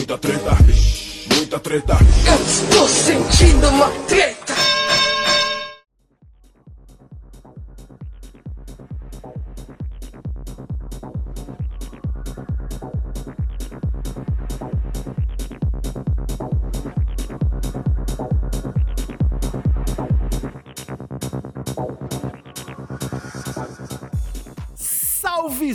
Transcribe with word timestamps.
muita 0.00 0.16
treta, 0.16 0.56
muita 1.34 1.60
treta. 1.60 1.98
Eu 2.26 2.46
estou 2.46 2.88
sentindo 2.88 3.68
uma 3.68 3.90
treta. 4.08 4.79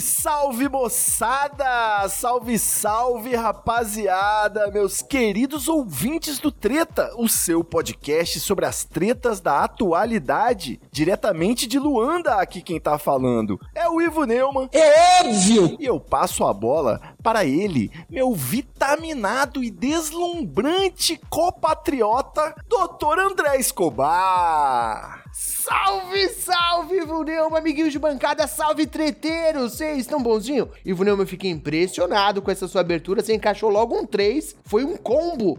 salve 0.00 0.68
moçada! 0.68 2.08
Salve, 2.08 2.58
salve 2.58 3.34
rapaziada, 3.34 4.70
meus 4.70 5.00
queridos 5.00 5.68
ouvintes 5.68 6.38
do 6.38 6.50
Treta, 6.50 7.12
o 7.16 7.28
seu 7.28 7.62
podcast 7.62 8.40
sobre 8.40 8.66
as 8.66 8.84
tretas 8.84 9.40
da 9.40 9.64
atualidade, 9.64 10.80
diretamente 10.90 11.66
de 11.66 11.78
Luanda, 11.78 12.34
aqui 12.34 12.62
quem 12.62 12.80
tá 12.80 12.98
falando 12.98 13.60
é 13.74 13.88
o 13.88 14.00
Ivo 14.00 14.24
Neumann. 14.24 14.68
É 14.72 15.24
óbvio! 15.24 15.76
E 15.78 15.84
eu 15.84 16.00
passo 16.00 16.44
a 16.44 16.52
bola 16.52 17.00
para 17.22 17.44
ele, 17.44 17.90
meu 18.08 18.34
vitaminado 18.34 19.62
e 19.62 19.70
deslumbrante 19.70 21.20
copatriota, 21.28 22.54
Dr. 22.68 23.18
André 23.18 23.58
Escobar. 23.58 25.25
Salve, 25.66 26.28
salve, 26.28 26.96
Ivo 26.98 27.24
Neumann, 27.24 27.58
amiguinhos 27.58 27.90
de 27.90 27.98
bancada, 27.98 28.46
salve, 28.46 28.86
treteiros! 28.86 29.72
Vocês 29.72 29.98
estão 29.98 30.22
bonzinho? 30.22 30.68
Ivo 30.84 31.02
Neumann, 31.02 31.24
eu 31.24 31.26
fiquei 31.26 31.50
impressionado 31.50 32.40
com 32.40 32.52
essa 32.52 32.68
sua 32.68 32.82
abertura, 32.82 33.20
você 33.20 33.34
encaixou 33.34 33.68
logo 33.68 33.98
um 33.98 34.06
3, 34.06 34.54
foi 34.64 34.84
um 34.84 34.96
combo. 34.96 35.58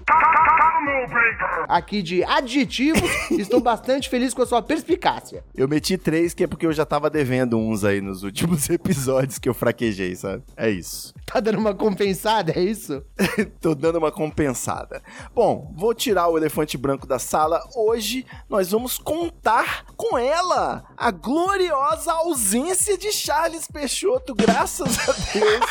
Aqui 1.67 2.01
de 2.01 2.23
adjetivos, 2.23 3.09
estou 3.31 3.59
bastante 3.59 4.07
feliz 4.07 4.33
com 4.33 4.43
a 4.43 4.45
sua 4.45 4.61
perspicácia. 4.61 5.43
Eu 5.53 5.67
meti 5.67 5.97
três, 5.97 6.33
que 6.33 6.45
é 6.45 6.47
porque 6.47 6.65
eu 6.65 6.71
já 6.71 6.85
tava 6.85 7.09
devendo 7.09 7.57
uns 7.57 7.83
aí 7.83 7.99
nos 7.99 8.23
últimos 8.23 8.69
episódios 8.71 9.37
que 9.37 9.49
eu 9.49 9.53
fraquejei, 9.53 10.15
sabe? 10.15 10.41
É 10.55 10.69
isso. 10.69 11.13
Tá 11.25 11.41
dando 11.41 11.59
uma 11.59 11.73
compensada, 11.73 12.53
é 12.55 12.61
isso? 12.61 13.03
Tô 13.59 13.75
dando 13.75 13.97
uma 13.97 14.11
compensada. 14.11 15.01
Bom, 15.35 15.73
vou 15.75 15.93
tirar 15.93 16.29
o 16.29 16.37
elefante 16.37 16.77
branco 16.77 17.05
da 17.05 17.19
sala. 17.19 17.61
Hoje 17.75 18.25
nós 18.49 18.71
vamos 18.71 18.97
contar 18.97 19.85
com 19.97 20.17
ela 20.17 20.85
a 20.95 21.11
gloriosa 21.11 22.13
ausência 22.13 22.97
de 22.97 23.11
Charles 23.11 23.67
Peixoto, 23.67 24.33
graças 24.33 24.97
a 25.09 25.11
Deus. 25.11 25.65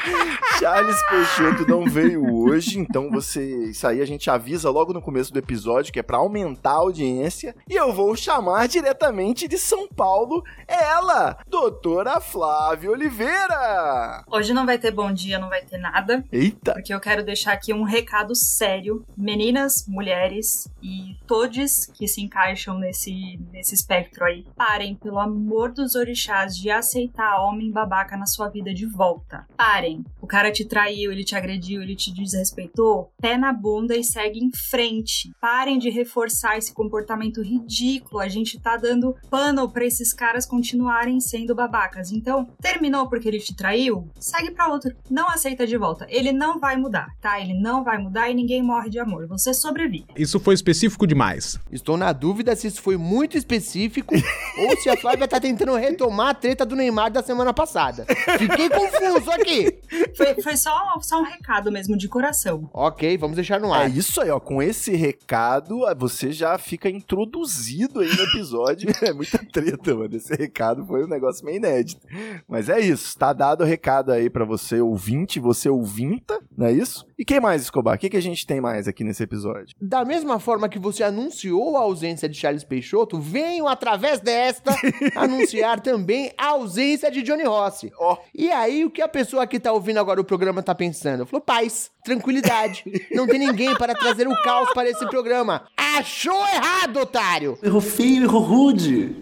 Charles 0.58 1.02
Peixoto 1.08 1.68
não 1.68 1.84
veio 1.84 2.34
hoje, 2.34 2.78
então 2.78 3.10
você. 3.10 3.70
Isso 3.70 3.86
aí 3.86 4.00
a 4.00 4.06
gente 4.06 4.30
avisa 4.30 4.70
logo 4.70 4.92
no 4.92 5.02
começo 5.02 5.32
do 5.32 5.38
episódio, 5.38 5.92
que 5.92 5.98
é 5.98 6.02
pra 6.02 6.18
aumentar 6.18 6.70
a 6.70 6.74
audiência. 6.74 7.54
E 7.68 7.74
eu 7.74 7.92
vou 7.92 8.16
chamar 8.16 8.66
diretamente 8.68 9.46
de 9.46 9.58
São 9.58 9.86
Paulo 9.86 10.42
ela, 10.66 11.38
doutora 11.48 12.20
Flávia 12.20 12.90
Oliveira. 12.90 14.24
Hoje 14.30 14.52
não 14.54 14.64
vai 14.64 14.78
ter 14.78 14.90
bom 14.90 15.12
dia, 15.12 15.38
não 15.38 15.48
vai 15.48 15.62
ter 15.62 15.78
nada. 15.78 16.24
Eita! 16.32 16.74
Porque 16.74 16.94
eu 16.94 17.00
quero 17.00 17.24
deixar 17.24 17.52
aqui 17.52 17.72
um 17.72 17.82
recado 17.82 18.34
sério. 18.34 19.04
Meninas, 19.16 19.84
mulheres 19.86 20.68
e 20.82 21.16
todos 21.26 21.86
que 21.86 22.06
se 22.06 22.22
encaixam 22.22 22.78
nesse, 22.78 23.09
nesse 23.52 23.74
espectro 23.74 24.24
aí. 24.24 24.44
Parem, 24.56 24.94
pelo 24.94 25.18
amor 25.18 25.72
dos 25.72 25.94
orixás, 25.94 26.56
de 26.56 26.70
aceitar 26.70 27.40
homem 27.40 27.70
babaca 27.70 28.16
na 28.16 28.26
sua 28.26 28.48
vida 28.48 28.72
de 28.72 28.86
volta. 28.86 29.46
Parem. 29.56 30.04
O 30.20 30.26
cara 30.26 30.50
te 30.50 30.64
traiu, 30.64 31.12
ele 31.12 31.24
te 31.24 31.34
agrediu, 31.34 31.82
ele 31.82 31.96
te 31.96 32.12
desrespeitou. 32.12 33.12
Pé 33.20 33.36
na 33.36 33.52
bunda 33.52 33.96
e 33.96 34.04
segue 34.04 34.38
em 34.38 34.50
frente. 34.50 35.30
Parem 35.40 35.78
de 35.78 35.90
reforçar 35.90 36.56
esse 36.56 36.72
comportamento 36.72 37.42
ridículo. 37.42 38.20
A 38.20 38.28
gente 38.28 38.60
tá 38.60 38.76
dando 38.76 39.14
pano 39.28 39.70
pra 39.70 39.84
esses 39.84 40.12
caras 40.12 40.46
continuarem 40.46 41.20
sendo 41.20 41.54
babacas. 41.54 42.12
Então, 42.12 42.48
terminou 42.60 43.08
porque 43.08 43.28
ele 43.28 43.38
te 43.38 43.54
traiu? 43.54 44.08
Segue 44.18 44.52
pra 44.52 44.68
outro. 44.68 44.94
Não 45.10 45.28
aceita 45.28 45.66
de 45.66 45.76
volta. 45.76 46.06
Ele 46.08 46.32
não 46.32 46.58
vai 46.58 46.76
mudar, 46.76 47.08
tá? 47.20 47.40
Ele 47.40 47.54
não 47.54 47.82
vai 47.82 47.98
mudar 47.98 48.30
e 48.30 48.34
ninguém 48.34 48.62
morre 48.62 48.90
de 48.90 48.98
amor. 48.98 49.26
Você 49.26 49.52
sobrevive. 49.52 50.06
Isso 50.16 50.38
foi 50.38 50.54
específico 50.54 51.06
demais. 51.06 51.58
Estou 51.70 51.96
na 51.96 52.12
dúvida 52.12 52.54
se 52.54 52.66
isso 52.66 52.82
foi 52.82 52.96
muito 53.00 53.36
específico 53.36 54.14
ou 54.58 54.76
se 54.76 54.88
a 54.88 54.96
Flávia 54.96 55.26
tá 55.26 55.40
tentando 55.40 55.74
retomar 55.74 56.28
a 56.28 56.34
treta 56.34 56.64
do 56.66 56.76
Neymar 56.76 57.10
da 57.10 57.22
semana 57.22 57.52
passada. 57.52 58.04
Fiquei 58.38 58.68
confuso 58.68 59.30
aqui. 59.30 59.78
Foi, 60.16 60.40
foi 60.42 60.56
só, 60.56 60.70
só 61.00 61.20
um 61.20 61.24
recado 61.24 61.72
mesmo, 61.72 61.96
de 61.96 62.08
coração. 62.08 62.68
Ok, 62.72 63.16
vamos 63.18 63.36
deixar 63.36 63.58
no 63.60 63.74
É 63.74 63.84
ar. 63.84 63.90
isso 63.96 64.20
aí, 64.20 64.30
ó. 64.30 64.38
Com 64.38 64.62
esse 64.62 64.94
recado, 64.94 65.80
você 65.96 66.30
já 66.32 66.56
fica 66.58 66.88
introduzido 66.88 68.00
aí 68.00 68.08
no 68.08 68.22
episódio. 68.24 68.90
É 69.00 69.12
muita 69.14 69.38
treta, 69.50 69.94
mano. 69.94 70.14
Esse 70.14 70.34
recado 70.34 70.84
foi 70.84 71.04
um 71.04 71.08
negócio 71.08 71.44
meio 71.44 71.56
inédito. 71.56 72.06
Mas 72.46 72.68
é 72.68 72.78
isso. 72.80 73.16
Tá 73.18 73.32
dado 73.32 73.62
o 73.62 73.66
recado 73.66 74.12
aí 74.12 74.28
pra 74.28 74.44
você, 74.44 74.78
ouvinte, 74.80 75.40
você 75.40 75.70
ouvinta, 75.70 76.38
não 76.56 76.66
é 76.66 76.72
isso? 76.72 77.06
E 77.18 77.24
quem 77.24 77.40
mais, 77.40 77.62
Escobar? 77.62 77.96
O 77.96 77.98
que, 77.98 78.10
que 78.10 78.16
a 78.16 78.22
gente 78.22 78.46
tem 78.46 78.60
mais 78.60 78.86
aqui 78.86 79.02
nesse 79.02 79.22
episódio? 79.22 79.74
Da 79.80 80.04
mesma 80.04 80.38
forma 80.38 80.68
que 80.68 80.78
você 80.78 81.02
anunciou 81.02 81.76
a 81.76 81.80
ausência 81.80 82.28
de 82.28 82.36
Charles 82.36 82.62
Peixoto, 82.64 82.89
venho 83.20 83.68
através 83.68 84.20
desta 84.20 84.74
anunciar 85.16 85.80
também 85.80 86.32
a 86.36 86.48
ausência 86.48 87.10
de 87.10 87.22
Johnny 87.22 87.44
Rossi. 87.44 87.92
Ó. 87.98 88.16
E 88.34 88.50
aí, 88.50 88.84
o 88.84 88.90
que 88.90 89.02
a 89.02 89.08
pessoa 89.08 89.46
que 89.46 89.60
tá 89.60 89.72
ouvindo 89.72 89.98
agora 89.98 90.20
o 90.20 90.24
programa 90.24 90.62
tá 90.62 90.74
pensando? 90.74 91.26
Falou, 91.26 91.40
paz, 91.40 91.90
tranquilidade. 92.02 92.84
Não 93.12 93.26
tem 93.26 93.38
ninguém 93.38 93.74
para 93.74 93.94
trazer 93.94 94.26
o 94.26 94.42
caos 94.42 94.70
para 94.72 94.88
esse 94.88 95.06
programa. 95.08 95.66
Achou 95.76 96.46
errado, 96.48 97.00
otário! 97.00 97.58
Errou 97.62 97.80
feio, 97.80 98.24
errou 98.24 98.40
rude. 98.40 99.16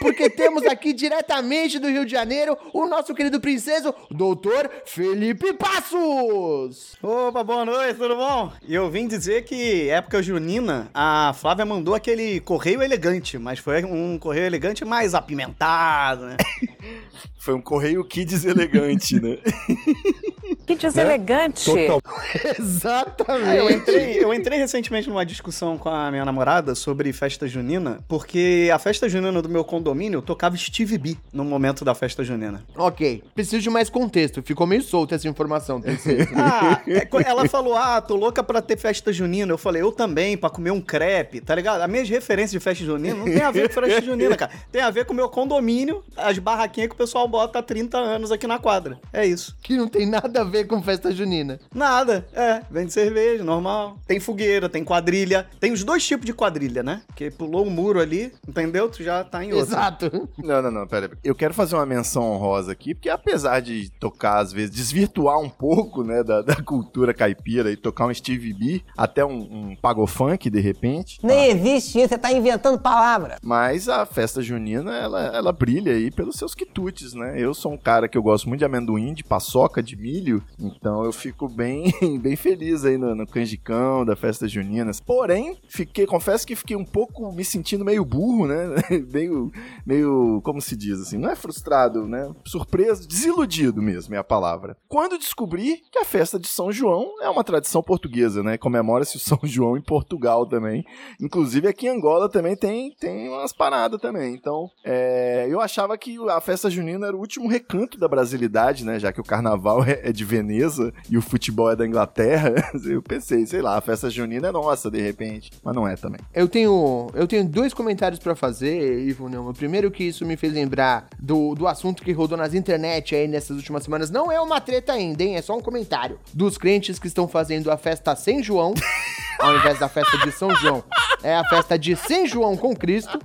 Porque 0.00 0.30
temos 0.30 0.64
aqui 0.64 0.92
diretamente 0.92 1.78
do 1.78 1.88
Rio 1.88 2.04
de 2.04 2.12
Janeiro 2.12 2.56
o 2.72 2.86
nosso 2.86 3.14
querido 3.14 3.40
princeso, 3.40 3.94
doutor 4.10 4.70
Felipe 4.84 5.52
Passos! 5.52 6.96
Opa, 7.02 7.44
boa 7.44 7.64
noite, 7.64 7.98
tudo 7.98 8.16
bom? 8.16 8.52
E 8.66 8.74
eu 8.74 8.90
vim 8.90 9.06
dizer 9.06 9.44
que 9.44 9.88
época 9.88 10.22
junina, 10.22 10.90
a 10.94 11.32
Flávia 11.34 11.64
mandou 11.64 11.94
aquele 11.94 12.40
correio 12.40 12.82
elegante, 12.82 13.38
mas 13.38 13.58
foi 13.58 13.84
um 13.84 14.18
correio 14.18 14.46
elegante 14.46 14.84
mais 14.84 15.14
apimentado, 15.14 16.26
né? 16.26 16.36
Foi 17.42 17.54
um 17.54 17.60
correio 17.60 18.04
kids 18.04 18.44
elegante, 18.44 19.20
né? 19.20 19.36
Que 20.66 20.74
deselegante. 20.76 21.70
Exatamente! 22.58 23.48
Ah, 23.48 23.56
eu, 23.56 23.70
entrei, 23.70 24.24
eu 24.24 24.32
entrei 24.34 24.58
recentemente 24.58 25.08
numa 25.08 25.24
discussão 25.24 25.76
com 25.76 25.88
a 25.88 26.10
minha 26.10 26.24
namorada 26.24 26.74
sobre 26.74 27.12
festa 27.12 27.46
junina, 27.46 27.98
porque 28.08 28.70
a 28.72 28.78
festa 28.78 29.08
junina 29.08 29.42
do 29.42 29.48
meu 29.48 29.64
condomínio 29.64 30.22
tocava 30.22 30.56
Steve 30.56 30.98
B 30.98 31.16
no 31.32 31.44
momento 31.44 31.84
da 31.84 31.94
festa 31.94 32.22
junina. 32.22 32.62
Ok, 32.76 33.22
preciso 33.34 33.62
de 33.62 33.70
mais 33.70 33.88
contexto. 33.90 34.42
Ficou 34.42 34.66
meio 34.66 34.82
solta 34.82 35.14
essa 35.14 35.28
informação, 35.28 35.80
princesa. 35.80 36.28
Ah, 36.36 36.80
é, 36.86 37.06
ela 37.26 37.48
falou: 37.48 37.76
Ah, 37.76 38.00
tô 38.00 38.16
louca 38.16 38.42
pra 38.42 38.60
ter 38.62 38.76
festa 38.76 39.12
junina. 39.12 39.52
Eu 39.52 39.58
falei, 39.58 39.82
eu 39.82 39.92
também, 39.92 40.36
pra 40.36 40.50
comer 40.50 40.70
um 40.70 40.80
crepe, 40.80 41.40
tá 41.40 41.54
ligado? 41.54 41.80
As 41.82 41.90
minhas 41.90 42.08
referências 42.08 42.52
de 42.52 42.60
festa 42.60 42.84
junina 42.84 43.14
não 43.14 43.24
tem 43.24 43.42
a 43.42 43.50
ver 43.50 43.68
com 43.68 43.80
festa 43.80 44.02
junina, 44.02 44.36
cara. 44.36 44.52
Tem 44.70 44.82
a 44.82 44.90
ver 44.90 45.04
com 45.04 45.12
o 45.12 45.16
meu 45.16 45.28
condomínio, 45.28 46.02
as 46.16 46.38
barraquinhas 46.38 46.88
que 46.88 46.94
o 46.94 46.98
pessoal 46.98 47.26
bota 47.28 47.58
há 47.58 47.62
30 47.62 47.98
anos 47.98 48.32
aqui 48.32 48.46
na 48.46 48.58
quadra. 48.58 48.98
É 49.12 49.24
isso. 49.26 49.56
que 49.62 49.76
não 49.76 49.88
tem 49.88 50.06
nada 50.06 50.40
a 50.40 50.44
ver 50.44 50.51
com 50.66 50.82
festa 50.82 51.12
junina. 51.12 51.58
Nada, 51.74 52.26
é, 52.32 52.62
vende 52.70 52.92
cerveja, 52.92 53.42
normal. 53.42 53.98
Tem 54.06 54.20
fogueira, 54.20 54.68
tem 54.68 54.84
quadrilha. 54.84 55.46
Tem 55.58 55.72
os 55.72 55.82
dois 55.84 56.06
tipos 56.06 56.26
de 56.26 56.32
quadrilha, 56.32 56.82
né? 56.82 57.02
Que 57.14 57.30
pulou 57.30 57.66
um 57.66 57.70
muro 57.70 58.00
ali, 58.00 58.32
entendeu? 58.46 58.88
Tu 58.88 59.02
já 59.02 59.24
tá 59.24 59.44
em 59.44 59.52
outro. 59.52 59.66
Exato. 59.66 60.28
Não, 60.38 60.60
não, 60.60 60.70
não, 60.70 60.86
pera. 60.86 61.06
aí. 61.06 61.12
Eu 61.24 61.34
quero 61.34 61.54
fazer 61.54 61.74
uma 61.74 61.86
menção 61.86 62.24
honrosa 62.30 62.72
aqui, 62.72 62.94
porque 62.94 63.08
apesar 63.08 63.60
de 63.60 63.90
tocar, 63.98 64.38
às 64.38 64.52
vezes, 64.52 64.70
desvirtuar 64.70 65.38
um 65.38 65.48
pouco, 65.48 66.02
né, 66.02 66.22
da, 66.22 66.42
da 66.42 66.56
cultura 66.62 67.14
caipira 67.14 67.70
e 67.70 67.76
tocar 67.76 68.06
um 68.06 68.14
Steve 68.14 68.52
B, 68.52 68.82
até 68.96 69.24
um, 69.24 69.70
um 69.70 69.76
pagofunk, 69.76 70.50
de 70.50 70.60
repente. 70.60 71.18
Nem 71.22 71.50
existe 71.50 71.98
isso, 71.98 72.08
você 72.08 72.18
tá 72.18 72.32
inventando 72.32 72.78
palavra. 72.78 73.36
Mas 73.42 73.88
a 73.88 74.04
festa 74.04 74.42
junina, 74.42 74.94
ela, 74.96 75.20
ela 75.36 75.52
brilha 75.52 75.92
aí 75.92 76.10
pelos 76.10 76.36
seus 76.36 76.54
quitutes, 76.54 77.14
né? 77.14 77.34
Eu 77.38 77.54
sou 77.54 77.72
um 77.72 77.78
cara 77.78 78.08
que 78.08 78.18
eu 78.18 78.22
gosto 78.22 78.48
muito 78.48 78.58
de 78.60 78.64
amendoim, 78.64 79.14
de 79.14 79.24
paçoca, 79.24 79.82
de 79.82 79.96
milho, 79.96 80.41
então 80.58 81.04
eu 81.04 81.12
fico 81.12 81.48
bem, 81.48 81.92
bem 82.20 82.36
feliz 82.36 82.84
aí 82.84 82.96
no, 82.96 83.14
no 83.14 83.26
canjicão 83.26 84.04
da 84.04 84.16
festa 84.16 84.46
junina. 84.48 84.90
Porém, 85.04 85.58
fiquei, 85.68 86.06
confesso 86.06 86.46
que 86.46 86.56
fiquei 86.56 86.76
um 86.76 86.84
pouco 86.84 87.32
me 87.32 87.44
sentindo 87.44 87.84
meio 87.84 88.04
burro, 88.04 88.46
né? 88.46 88.66
meio, 89.12 89.50
meio, 89.86 90.40
como 90.44 90.60
se 90.60 90.76
diz 90.76 91.00
assim, 91.00 91.18
não 91.18 91.30
é 91.30 91.36
frustrado, 91.36 92.06
né? 92.06 92.30
Surpreso, 92.44 93.06
desiludido 93.06 93.80
mesmo 93.82 94.14
é 94.14 94.18
a 94.18 94.24
palavra. 94.24 94.76
Quando 94.88 95.18
descobri 95.18 95.82
que 95.90 95.98
a 95.98 96.04
festa 96.04 96.38
de 96.38 96.48
São 96.48 96.72
João 96.72 97.20
é 97.20 97.28
uma 97.28 97.44
tradição 97.44 97.82
portuguesa, 97.82 98.42
né? 98.42 98.56
Comemora-se 98.58 99.16
o 99.16 99.20
São 99.20 99.38
João 99.42 99.76
em 99.76 99.82
Portugal 99.82 100.46
também. 100.46 100.84
Inclusive 101.20 101.68
aqui 101.68 101.86
em 101.86 101.90
Angola 101.90 102.28
também 102.28 102.56
tem, 102.56 102.94
tem 102.98 103.28
umas 103.28 103.52
paradas 103.52 104.00
também. 104.00 104.34
Então, 104.34 104.70
é, 104.84 105.46
eu 105.48 105.60
achava 105.60 105.96
que 105.96 106.16
a 106.30 106.40
festa 106.40 106.70
junina 106.70 107.06
era 107.06 107.16
o 107.16 107.20
último 107.20 107.48
recanto 107.48 107.98
da 107.98 108.08
brasilidade, 108.08 108.84
né? 108.84 108.98
Já 108.98 109.12
que 109.12 109.20
o 109.20 109.24
carnaval 109.24 109.84
é, 109.84 110.08
é 110.08 110.12
de 110.12 110.24
Veneza 110.32 110.94
e 111.10 111.18
o 111.18 111.22
futebol 111.22 111.70
é 111.70 111.76
da 111.76 111.86
Inglaterra, 111.86 112.54
eu 112.86 113.02
pensei, 113.02 113.44
sei 113.46 113.60
lá, 113.60 113.76
a 113.76 113.80
festa 113.82 114.08
junina 114.08 114.48
é 114.48 114.52
nossa, 114.52 114.90
de 114.90 114.98
repente. 114.98 115.50
Mas 115.62 115.74
não 115.74 115.86
é 115.86 115.94
também. 115.94 116.20
Eu 116.32 116.48
tenho, 116.48 117.10
eu 117.12 117.26
tenho 117.26 117.44
dois 117.44 117.74
comentários 117.74 118.18
pra 118.18 118.34
fazer, 118.34 119.06
Ivo 119.06 119.28
Neumann. 119.28 119.52
Primeiro 119.52 119.90
que 119.90 120.04
isso 120.04 120.24
me 120.24 120.36
fez 120.36 120.52
lembrar 120.52 121.08
do, 121.18 121.54
do 121.54 121.68
assunto 121.68 122.02
que 122.02 122.12
rodou 122.12 122.38
nas 122.38 122.54
internet 122.54 123.14
aí 123.14 123.28
nessas 123.28 123.58
últimas 123.58 123.84
semanas. 123.84 124.10
Não 124.10 124.32
é 124.32 124.40
uma 124.40 124.60
treta 124.60 124.94
ainda, 124.94 125.22
hein? 125.22 125.36
É 125.36 125.42
só 125.42 125.56
um 125.56 125.60
comentário. 125.60 126.18
Dos 126.32 126.56
crentes 126.56 126.98
que 126.98 127.06
estão 127.06 127.28
fazendo 127.28 127.70
a 127.70 127.76
festa 127.76 128.16
sem 128.16 128.42
João, 128.42 128.72
ao 129.38 129.54
invés 129.56 129.78
da 129.78 129.88
festa 129.88 130.16
de 130.18 130.32
São 130.32 130.50
João. 130.56 130.82
É 131.22 131.36
a 131.36 131.44
festa 131.44 131.78
de 131.78 131.94
Sem 131.94 132.26
João 132.26 132.56
com 132.56 132.74
Cristo. 132.74 133.20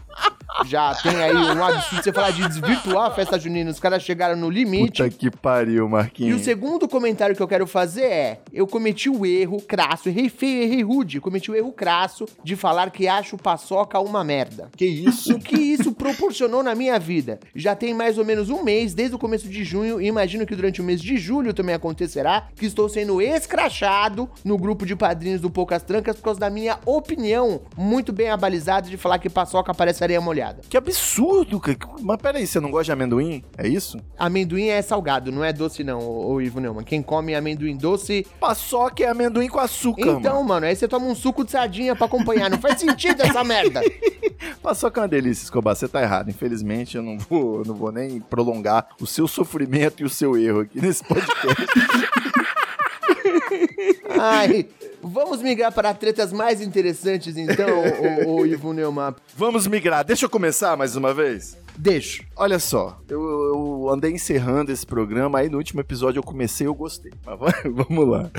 Já 0.65 0.93
tem 0.95 1.15
aí 1.15 1.35
um 1.35 1.63
absurdo 1.63 2.03
você 2.03 2.13
falar 2.13 2.31
de 2.31 2.47
desvirtuar 2.47 3.07
a 3.07 3.11
festa 3.11 3.39
junina. 3.39 3.69
Os 3.69 3.79
caras 3.79 4.01
chegaram 4.03 4.35
no 4.35 4.49
limite. 4.49 5.03
Puta 5.03 5.09
que 5.09 5.29
pariu, 5.29 5.75
E 5.75 5.81
o 5.81 5.89
Marquinhos. 5.89 6.41
segundo 6.41 6.87
comentário 6.87 7.35
que 7.35 7.41
eu 7.41 7.47
quero 7.47 7.67
fazer 7.67 8.05
é: 8.05 8.39
eu 8.51 8.65
cometi 8.67 9.09
o 9.09 9.25
erro 9.25 9.61
crasso, 9.61 10.09
errei 10.09 10.29
feio, 10.29 10.63
errei 10.63 10.83
rude, 10.83 11.19
cometi 11.19 11.51
o 11.51 11.55
erro 11.55 11.71
crasso 11.71 12.25
de 12.43 12.55
falar 12.55 12.89
que 12.91 13.07
acho 13.07 13.37
paçoca 13.37 13.99
uma 13.99 14.23
merda. 14.23 14.69
Que 14.75 14.85
isso? 14.85 15.35
O 15.35 15.39
que 15.39 15.55
isso 15.55 15.91
proporcionou 15.91 16.63
na 16.63 16.73
minha 16.75 16.97
vida? 16.99 17.39
Já 17.55 17.75
tem 17.75 17.93
mais 17.93 18.17
ou 18.17 18.25
menos 18.25 18.49
um 18.49 18.63
mês, 18.63 18.93
desde 18.93 19.15
o 19.15 19.19
começo 19.19 19.47
de 19.47 19.63
junho, 19.63 20.01
e 20.01 20.07
imagino 20.07 20.45
que 20.45 20.55
durante 20.55 20.81
o 20.81 20.83
mês 20.83 21.01
de 21.01 21.17
julho 21.17 21.53
também 21.53 21.75
acontecerá, 21.75 22.47
que 22.55 22.65
estou 22.65 22.89
sendo 22.89 23.21
escrachado 23.21 24.29
no 24.43 24.57
grupo 24.57 24.85
de 24.85 24.95
padrinhos 24.95 25.41
do 25.41 25.49
Poucas 25.49 25.83
Trancas 25.83 26.15
por 26.15 26.23
causa 26.23 26.39
da 26.39 26.49
minha 26.49 26.79
opinião 26.85 27.61
muito 27.75 28.11
bem 28.13 28.29
abalizada 28.29 28.89
de 28.89 28.97
falar 28.97 29.19
que 29.19 29.29
paçoca 29.29 29.73
parece 29.73 30.03
areia 30.03 30.21
molhada. 30.21 30.46
Que 30.69 30.77
absurdo, 30.77 31.59
cara. 31.59 31.77
Mas 32.01 32.17
peraí, 32.21 32.47
você 32.47 32.59
não 32.59 32.71
gosta 32.71 32.85
de 32.85 32.91
amendoim? 32.91 33.43
É 33.57 33.67
isso? 33.67 33.99
Amendoim 34.17 34.67
é 34.67 34.81
salgado, 34.81 35.31
não 35.31 35.43
é 35.43 35.51
doce 35.53 35.83
não, 35.83 35.99
ô, 35.99 36.33
ô 36.33 36.41
Ivo 36.41 36.59
Neumann. 36.59 36.83
Quem 36.83 37.01
come 37.01 37.35
amendoim 37.35 37.75
doce 37.75 38.25
Paçoca 38.39 39.03
é 39.03 39.07
amendoim 39.07 39.47
com 39.47 39.59
açúcar, 39.59 40.01
Então, 40.11 40.35
mano. 40.35 40.47
mano. 40.47 40.65
aí 40.67 40.75
você 40.75 40.87
toma 40.87 41.05
um 41.05 41.15
suco 41.15 41.43
de 41.43 41.51
sardinha 41.51 41.95
pra 41.95 42.05
acompanhar. 42.05 42.49
Não 42.49 42.59
faz 42.59 42.79
sentido 42.79 43.21
essa 43.21 43.43
merda. 43.43 43.81
Paçoca 44.61 44.99
é 44.99 45.03
uma 45.03 45.07
delícia, 45.07 45.43
Escobar. 45.43 45.75
Você 45.75 45.87
tá 45.87 46.01
errado. 46.01 46.29
Infelizmente, 46.29 46.97
eu 46.97 47.03
não 47.03 47.17
vou, 47.17 47.59
eu 47.59 47.65
não 47.65 47.75
vou 47.75 47.91
nem 47.91 48.19
prolongar 48.19 48.87
o 49.01 49.07
seu 49.07 49.27
sofrimento 49.27 50.01
e 50.01 50.05
o 50.05 50.09
seu 50.09 50.37
erro 50.37 50.61
aqui 50.61 50.79
nesse 50.81 51.03
podcast. 51.03 51.67
Ai, 54.19 54.67
vamos 55.01 55.41
migrar 55.41 55.71
para 55.71 55.93
tretas 55.93 56.31
mais 56.31 56.61
interessantes, 56.61 57.37
então, 57.37 57.67
ô, 58.25 58.41
ô 58.41 58.45
Ivo 58.45 58.73
Neumann. 58.73 59.15
Vamos 59.35 59.67
migrar. 59.67 60.03
Deixa 60.03 60.25
eu 60.25 60.29
começar 60.29 60.75
mais 60.75 60.95
uma 60.95 61.13
vez. 61.13 61.57
Deixo. 61.77 62.23
Olha 62.35 62.59
só, 62.59 62.99
eu, 63.07 63.21
eu 63.21 63.89
andei 63.89 64.11
encerrando 64.11 64.71
esse 64.71 64.85
programa, 64.85 65.39
aí 65.39 65.49
no 65.49 65.57
último 65.57 65.79
episódio 65.81 66.19
eu 66.19 66.23
comecei 66.23 66.65
e 66.65 66.69
eu 66.69 66.73
gostei. 66.75 67.11
Mas 67.25 67.39
va- 67.39 67.53
vamos 67.87 68.07
lá. 68.07 68.29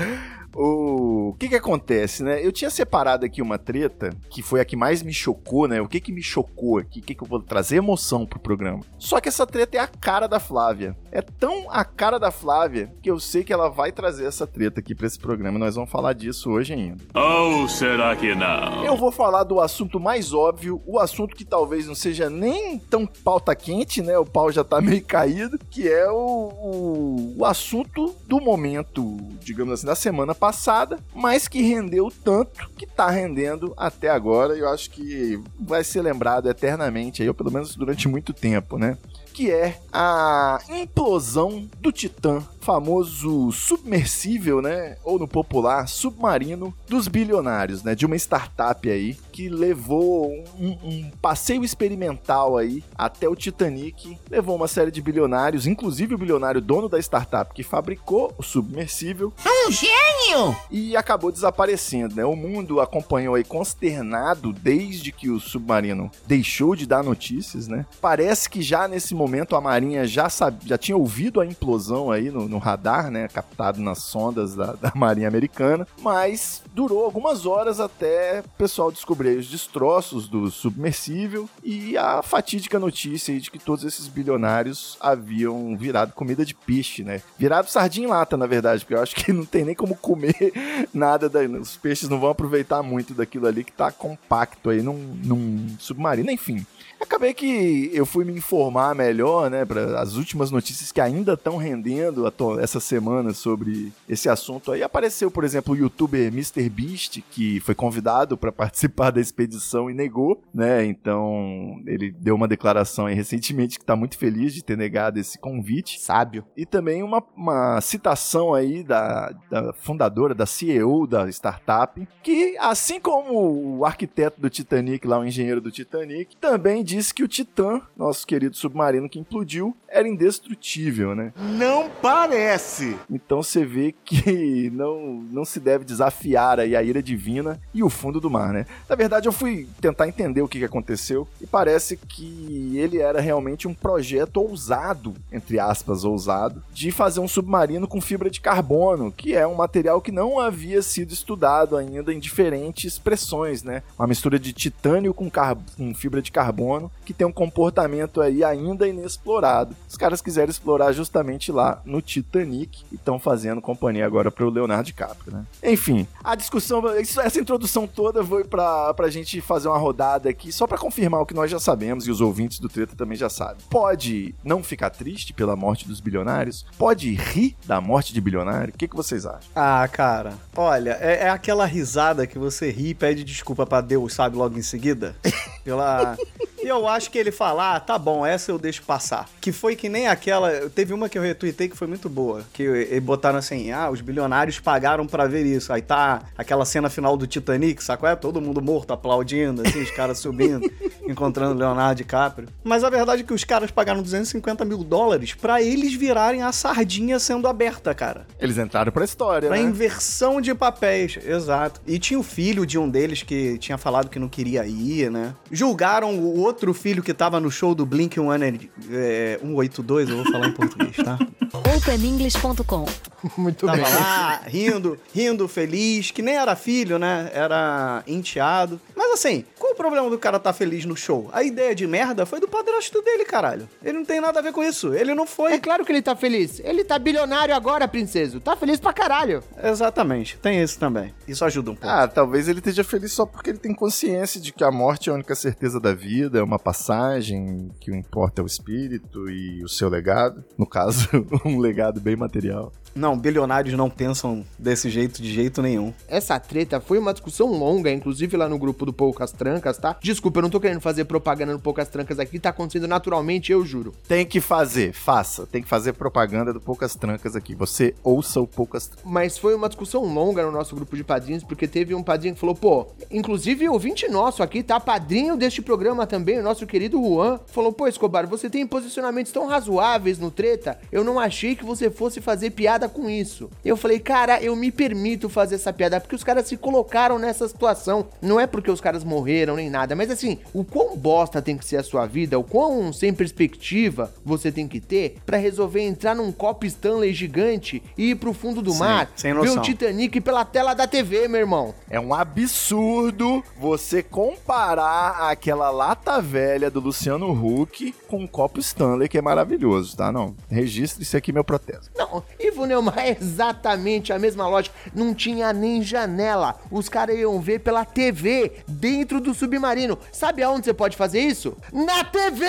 O 0.55 1.35
que 1.37 1.47
que 1.47 1.55
acontece, 1.55 2.23
né? 2.23 2.43
Eu 2.43 2.51
tinha 2.51 2.71
separado 2.71 3.23
aqui 3.23 3.39
uma 3.41 3.59
treta, 3.59 4.09
que 4.31 4.41
foi 4.41 4.59
a 4.59 4.65
que 4.65 4.75
mais 4.75 5.03
me 5.03 5.13
chocou, 5.13 5.67
né? 5.67 5.79
O 5.79 5.87
que 5.87 5.99
que 5.99 6.11
me 6.11 6.23
chocou 6.23 6.79
aqui? 6.79 6.99
O 6.99 7.03
que 7.03 7.13
que 7.13 7.23
eu 7.23 7.27
vou 7.27 7.39
trazer 7.39 7.77
emoção 7.77 8.25
pro 8.25 8.39
programa? 8.39 8.81
Só 8.97 9.21
que 9.21 9.29
essa 9.29 9.45
treta 9.45 9.77
é 9.77 9.79
a 9.79 9.87
cara 9.87 10.25
da 10.27 10.39
Flávia. 10.39 10.97
É 11.11 11.21
tão 11.21 11.69
a 11.69 11.85
cara 11.85 12.17
da 12.17 12.31
Flávia 12.31 12.91
que 13.01 13.09
eu 13.11 13.19
sei 13.19 13.43
que 13.43 13.53
ela 13.53 13.69
vai 13.69 13.91
trazer 13.91 14.25
essa 14.25 14.47
treta 14.47 14.79
aqui 14.79 14.95
pra 14.95 15.05
esse 15.05 15.19
programa. 15.19 15.59
Nós 15.59 15.75
vamos 15.75 15.91
falar 15.91 16.13
disso 16.13 16.49
hoje 16.49 16.73
ainda. 16.73 16.97
Ou 17.13 17.67
será 17.69 18.15
que 18.15 18.33
não? 18.33 18.83
Eu 18.83 18.97
vou 18.97 19.11
falar 19.11 19.43
do 19.43 19.59
assunto 19.61 19.99
mais 19.99 20.33
óbvio, 20.33 20.81
o 20.85 20.97
assunto 20.97 21.35
que 21.35 21.45
talvez 21.45 21.85
não 21.85 21.95
seja 21.95 22.27
nem 22.29 22.79
tão 22.79 23.05
pauta 23.29 23.55
quente, 23.55 24.01
né? 24.01 24.17
O 24.17 24.25
pau 24.25 24.51
já 24.51 24.63
tá 24.63 24.81
meio 24.81 25.03
caído, 25.05 25.59
que 25.69 25.87
é 25.87 26.09
o, 26.09 26.15
o, 26.15 27.35
o 27.37 27.45
assunto 27.45 28.15
do 28.25 28.41
momento, 28.41 29.17
digamos 29.39 29.75
assim, 29.75 29.85
da 29.85 29.93
semana 29.93 30.33
passada, 30.33 30.97
mas 31.13 31.47
que 31.47 31.61
rendeu 31.61 32.11
tanto 32.23 32.67
que 32.71 32.87
tá 32.87 33.07
rendendo 33.07 33.71
até 33.77 34.09
agora. 34.09 34.57
E 34.57 34.61
eu 34.61 34.69
acho 34.69 34.89
que 34.89 35.39
vai 35.59 35.83
ser 35.83 36.01
lembrado 36.01 36.49
eternamente, 36.49 37.21
aí, 37.21 37.27
ou 37.27 37.35
pelo 37.35 37.51
menos 37.51 37.75
durante 37.75 38.07
muito 38.07 38.33
tempo, 38.33 38.79
né? 38.79 38.97
que 39.31 39.49
é 39.49 39.79
a 39.93 40.59
implosão 40.67 41.65
do 41.79 41.93
Titã, 41.93 42.43
famoso 42.59 43.51
submersível, 43.51 44.61
né? 44.61 44.97
Ou 45.03 45.17
no 45.17 45.27
popular, 45.27 45.87
submarino 45.87 46.73
dos 46.87 47.07
bilionários, 47.07 47.83
né? 47.83 47.95
De 47.95 48.05
uma 48.05 48.15
startup 48.15 48.89
aí 48.89 49.17
que 49.31 49.49
levou 49.49 50.31
um, 50.59 50.77
um 50.83 51.11
passeio 51.21 51.63
experimental 51.63 52.57
aí 52.57 52.83
até 52.97 53.27
o 53.27 53.35
Titanic, 53.35 54.17
levou 54.29 54.55
uma 54.55 54.67
série 54.67 54.91
de 54.91 55.01
bilionários, 55.01 55.65
inclusive 55.65 56.15
o 56.15 56.17
bilionário 56.17 56.61
dono 56.61 56.89
da 56.89 56.99
startup 56.99 57.53
que 57.53 57.63
fabricou 57.63 58.33
o 58.37 58.43
submersível, 58.43 59.33
Um 59.45 59.71
gênio! 59.71 60.55
e 60.69 60.95
acabou 60.95 61.31
desaparecendo, 61.31 62.15
né? 62.15 62.25
O 62.25 62.35
mundo 62.35 62.81
acompanhou 62.81 63.35
aí 63.35 63.43
consternado 63.43 64.51
desde 64.53 65.11
que 65.11 65.29
o 65.29 65.39
submarino 65.39 66.11
deixou 66.27 66.75
de 66.75 66.85
dar 66.85 67.03
notícias, 67.03 67.67
né? 67.67 67.85
Parece 68.01 68.49
que 68.49 68.61
já 68.61 68.87
nesse 68.87 69.15
momento 69.15 69.55
a 69.55 69.61
Marinha 69.61 70.05
já, 70.05 70.29
sabe, 70.29 70.67
já 70.67 70.77
tinha 70.77 70.97
ouvido 70.97 71.39
a 71.39 71.45
implosão 71.45 72.11
aí 72.11 72.29
no, 72.29 72.47
no 72.47 72.57
radar, 72.59 73.09
né? 73.09 73.27
Captado 73.27 73.81
nas 73.81 73.99
sondas 73.99 74.55
da, 74.55 74.73
da 74.73 74.91
Marinha 74.95 75.27
Americana, 75.27 75.87
mas 76.01 76.61
durou 76.73 77.03
algumas 77.03 77.45
horas 77.45 77.79
até 77.79 78.41
o 78.45 78.57
pessoal 78.57 78.91
descobrir 78.91 79.37
os 79.37 79.47
destroços 79.47 80.27
do 80.27 80.49
submersível 80.51 81.49
e 81.63 81.97
a 81.97 82.21
fatídica 82.21 82.79
notícia 82.79 83.39
de 83.39 83.49
que 83.49 83.59
todos 83.59 83.83
esses 83.83 84.07
bilionários 84.07 84.97
haviam 84.99 85.75
virado 85.77 86.13
comida 86.13 86.45
de 86.45 86.53
peixe, 86.53 87.03
né? 87.03 87.21
Virado 87.37 87.69
sardinha 87.69 88.07
em 88.07 88.09
lata, 88.09 88.37
na 88.37 88.45
verdade, 88.45 88.83
porque 88.83 88.93
eu 88.93 89.01
acho 89.01 89.15
que 89.15 89.31
não 89.33 89.45
tem 89.45 89.65
nem 89.65 89.75
como 89.75 89.95
comer 89.95 90.53
nada, 90.93 91.29
da, 91.29 91.41
os 91.41 91.77
peixes 91.77 92.09
não 92.09 92.19
vão 92.19 92.29
aproveitar 92.29 92.83
muito 92.83 93.13
daquilo 93.13 93.47
ali 93.47 93.63
que 93.63 93.71
tá 93.71 93.91
compacto 93.91 94.69
aí 94.69 94.81
num, 94.81 95.17
num 95.23 95.75
submarino, 95.79 96.31
enfim. 96.31 96.65
Acabei 96.99 97.33
que 97.33 97.89
eu 97.93 98.05
fui 98.05 98.25
me 98.25 98.33
informar 98.33 98.93
melhor, 98.93 99.49
né, 99.49 99.65
para 99.65 99.99
as 99.99 100.15
últimas 100.15 100.51
notícias 100.51 100.91
que 100.91 101.01
ainda 101.01 101.33
estão 101.33 101.57
rendendo 101.57 102.31
essa 102.59 102.79
semana 102.79 103.33
sobre 103.33 103.91
esse 104.07 104.29
assunto 104.29 104.71
aí. 104.71 104.83
Apareceu, 104.83 105.31
por 105.31 105.43
exemplo, 105.43 105.73
o 105.73 105.77
youtuber 105.77 106.31
MrBeast, 106.31 107.21
que 107.31 107.59
foi 107.61 107.73
convidado 107.73 108.37
para 108.37 108.51
participar 108.51 109.11
da 109.11 109.21
expedição 109.21 109.89
e 109.89 109.93
negou, 109.93 110.41
né? 110.53 110.85
Então, 110.85 111.81
ele 111.85 112.11
deu 112.11 112.35
uma 112.35 112.47
declaração 112.47 113.05
aí 113.05 113.15
recentemente 113.15 113.79
que 113.79 113.85
tá 113.85 113.95
muito 113.95 114.17
feliz 114.17 114.53
de 114.53 114.63
ter 114.63 114.77
negado 114.77 115.19
esse 115.19 115.37
convite. 115.37 115.99
Sábio. 115.99 116.43
E 116.55 116.65
também 116.65 117.01
uma, 117.03 117.23
uma 117.35 117.81
citação 117.81 118.53
aí 118.53 118.83
da, 118.83 119.33
da 119.49 119.73
fundadora, 119.73 120.35
da 120.35 120.45
CEO 120.45 121.07
da 121.07 121.27
startup, 121.29 122.07
que 122.21 122.57
assim 122.57 122.99
como 122.99 123.77
o 123.77 123.85
arquiteto 123.85 124.39
do 124.39 124.49
Titanic, 124.49 125.07
lá 125.07 125.19
o 125.19 125.25
engenheiro 125.25 125.61
do 125.61 125.71
Titanic, 125.71 126.35
também 126.37 126.83
disse 126.89 127.13
que 127.13 127.23
o 127.23 127.27
Titã, 127.27 127.81
nosso 127.95 128.25
querido 128.25 128.55
submarino 128.55 129.07
que 129.07 129.19
implodiu, 129.19 129.75
era 129.87 130.07
indestrutível, 130.07 131.15
né? 131.15 131.31
Não 131.37 131.89
parece. 132.01 132.97
Então 133.09 133.43
você 133.43 133.63
vê 133.63 133.93
que 134.03 134.69
não, 134.73 135.21
não 135.31 135.45
se 135.45 135.59
deve 135.59 135.85
desafiar 135.85 136.59
aí 136.59 136.75
a 136.75 136.81
ira 136.81 137.01
divina 137.01 137.59
e 137.73 137.83
o 137.83 137.89
fundo 137.89 138.19
do 138.19 138.29
mar, 138.29 138.53
né? 138.53 138.65
Na 138.87 138.95
verdade, 138.95 139.27
eu 139.27 139.31
fui 139.31 139.67
tentar 139.79 140.07
entender 140.07 140.41
o 140.41 140.47
que 140.47 140.59
que 140.59 140.65
aconteceu 140.65 141.27
e 141.39 141.45
parece 141.45 141.95
que 141.95 142.77
ele 142.77 142.99
era 142.99 143.21
realmente 143.21 143.67
um 143.67 143.73
projeto 143.73 144.37
ousado, 144.37 145.15
entre 145.31 145.59
aspas, 145.59 146.03
ousado, 146.03 146.63
de 146.73 146.91
fazer 146.91 147.19
um 147.19 147.27
submarino 147.27 147.87
com 147.87 148.01
fibra 148.01 148.29
de 148.29 148.41
carbono, 148.41 149.11
que 149.11 149.35
é 149.35 149.45
um 149.45 149.55
material 149.55 150.01
que 150.01 150.11
não 150.11 150.39
havia 150.39 150.81
sido 150.81 151.13
estudado 151.13 151.77
ainda 151.77 152.13
em 152.13 152.19
diferentes 152.19 152.97
pressões, 152.97 153.63
né? 153.63 153.83
Uma 153.97 154.07
mistura 154.07 154.39
de 154.39 154.53
titânio 154.53 155.13
com, 155.13 155.29
com 155.29 155.93
fibra 155.93 156.21
de 156.21 156.31
carbono 156.31 156.78
que 157.05 157.13
tem 157.13 157.25
um 157.25 157.31
comportamento 157.31 158.21
aí 158.21 158.43
ainda 158.43 158.87
inexplorado. 158.87 159.75
Os 159.87 159.97
caras 159.97 160.21
quiseram 160.21 160.49
explorar 160.49 160.91
justamente 160.91 161.51
lá 161.51 161.81
no 161.85 162.01
Titanic 162.01 162.83
e 162.91 162.95
estão 162.95 163.19
fazendo 163.19 163.61
companhia 163.61 164.05
agora 164.05 164.31
pro 164.31 164.49
Leonardo 164.49 164.85
DiCaprio, 164.85 165.33
né? 165.33 165.45
Enfim, 165.63 166.07
a 166.23 166.35
discussão, 166.35 166.83
essa 166.89 167.39
introdução 167.39 167.87
toda 167.87 168.23
foi 168.23 168.43
pra, 168.43 168.93
pra 168.93 169.09
gente 169.09 169.41
fazer 169.41 169.67
uma 169.67 169.77
rodada 169.77 170.29
aqui, 170.29 170.51
só 170.51 170.67
pra 170.67 170.77
confirmar 170.77 171.21
o 171.21 171.25
que 171.25 171.33
nós 171.33 171.49
já 171.49 171.59
sabemos 171.59 172.07
e 172.07 172.11
os 172.11 172.21
ouvintes 172.21 172.59
do 172.59 172.69
Treta 172.69 172.95
também 172.95 173.17
já 173.17 173.29
sabem. 173.29 173.57
Pode 173.69 174.35
não 174.43 174.63
ficar 174.63 174.89
triste 174.89 175.33
pela 175.33 175.55
morte 175.55 175.87
dos 175.87 175.99
bilionários? 175.99 176.65
Pode 176.77 177.13
rir 177.13 177.55
da 177.65 177.81
morte 177.81 178.13
de 178.13 178.21
bilionário? 178.21 178.73
O 178.73 178.77
que, 178.77 178.87
que 178.87 178.95
vocês 178.95 179.25
acham? 179.25 179.49
Ah, 179.55 179.87
cara, 179.87 180.33
olha, 180.55 180.97
é, 181.01 181.25
é 181.25 181.29
aquela 181.29 181.65
risada 181.65 182.27
que 182.27 182.37
você 182.37 182.69
ri 182.69 182.89
e 182.89 182.93
pede 182.93 183.23
desculpa 183.23 183.65
pra 183.65 183.81
Deus, 183.81 184.13
sabe, 184.13 184.37
logo 184.37 184.57
em 184.57 184.61
seguida. 184.61 185.15
Pela. 185.63 186.17
E 186.61 186.67
eu 186.67 186.87
acho 186.87 187.09
que 187.09 187.17
ele 187.17 187.31
fala, 187.31 187.75
ah, 187.75 187.79
tá 187.79 187.97
bom, 187.97 188.25
essa 188.25 188.51
eu 188.51 188.57
deixo 188.59 188.83
passar. 188.83 189.27
Que 189.39 189.51
foi 189.51 189.75
que 189.75 189.87
nem 189.89 190.07
aquela. 190.07 190.69
Teve 190.69 190.93
uma 190.93 191.07
que 191.09 191.17
eu 191.17 191.21
retuitei 191.21 191.69
que 191.69 191.77
foi 191.77 191.87
muito 191.87 192.09
boa. 192.09 192.43
Que 192.53 192.99
botaram 192.99 193.39
assim, 193.39 193.71
ah, 193.71 193.89
os 193.89 194.01
bilionários 194.01 194.59
pagaram 194.59 195.05
pra 195.07 195.25
ver 195.25 195.45
isso. 195.45 195.71
Aí 195.71 195.81
tá 195.81 196.21
aquela 196.37 196.65
cena 196.65 196.89
final 196.89 197.15
do 197.15 197.25
Titanic, 197.27 197.83
sacou? 197.83 198.07
É 198.09 198.15
todo 198.15 198.41
mundo 198.41 198.61
morto 198.61 198.91
aplaudindo, 198.93 199.61
assim, 199.65 199.81
os 199.81 199.91
caras 199.91 200.19
subindo. 200.19 200.69
encontrando 201.07 201.57
Leonardo 201.57 201.95
DiCaprio. 201.95 202.47
Mas 202.63 202.83
a 202.83 202.89
verdade 202.89 203.21
é 203.21 203.25
que 203.25 203.33
os 203.33 203.43
caras 203.43 203.71
pagaram 203.71 204.01
250 204.03 204.63
mil 204.65 204.83
dólares 204.83 205.33
pra 205.33 205.61
eles 205.61 205.93
virarem 205.93 206.43
a 206.43 206.51
sardinha 206.51 207.19
sendo 207.19 207.47
aberta, 207.47 207.93
cara. 207.95 208.27
Eles 208.39 208.57
entraram 208.57 208.91
pra 208.91 209.05
história, 209.05 209.47
Pra 209.49 209.57
né? 209.57 209.63
inversão 209.63 210.39
de 210.41 210.53
papéis, 210.53 211.17
exato. 211.25 211.81
E 211.87 211.97
tinha 211.97 212.19
o 212.19 212.23
filho 212.23 212.65
de 212.65 212.77
um 212.77 212.89
deles 212.89 213.23
que 213.23 213.57
tinha 213.57 213.77
falado 213.77 214.09
que 214.09 214.19
não 214.19 214.27
queria 214.29 214.65
ir, 214.67 215.09
né? 215.09 215.33
Julgaram 215.51 216.13
o 216.15 216.39
outro 216.39 216.48
filho 216.73 217.03
que 217.03 217.13
tava 217.13 217.39
no 217.39 217.49
show 217.51 217.73
do 217.75 217.85
Blink 217.85 218.15
182, 218.15 218.69
é, 218.91 219.39
182, 219.41 220.09
eu 220.09 220.23
vou 220.23 220.31
falar 220.31 220.47
em 220.47 220.53
português, 220.53 220.95
tá? 220.97 221.17
OpenEnglish.com 221.77 222.85
Muito 223.37 223.65
Tava 223.65 223.77
bem. 223.81 223.93
lá, 223.93 224.41
rindo, 224.45 224.97
rindo, 225.13 225.47
feliz, 225.47 226.11
que 226.11 226.21
nem 226.21 226.35
era 226.35 226.55
filho, 226.55 226.97
né? 226.97 227.29
Era 227.33 228.03
enteado. 228.07 228.79
Mas 229.09 229.25
assim, 229.25 229.43
qual 229.57 229.73
o 229.73 229.75
problema 229.75 230.07
do 230.07 230.19
cara 230.19 230.39
tá 230.39 230.53
feliz 230.53 230.85
no 230.85 230.95
show? 230.95 231.31
A 231.33 231.43
ideia 231.43 231.73
de 231.73 231.87
merda 231.87 232.27
foi 232.27 232.39
do 232.39 232.47
padrasto 232.47 233.01
dele, 233.01 233.25
caralho. 233.25 233.67
Ele 233.83 233.97
não 233.97 234.05
tem 234.05 234.21
nada 234.21 234.37
a 234.37 234.41
ver 234.41 234.53
com 234.53 234.63
isso. 234.63 234.93
Ele 234.93 235.15
não 235.15 235.25
foi. 235.25 235.53
É 235.53 235.59
claro 235.59 235.83
que 235.83 235.91
ele 235.91 236.01
tá 236.01 236.15
feliz. 236.15 236.61
Ele 236.63 236.83
tá 236.83 236.99
bilionário 236.99 237.55
agora, 237.55 237.87
princeso. 237.87 238.39
Tá 238.39 238.55
feliz 238.55 238.79
pra 238.79 238.93
caralho. 238.93 239.43
Exatamente, 239.63 240.37
tem 240.37 240.61
isso 240.61 240.77
também. 240.77 241.11
Isso 241.27 241.43
ajuda 241.43 241.71
um 241.71 241.75
pouco. 241.75 241.89
Ah, 241.89 242.07
talvez 242.07 242.47
ele 242.47 242.59
esteja 242.59 242.83
feliz 242.83 243.11
só 243.11 243.25
porque 243.25 243.49
ele 243.49 243.57
tem 243.57 243.73
consciência 243.73 244.39
de 244.39 244.53
que 244.53 244.63
a 244.63 244.69
morte 244.69 245.09
é 245.09 245.11
a 245.11 245.15
única 245.15 245.33
certeza 245.33 245.79
da 245.79 245.91
vida, 245.91 246.37
é 246.37 246.43
uma 246.43 246.59
passagem, 246.59 247.71
que 247.79 247.89
o 247.89 247.95
importa 247.95 248.41
é 248.41 248.43
o 248.43 248.47
espírito 248.47 249.27
e 249.27 249.63
o 249.63 249.67
seu 249.67 249.89
legado. 249.89 250.45
No 250.55 250.67
caso, 250.67 251.09
um 251.43 251.57
legado 251.57 251.99
bem 251.99 252.15
material. 252.15 252.71
Não, 252.99 253.17
bilionários 253.17 253.77
não 253.77 253.89
pensam 253.89 254.45
desse 254.57 254.89
jeito 254.89 255.21
de 255.21 255.33
jeito 255.33 255.61
nenhum. 255.61 255.93
Essa 256.05 256.37
treta 256.37 256.81
foi 256.81 256.99
uma 256.99 257.13
discussão 257.13 257.47
longa, 257.47 257.89
inclusive 257.89 258.35
lá 258.35 258.49
no 258.49 258.59
grupo 258.59 258.85
do 258.85 258.91
Poucas 258.91 259.31
Trancas, 259.31 259.77
tá? 259.77 259.95
Desculpa, 260.01 260.39
eu 260.39 260.41
não 260.41 260.49
tô 260.49 260.59
querendo 260.59 260.81
fazer 260.81 261.05
propaganda 261.05 261.53
no 261.53 261.59
Poucas 261.61 261.87
Trancas 261.87 262.19
aqui, 262.19 262.37
tá 262.37 262.49
acontecendo 262.49 262.89
naturalmente, 262.89 263.53
eu 263.53 263.65
juro. 263.65 263.95
Tem 264.05 264.25
que 264.25 264.41
fazer, 264.41 264.91
faça. 264.91 265.47
Tem 265.47 265.61
que 265.61 265.69
fazer 265.69 265.93
propaganda 265.93 266.51
do 266.51 266.59
Poucas 266.59 266.93
Trancas 266.93 267.37
aqui. 267.37 267.55
Você 267.55 267.95
ouça 268.03 268.41
o 268.41 268.45
Poucas 268.45 268.87
Trancas. 268.87 269.05
Mas 269.09 269.37
foi 269.37 269.55
uma 269.55 269.69
discussão 269.69 270.03
longa 270.03 270.43
no 270.43 270.51
nosso 270.51 270.75
grupo 270.75 270.97
de 270.97 271.03
padrinhos, 271.05 271.45
porque 271.45 271.69
teve 271.69 271.95
um 271.95 272.03
padrinho 272.03 272.33
que 272.33 272.41
falou, 272.41 272.53
pô, 272.55 272.87
inclusive 273.09 273.69
ouvinte 273.69 274.09
nosso 274.09 274.43
aqui, 274.43 274.61
tá? 274.61 274.77
Padrinho 274.77 275.37
deste 275.37 275.61
programa 275.61 276.05
também, 276.05 276.37
o 276.37 276.43
nosso 276.43 276.67
querido 276.67 277.01
Juan, 277.01 277.39
falou, 277.47 277.71
pô, 277.71 277.87
Escobar, 277.87 278.27
você 278.27 278.49
tem 278.49 278.67
posicionamentos 278.67 279.31
tão 279.31 279.47
razoáveis 279.47 280.19
no 280.19 280.29
treta, 280.29 280.77
eu 280.91 281.01
não 281.01 281.17
achei 281.17 281.55
que 281.55 281.63
você 281.63 281.89
fosse 281.89 282.19
fazer 282.19 282.49
piada 282.49 282.88
com 282.89 283.09
isso. 283.09 283.49
Eu 283.63 283.77
falei, 283.77 283.99
cara, 283.99 284.41
eu 284.41 284.55
me 284.55 284.71
permito 284.71 285.29
fazer 285.29 285.55
essa 285.55 285.73
piada, 285.73 285.99
porque 285.99 286.15
os 286.15 286.23
caras 286.23 286.47
se 286.47 286.57
colocaram 286.57 287.19
nessa 287.19 287.47
situação. 287.47 288.07
Não 288.21 288.39
é 288.39 288.47
porque 288.47 288.71
os 288.71 288.81
caras 288.81 289.03
morreram 289.03 289.55
nem 289.55 289.69
nada, 289.69 289.95
mas 289.95 290.09
assim, 290.09 290.39
o 290.53 290.63
quão 290.63 290.97
bosta 290.97 291.41
tem 291.41 291.57
que 291.57 291.65
ser 291.65 291.77
a 291.77 291.83
sua 291.83 292.05
vida, 292.05 292.39
o 292.39 292.43
quão 292.43 292.91
sem 292.91 293.13
perspectiva 293.13 294.13
você 294.23 294.51
tem 294.51 294.67
que 294.67 294.79
ter 294.79 295.17
pra 295.25 295.37
resolver 295.37 295.81
entrar 295.81 296.15
num 296.15 296.31
copo 296.31 296.65
Stanley 296.65 297.13
gigante 297.13 297.81
e 297.97 298.11
ir 298.11 298.15
pro 298.15 298.33
fundo 298.33 298.61
do 298.61 298.71
Sim, 298.71 298.79
mar, 298.79 299.09
ver 299.17 299.49
o. 299.49 299.61
Titanic 299.61 300.21
pela 300.21 300.45
tela 300.45 300.73
da 300.73 300.87
TV, 300.87 301.27
meu 301.27 301.39
irmão. 301.39 301.75
É 301.89 301.99
um 301.99 302.13
absurdo 302.13 303.43
você 303.59 304.01
comparar 304.01 305.29
aquela 305.29 305.69
lata 305.69 306.21
velha 306.21 306.69
do 306.71 306.79
Luciano 306.79 307.31
Huck 307.31 307.93
com 308.07 308.19
um 308.19 308.27
copo 308.27 308.59
Stanley, 308.59 309.09
que 309.09 309.17
é 309.17 309.21
maravilhoso, 309.21 309.95
tá? 309.95 310.11
Não, 310.11 310.35
registre 310.49 311.03
isso 311.03 311.15
aqui, 311.15 311.31
meu 311.31 311.43
protesto. 311.43 311.89
Não, 311.95 312.23
Ivo 312.39 312.65
Neumann 312.69 312.93
é 313.01 313.17
exatamente 313.19 314.13
a 314.13 314.19
mesma 314.19 314.47
lógica. 314.47 314.75
Não 314.93 315.13
tinha 315.13 315.51
nem 315.51 315.81
janela. 315.81 316.55
Os 316.71 316.87
caras 316.87 317.17
iam 317.17 317.41
ver 317.41 317.59
pela 317.59 317.83
TV, 317.83 318.53
dentro 318.67 319.19
do 319.19 319.33
submarino. 319.33 319.97
Sabe 320.11 320.43
aonde 320.43 320.65
você 320.65 320.73
pode 320.73 320.95
fazer 320.95 321.19
isso? 321.19 321.57
Na 321.73 322.03
TV! 322.03 322.45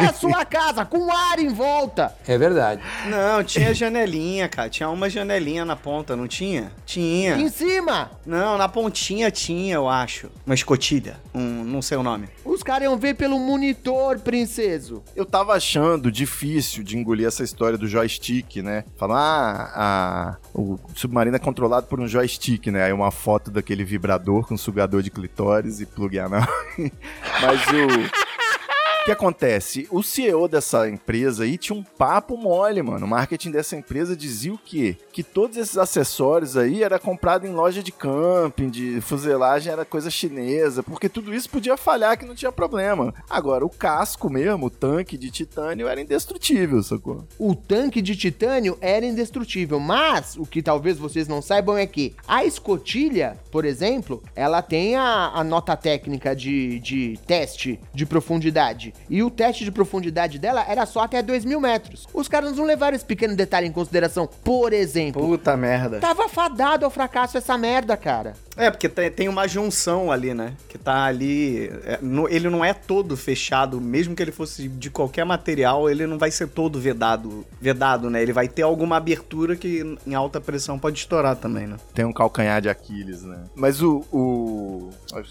Na 0.00 0.12
sua 0.14 0.44
casa, 0.44 0.84
com 0.84 1.10
ar 1.10 1.38
em 1.38 1.48
volta. 1.48 2.14
É 2.26 2.36
verdade. 2.36 2.82
Não, 3.06 3.42
tinha 3.44 3.72
janelinha, 3.72 4.48
cara. 4.48 4.68
Tinha 4.68 4.88
uma 4.88 5.08
janelinha 5.08 5.64
na 5.64 5.76
ponta, 5.76 6.16
não 6.16 6.26
tinha? 6.26 6.72
Tinha. 6.84 7.36
Em 7.36 7.48
cima! 7.48 8.10
Não, 8.26 8.58
na 8.58 8.68
pontinha 8.68 9.30
tinha, 9.30 9.76
eu 9.76 9.88
acho. 9.88 10.28
Uma 10.44 10.54
escotilha. 10.54 11.16
Um, 11.34 11.57
não 11.78 11.82
sei 11.82 11.96
o 11.96 12.02
nome. 12.02 12.28
Os 12.44 12.62
caras 12.62 12.82
iam 12.84 12.96
ver 12.98 13.14
pelo 13.14 13.38
monitor, 13.38 14.18
princeso. 14.18 15.00
Eu 15.14 15.24
tava 15.24 15.52
achando 15.52 16.10
difícil 16.10 16.82
de 16.82 16.96
engolir 16.98 17.26
essa 17.26 17.44
história 17.44 17.78
do 17.78 17.86
joystick, 17.86 18.56
né? 18.56 18.84
Falar, 18.96 19.70
ah, 19.74 20.36
a- 20.36 20.36
o 20.58 20.78
submarino 20.94 21.36
é 21.36 21.38
controlado 21.38 21.86
por 21.86 22.00
um 22.00 22.08
joystick, 22.08 22.66
né? 22.66 22.82
Aí 22.84 22.92
uma 22.92 23.10
foto 23.12 23.50
daquele 23.50 23.84
vibrador 23.84 24.44
com 24.46 24.56
sugador 24.56 25.02
de 25.02 25.10
clitóris 25.10 25.80
e 25.80 25.86
plug 25.86 26.18
anal. 26.18 26.46
Mas 27.40 27.60
o. 27.68 28.27
Que 29.08 29.12
acontece? 29.12 29.88
O 29.90 30.02
CEO 30.02 30.46
dessa 30.46 30.86
empresa 30.86 31.44
aí 31.44 31.56
tinha 31.56 31.74
um 31.74 31.82
papo 31.82 32.36
mole, 32.36 32.82
mano. 32.82 33.06
O 33.06 33.08
marketing 33.08 33.52
dessa 33.52 33.74
empresa 33.74 34.14
dizia 34.14 34.52
o 34.52 34.58
quê? 34.58 34.98
Que 35.10 35.22
todos 35.22 35.56
esses 35.56 35.78
acessórios 35.78 36.58
aí 36.58 36.82
era 36.82 36.98
comprado 36.98 37.46
em 37.46 37.50
loja 37.54 37.82
de 37.82 37.90
camping, 37.90 38.68
de 38.68 39.00
fuselagem, 39.00 39.72
era 39.72 39.86
coisa 39.86 40.10
chinesa, 40.10 40.82
porque 40.82 41.08
tudo 41.08 41.34
isso 41.34 41.48
podia 41.48 41.74
falhar 41.78 42.18
que 42.18 42.26
não 42.26 42.34
tinha 42.34 42.52
problema. 42.52 43.14
Agora, 43.30 43.64
o 43.64 43.70
casco 43.70 44.28
mesmo, 44.28 44.66
o 44.66 44.70
tanque 44.70 45.16
de 45.16 45.30
titânio 45.30 45.88
era 45.88 46.02
indestrutível, 46.02 46.82
sacou? 46.82 47.26
O 47.38 47.54
tanque 47.54 48.02
de 48.02 48.14
titânio 48.14 48.76
era 48.78 49.06
indestrutível, 49.06 49.80
mas 49.80 50.36
o 50.36 50.44
que 50.44 50.62
talvez 50.62 50.98
vocês 50.98 51.26
não 51.26 51.40
saibam 51.40 51.78
é 51.78 51.86
que 51.86 52.14
a 52.26 52.44
escotilha, 52.44 53.38
por 53.50 53.64
exemplo, 53.64 54.22
ela 54.36 54.60
tem 54.60 54.96
a, 54.96 55.28
a 55.28 55.42
nota 55.42 55.74
técnica 55.74 56.36
de, 56.36 56.78
de 56.80 57.18
teste 57.26 57.80
de 57.94 58.04
profundidade. 58.04 58.92
E 59.10 59.22
o 59.22 59.30
teste 59.30 59.64
de 59.64 59.70
profundidade 59.72 60.38
dela 60.38 60.64
era 60.68 60.84
só 60.86 61.00
até 61.00 61.22
2 61.22 61.44
mil 61.44 61.60
metros. 61.60 62.06
Os 62.12 62.28
caras 62.28 62.56
não 62.56 62.64
levaram 62.64 62.94
esse 62.94 63.04
pequeno 63.04 63.34
detalhe 63.34 63.66
em 63.66 63.72
consideração. 63.72 64.28
Por 64.44 64.72
exemplo, 64.72 65.22
Puta 65.26 65.56
merda. 65.56 65.98
tava 65.98 66.28
fadado 66.28 66.84
ao 66.84 66.90
fracasso 66.90 67.38
essa 67.38 67.56
merda, 67.56 67.96
cara. 67.96 68.34
É, 68.56 68.70
porque 68.70 68.88
tem, 68.88 69.28
uma 69.28 69.46
junção 69.46 70.10
ali, 70.10 70.34
né? 70.34 70.52
Que 70.68 70.76
tá 70.76 71.04
ali. 71.04 71.70
é, 71.84 71.98
no- 72.02 72.28
ele 72.28 72.50
não 72.50 72.64
é 72.64 72.74
todo 72.74 73.16
fechado, 73.16 73.80
mesmo 73.80 74.14
que 74.16 74.22
ele 74.22 74.32
fosse 74.32 74.68
de 74.68 74.90
qualquer 74.90 75.24
material, 75.24 75.88
ele 75.88 76.06
não 76.06 76.18
vai 76.18 76.30
ser 76.30 76.48
todo 76.48 76.80
vedado, 76.80 77.46
vedado, 77.60 78.10
né? 78.10 78.20
Ele 78.20 78.32
vai 78.32 78.48
ter 78.48 78.62
alguma 78.62 78.96
abertura 78.96 79.54
que 79.56 79.96
em 80.06 80.14
alta 80.14 80.40
pressão 80.40 80.78
pode 80.78 80.98
estourar 80.98 81.36
também, 81.36 81.66
né? 81.66 81.76
Tem 81.94 82.04
um 82.04 82.12
calcanhar 82.12 82.60
de 82.60 82.68
Aquiles, 82.68 83.22
né? 83.22 83.38
Mas 83.54 83.80
o. 83.80 84.04
o... 84.12 84.90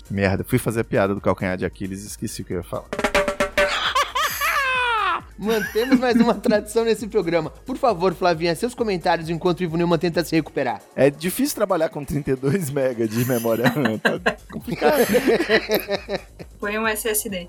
Merda, 0.09 0.43
fui 0.43 0.57
fazer 0.57 0.81
a 0.81 0.85
piada 0.85 1.13
do 1.13 1.19
calcanhar 1.21 1.57
de 1.57 1.65
Aquiles 1.65 2.03
e 2.03 2.07
esqueci 2.07 2.41
o 2.41 2.45
que 2.45 2.53
eu 2.53 2.57
ia 2.57 2.63
falar. 2.63 2.85
Mantemos 5.37 5.99
mais 5.99 6.15
uma 6.15 6.33
tradição 6.33 6.83
nesse 6.83 7.07
programa. 7.07 7.51
Por 7.65 7.77
favor, 7.77 8.13
Flavinha, 8.13 8.55
seus 8.55 8.73
comentários 8.73 9.29
enquanto 9.29 9.59
o 9.59 9.63
Ivo 9.63 9.77
Neumann 9.77 9.99
tenta 9.99 10.23
se 10.23 10.35
recuperar. 10.35 10.81
É 10.95 11.09
difícil 11.09 11.55
trabalhar 11.55 11.89
com 11.89 12.03
32 12.03 12.69
MB 12.71 13.07
de 13.07 13.25
memória 13.25 13.67
RAM, 13.69 13.97
tá 13.99 14.35
complicado. 14.51 15.05
Põe 16.59 16.79
um 16.79 16.87
SSD. 16.87 17.47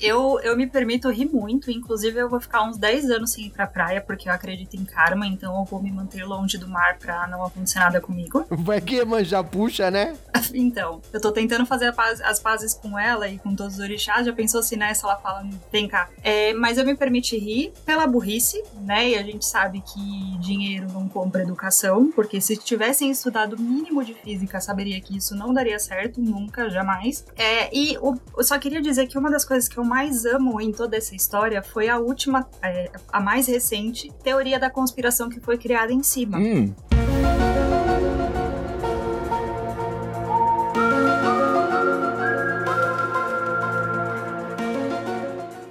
eu, 0.00 0.40
eu 0.42 0.56
me 0.56 0.66
permito 0.66 1.10
rir 1.10 1.26
muito, 1.26 1.70
inclusive 1.70 2.18
eu 2.18 2.30
vou 2.30 2.40
ficar 2.40 2.62
uns 2.62 2.78
10 2.78 3.10
anos 3.10 3.32
sem 3.32 3.46
ir 3.46 3.50
pra 3.50 3.66
praia, 3.66 4.00
porque 4.00 4.28
eu 4.28 4.32
acredito 4.32 4.74
em 4.74 4.84
karma, 4.84 5.26
então 5.26 5.58
eu 5.58 5.64
vou 5.64 5.82
me 5.82 5.92
manter 5.92 6.24
longe 6.24 6.56
do 6.56 6.66
mar 6.66 6.96
pra 6.98 7.26
não 7.28 7.44
acontecer 7.44 7.78
nada 7.78 8.00
comigo. 8.00 8.46
Vai 8.48 8.80
que 8.80 9.04
manjar 9.04 9.44
puxa, 9.44 9.90
né? 9.90 10.14
Então, 10.54 11.00
eu 11.12 11.20
tô 11.20 11.32
tentando 11.32 11.64
fazer 11.66 11.92
paz- 11.92 12.20
as 12.20 12.38
pazes 12.40 12.74
com 12.74 12.98
ela 12.98 13.28
e 13.28 13.38
com 13.38 13.54
todos 13.54 13.74
os 13.74 13.80
orixás. 13.80 14.26
Já 14.26 14.32
pensou 14.32 14.62
se 14.62 14.76
nessa 14.76 15.06
ela 15.06 15.16
fala, 15.16 15.48
vem 15.72 15.88
cá. 15.88 16.08
É, 16.22 16.52
mas 16.52 16.76
eu 16.78 16.84
me 16.84 16.94
permiti 16.96 17.36
rir 17.38 17.72
pela 17.84 18.06
burrice, 18.06 18.62
né? 18.82 19.10
E 19.10 19.16
a 19.16 19.22
gente 19.22 19.44
sabe 19.46 19.80
que 19.82 20.38
dinheiro 20.38 20.86
não 20.92 21.08
compra 21.08 21.42
educação, 21.42 22.10
porque 22.12 22.40
se 22.40 22.56
tivessem 22.56 23.10
estudado 23.10 23.54
o 23.56 23.60
mínimo 23.60 24.04
de 24.04 24.14
física, 24.14 24.60
saberia 24.60 25.00
que 25.00 25.16
isso 25.16 25.34
não 25.34 25.52
daria 25.52 25.78
certo, 25.78 26.20
nunca, 26.20 26.68
jamais. 26.70 27.24
É, 27.36 27.74
e 27.74 27.96
o- 27.98 28.14
eu 28.36 28.44
só 28.44 28.58
queria 28.58 28.80
dizer 28.80 29.06
que 29.06 29.18
uma 29.18 29.30
das 29.30 29.44
coisas 29.44 29.68
que 29.68 29.78
eu 29.78 29.84
mais 29.84 30.24
amo 30.24 30.60
em 30.60 30.72
toda 30.72 30.96
essa 30.96 31.14
história 31.14 31.62
foi 31.62 31.88
a 31.88 31.98
última, 31.98 32.46
é, 32.62 32.90
a 33.12 33.20
mais 33.20 33.46
recente, 33.46 34.12
teoria 34.22 34.58
da 34.58 34.70
conspiração 34.70 35.28
que 35.28 35.40
foi 35.40 35.56
criada 35.58 35.92
em 35.92 36.02
cima. 36.02 36.38
Hum, 36.38 36.74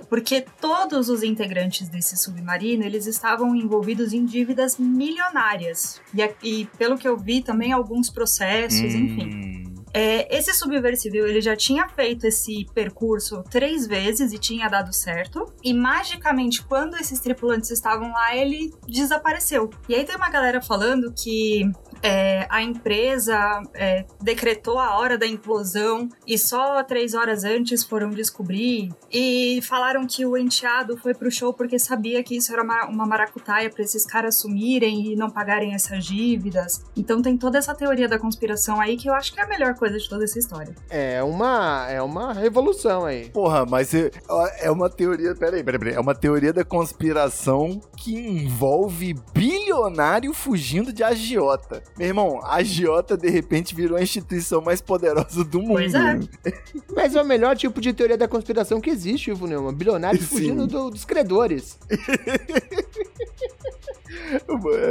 porque 0.10 0.46
todos 0.60 1.08
os 1.08 1.24
integrantes 1.24 1.88
desse 1.88 2.18
submarino 2.18 2.84
eles 2.84 3.06
estavam 3.06 3.56
envolvidos 3.56 4.12
em 4.12 4.26
dívidas 4.26 4.78
milionárias 4.78 6.02
e, 6.14 6.30
e 6.44 6.66
pelo 6.78 6.98
que 6.98 7.08
eu 7.08 7.16
vi 7.16 7.42
também 7.42 7.72
alguns 7.72 8.10
processos, 8.10 8.94
enfim. 8.94 9.30
hum. 9.34 9.70
É, 9.94 10.38
esse 10.38 10.54
subversível 10.54 11.28
ele 11.28 11.42
já 11.42 11.56
tinha 11.56 11.88
feito 11.90 12.26
esse 12.26 12.66
percurso 12.74 13.44
três 13.50 13.88
vezes 13.88 14.32
e 14.32 14.38
tinha 14.38 14.68
dado 14.68 14.94
certo. 14.94 15.52
E 15.64 15.74
magicamente, 15.74 16.64
quando 16.64 16.96
esses 16.96 17.20
tripulantes 17.20 17.72
estavam 17.72 18.12
lá, 18.12 18.36
ele 18.36 18.72
desapareceu. 18.88 19.70
E 19.88 19.96
aí 19.96 20.06
tem 20.06 20.16
uma 20.16 20.30
galera 20.30 20.62
falando 20.62 21.12
que 21.12 21.70
é, 22.02 22.48
a 22.50 22.62
empresa 22.62 23.62
é, 23.74 24.06
decretou 24.22 24.80
a 24.80 24.98
hora 24.98 25.18
da 25.18 25.28
implosão 25.28 26.10
e 26.26 26.38
só 26.38 26.84
três 26.84 27.14
horas 27.14 27.44
antes 27.44 27.84
foram 27.84 28.10
descobrir. 28.10 28.90
E 29.12 29.60
falaram 29.64 30.06
que 30.08 30.26
o 30.26 30.38
enteado 30.38 30.98
foi 30.98 31.14
pro 31.14 31.32
show 31.32 31.54
porque 31.54 31.78
sabia 31.78 32.24
que 32.24 32.38
isso 32.38 32.52
era 32.54 32.64
uma, 32.64 32.86
uma 32.86 33.06
maracutaia 33.06 33.70
pra 33.70 33.84
esses 33.84 34.06
caras 34.06 34.40
sumirem 34.40 35.12
e 35.12 35.16
não 35.16 35.30
pagarem 35.30 35.74
essas 35.74 36.06
dívidas. 36.06 36.84
Então 36.96 37.22
tem 37.22 37.38
toda 37.38 37.58
essa 37.58 37.74
teoria 37.76 38.08
da 38.08 38.20
conspiração 38.20 38.80
aí 38.80 38.98
que 38.98 39.10
eu 39.10 39.14
acho 39.14 39.34
que 39.34 39.40
é 39.40 39.44
a 39.44 39.48
melhor 39.48 39.76
coisa 39.76 39.98
de 39.98 40.08
toda 40.08 40.24
essa 40.24 40.40
história. 40.40 40.74
É 40.90 41.22
uma, 41.24 41.88
é 41.90 42.02
uma 42.02 42.34
revolução 42.34 43.06
aí. 43.06 43.30
Porra, 43.30 43.66
mas 43.66 43.94
é, 43.94 44.12
é 44.60 44.72
uma 44.72 44.90
teoria. 44.90 45.36
Peraí, 45.36 45.64
peraí, 45.64 45.80
peraí. 45.80 45.96
É 45.96 46.00
uma 46.00 46.16
teoria 46.16 46.54
da 46.54 46.64
conspiração 46.64 47.80
que 47.98 48.16
envolve 48.16 49.16
bilionário 49.34 50.34
fugindo 50.34 50.94
de 50.94 51.04
agiota. 51.04 51.84
Meu 51.98 52.08
irmão, 52.08 52.40
a 52.44 52.56
agiota 52.56 53.18
de 53.18 53.30
repente 53.30 53.76
virou 53.76 53.98
a 53.98 54.02
instituição 54.02 54.62
mais 54.62 54.80
poderosa 54.82 55.44
do 55.44 55.60
mundo. 55.60 55.74
Pois 55.74 55.94
é. 55.94 56.20
Mas 56.96 57.14
é 57.16 57.22
o 57.22 57.26
melhor 57.26 57.58
tipo 57.58 57.82
de 57.82 57.92
teoria 57.94 58.18
da 58.18 58.28
conspiração 58.28 58.80
que 58.80 58.90
existe, 58.90 59.32
Ivo 59.32 59.48
Neumann. 59.48 59.74
Bilionários 59.74 60.24
Sim. 60.26 60.36
fugindo 60.36 60.66
do- 60.68 60.90
dos 60.92 61.04
credores. 61.06 61.78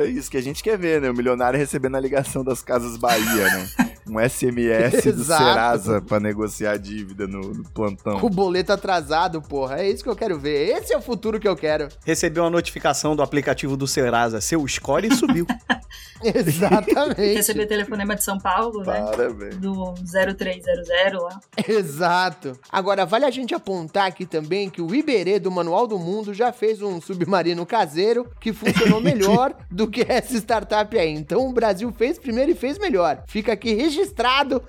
É 0.00 0.04
isso 0.06 0.30
que 0.30 0.36
a 0.36 0.42
gente 0.42 0.62
quer 0.62 0.78
ver, 0.78 1.00
né? 1.00 1.10
O 1.10 1.14
milionário 1.14 1.58
recebendo 1.58 1.96
a 1.96 2.00
ligação 2.00 2.44
das 2.44 2.62
Casas 2.62 2.96
Bahia, 2.96 3.24
né? 3.44 3.68
Um 4.08 4.18
SMS 4.18 5.04
do. 5.14 5.24
Serasa 5.24 6.00
pra 6.00 6.18
negociar 6.18 6.72
a 6.72 6.76
dívida 6.76 7.26
no, 7.26 7.40
no 7.40 7.64
plantão. 7.70 8.18
Com 8.18 8.26
o 8.26 8.30
boleto 8.30 8.72
atrasado, 8.72 9.40
porra. 9.42 9.80
É 9.80 9.88
isso 9.88 10.02
que 10.02 10.08
eu 10.08 10.16
quero 10.16 10.38
ver. 10.38 10.76
Esse 10.76 10.92
é 10.92 10.96
o 10.96 11.02
futuro 11.02 11.38
que 11.38 11.48
eu 11.48 11.56
quero. 11.56 11.88
Recebeu 12.04 12.44
uma 12.44 12.50
notificação 12.50 13.14
do 13.14 13.22
aplicativo 13.22 13.76
do 13.76 13.86
Serasa. 13.86 14.40
Seu 14.40 14.66
score 14.66 15.14
subiu. 15.14 15.46
Exatamente. 16.22 17.34
Receber 17.34 17.66
telefonema 17.66 18.16
de 18.16 18.24
São 18.24 18.38
Paulo, 18.38 18.82
né? 18.84 19.00
Parabéns. 19.00 19.56
Do 19.56 19.94
0300 20.02 20.88
lá. 21.20 21.40
Exato. 21.68 22.58
Agora, 22.70 23.06
vale 23.06 23.24
a 23.24 23.30
gente 23.30 23.54
apontar 23.54 24.06
aqui 24.06 24.26
também 24.26 24.68
que 24.68 24.82
o 24.82 24.94
Iberê 24.94 25.38
do 25.38 25.50
Manual 25.50 25.86
do 25.86 25.98
Mundo 25.98 26.34
já 26.34 26.52
fez 26.52 26.82
um 26.82 27.00
submarino 27.00 27.64
caseiro 27.64 28.28
que 28.40 28.52
funcionou 28.52 29.00
melhor 29.00 29.54
do 29.70 29.86
que 29.86 30.04
essa 30.08 30.36
startup 30.36 30.98
aí. 30.98 31.12
Então 31.12 31.48
o 31.48 31.52
Brasil 31.52 31.92
fez 31.92 32.18
primeiro 32.18 32.50
e 32.50 32.54
fez 32.54 32.78
melhor. 32.78 33.22
Fica 33.26 33.52
aqui 33.52 33.74
registrado 33.74 33.97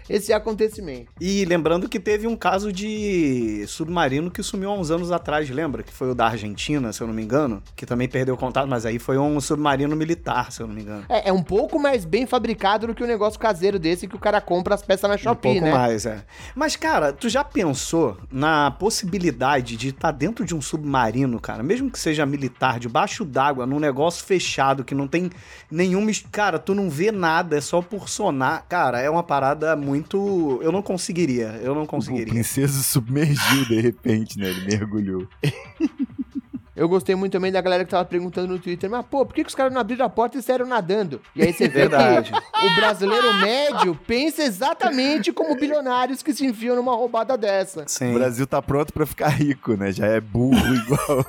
esse 0.09 0.33
acontecimento. 0.33 1.11
E 1.19 1.45
lembrando 1.45 1.87
que 1.89 1.99
teve 1.99 2.27
um 2.27 2.35
caso 2.35 2.71
de 2.71 3.63
submarino 3.67 4.29
que 4.31 4.41
sumiu 4.43 4.69
há 4.69 4.73
uns 4.73 4.91
anos 4.91 5.11
atrás, 5.11 5.49
lembra? 5.49 5.83
Que 5.83 5.91
foi 5.93 6.09
o 6.11 6.15
da 6.15 6.27
Argentina, 6.27 6.91
se 6.93 7.01
eu 7.01 7.07
não 7.07 7.13
me 7.13 7.21
engano. 7.23 7.61
Que 7.75 7.85
também 7.85 8.07
perdeu 8.07 8.35
contato, 8.37 8.67
mas 8.67 8.85
aí 8.85 8.99
foi 8.99 9.17
um 9.17 9.39
submarino 9.39 9.95
militar, 9.95 10.51
se 10.51 10.61
eu 10.61 10.67
não 10.67 10.73
me 10.75 10.81
engano. 10.81 11.05
É, 11.09 11.29
é 11.29 11.33
um 11.33 11.43
pouco 11.43 11.79
mais 11.79 12.05
bem 12.05 12.25
fabricado 12.25 12.87
do 12.87 12.95
que 12.95 13.03
o 13.03 13.07
negócio 13.07 13.39
caseiro 13.39 13.79
desse 13.79 14.07
que 14.07 14.15
o 14.15 14.19
cara 14.19 14.39
compra 14.41 14.75
as 14.75 14.81
peças 14.81 15.09
na 15.09 15.15
Um 15.15 15.17
Shopee, 15.17 15.53
pouco 15.53 15.65
né? 15.65 15.71
mais, 15.71 16.05
é. 16.05 16.23
Mas, 16.55 16.75
cara, 16.75 17.11
tu 17.13 17.27
já 17.29 17.43
pensou 17.43 18.17
na 18.31 18.71
possibilidade 18.71 19.75
de 19.77 19.89
estar 19.89 20.11
dentro 20.11 20.45
de 20.45 20.55
um 20.55 20.61
submarino, 20.61 21.39
cara, 21.39 21.63
mesmo 21.63 21.89
que 21.89 21.99
seja 21.99 22.25
militar, 22.25 22.79
debaixo 22.79 23.23
d'água, 23.25 23.65
num 23.65 23.79
negócio 23.79 24.23
fechado, 24.25 24.83
que 24.83 24.93
não 24.95 25.07
tem 25.07 25.29
nenhuma. 25.71 26.11
es- 26.11 26.25
Cara, 26.31 26.59
tu 26.59 26.75
não 26.75 26.89
vê 26.89 27.11
nada, 27.11 27.57
é 27.57 27.61
só 27.61 27.81
por 27.81 28.07
sonar. 28.09 28.65
Cara, 28.67 28.99
é 29.01 29.09
uma 29.09 29.18
parada 29.23 29.75
muito. 29.75 30.59
Eu 30.61 30.71
não 30.71 30.81
conseguiria. 30.81 31.59
Eu 31.61 31.73
não 31.75 31.83
O 31.83 31.87
conseguiria. 31.87 32.27
princesa 32.33 32.81
submergiu 32.83 33.65
de 33.65 33.79
repente, 33.79 34.37
né? 34.37 34.49
Ele 34.49 34.65
mergulhou. 34.65 35.27
Eu 36.79 36.87
gostei 36.89 37.15
muito 37.15 37.33
também 37.33 37.51
da 37.51 37.61
galera 37.61 37.83
que 37.83 37.91
tava 37.91 38.05
perguntando 38.05 38.53
no 38.53 38.59
Twitter, 38.59 38.89
mas 38.89 39.05
pô, 39.05 39.25
por 39.25 39.33
que, 39.33 39.43
que 39.43 39.49
os 39.49 39.55
caras 39.55 39.73
não 39.73 39.81
abriram 39.81 40.05
a 40.05 40.09
porta 40.09 40.37
e 40.37 40.41
saíram 40.41 40.65
nadando? 40.65 41.21
E 41.35 41.43
aí 41.43 41.53
você 41.53 41.67
vê 41.67 41.81
Verdade. 41.81 42.31
que 42.31 42.65
o 42.65 42.75
brasileiro 42.75 43.33
médio 43.35 43.95
pensa 44.07 44.43
exatamente 44.43 45.31
como 45.31 45.55
bilionários 45.55 46.23
que 46.23 46.33
se 46.33 46.45
enfiam 46.45 46.75
numa 46.75 46.95
roubada 46.95 47.37
dessa. 47.37 47.83
Sim. 47.87 48.11
O 48.11 48.13
Brasil 48.15 48.47
tá 48.47 48.61
pronto 48.61 48.93
pra 48.93 49.05
ficar 49.05 49.29
rico, 49.29 49.75
né? 49.75 49.91
Já 49.91 50.07
é 50.07 50.19
burro 50.19 50.75
igual. 50.75 51.25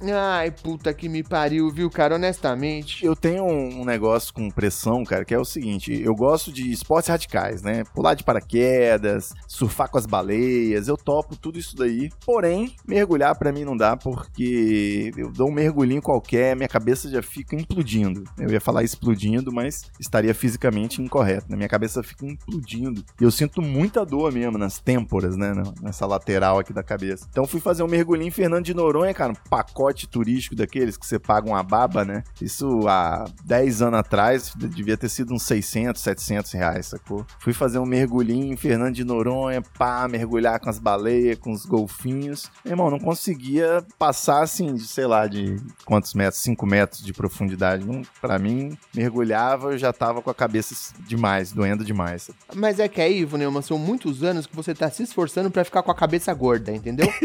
Ai, 0.14 0.50
puta 0.50 0.94
que 0.94 1.08
me 1.08 1.22
pariu, 1.22 1.70
viu, 1.70 1.90
cara? 1.90 2.14
Honestamente. 2.14 3.04
Eu 3.04 3.16
tenho 3.16 3.44
um 3.44 3.68
um 3.78 3.84
negócio 3.84 4.32
com 4.32 4.50
pressão, 4.50 5.04
cara, 5.04 5.24
que 5.24 5.34
é 5.34 5.38
o 5.38 5.44
seguinte: 5.44 6.00
eu 6.02 6.14
gosto 6.14 6.52
de 6.52 6.70
esportes 6.70 7.08
radicais, 7.08 7.62
né? 7.62 7.84
Pular 7.94 8.14
de 8.14 8.24
paraquedas, 8.24 9.32
surfar 9.46 9.88
com 9.88 9.98
as 9.98 10.06
baleias, 10.06 10.88
eu 10.88 10.96
topo 10.96 11.36
tudo 11.36 11.58
isso 11.58 11.76
daí. 11.76 12.10
Porém, 12.24 12.74
mergulhar 12.86 13.36
pra 13.36 13.52
mim 13.52 13.64
não 13.64 13.76
dá, 13.76 13.96
porque 13.96 14.37
eu 15.16 15.30
dou 15.30 15.48
um 15.48 15.52
mergulhinho 15.52 16.02
qualquer, 16.02 16.56
minha 16.56 16.68
cabeça 16.68 17.08
já 17.08 17.22
fica 17.22 17.56
implodindo. 17.56 18.24
Eu 18.38 18.50
ia 18.50 18.60
falar 18.60 18.82
explodindo, 18.82 19.52
mas 19.52 19.84
estaria 19.98 20.34
fisicamente 20.34 21.00
incorreto. 21.02 21.46
né? 21.48 21.56
Minha 21.56 21.68
cabeça 21.68 22.02
fica 22.02 22.26
implodindo. 22.26 23.04
E 23.20 23.24
eu 23.24 23.30
sinto 23.30 23.60
muita 23.62 24.04
dor 24.04 24.32
mesmo 24.32 24.58
nas 24.58 24.78
têmporas, 24.78 25.36
né? 25.36 25.52
Nessa 25.82 26.06
lateral 26.06 26.58
aqui 26.58 26.72
da 26.72 26.82
cabeça. 26.82 27.26
Então 27.30 27.46
fui 27.46 27.60
fazer 27.60 27.82
um 27.82 27.88
mergulhinho 27.88 28.28
em 28.28 28.30
Fernando 28.30 28.64
de 28.64 28.74
Noronha, 28.74 29.14
cara, 29.14 29.32
um 29.32 29.48
pacote 29.48 30.06
turístico 30.08 30.54
daqueles 30.54 30.96
que 30.96 31.06
você 31.06 31.18
paga 31.18 31.48
uma 31.48 31.62
baba, 31.62 32.04
né? 32.04 32.22
Isso 32.40 32.86
há 32.88 33.24
10 33.44 33.82
anos 33.82 34.00
atrás 34.00 34.52
devia 34.56 34.96
ter 34.96 35.08
sido 35.08 35.34
uns 35.34 35.42
600, 35.42 36.00
700 36.00 36.52
reais, 36.52 36.86
sacou? 36.86 37.24
Fui 37.40 37.52
fazer 37.52 37.78
um 37.78 37.86
mergulhinho 37.86 38.52
em 38.52 38.56
Fernando 38.56 38.94
de 38.94 39.04
Noronha, 39.04 39.62
pá, 39.78 40.06
mergulhar 40.08 40.60
com 40.60 40.70
as 40.70 40.78
baleias, 40.78 41.38
com 41.38 41.50
os 41.52 41.64
golfinhos. 41.64 42.50
Meu 42.64 42.72
irmão, 42.72 42.90
não 42.90 42.98
conseguia 42.98 43.84
passar 43.98 44.27
assim, 44.28 44.74
de 44.74 44.86
sei 44.86 45.06
lá, 45.06 45.26
de 45.26 45.56
quantos 45.84 46.14
metros? 46.14 46.42
5 46.42 46.66
metros 46.66 47.02
de 47.02 47.12
profundidade. 47.12 47.84
Pra 48.20 48.38
mim, 48.38 48.76
mergulhava, 48.94 49.72
eu 49.72 49.78
já 49.78 49.92
tava 49.92 50.22
com 50.22 50.30
a 50.30 50.34
cabeça 50.34 50.74
demais, 51.06 51.52
doendo 51.52 51.84
demais. 51.84 52.30
Mas 52.54 52.78
é 52.78 52.88
que 52.88 53.00
aí, 53.00 53.20
Ivo 53.20 53.36
Neumann, 53.36 53.62
são 53.62 53.78
muitos 53.78 54.22
anos 54.22 54.46
que 54.46 54.54
você 54.54 54.74
tá 54.74 54.90
se 54.90 55.02
esforçando 55.02 55.50
pra 55.50 55.64
ficar 55.64 55.82
com 55.82 55.90
a 55.90 55.94
cabeça 55.94 56.32
gorda, 56.34 56.72
entendeu? 56.72 57.08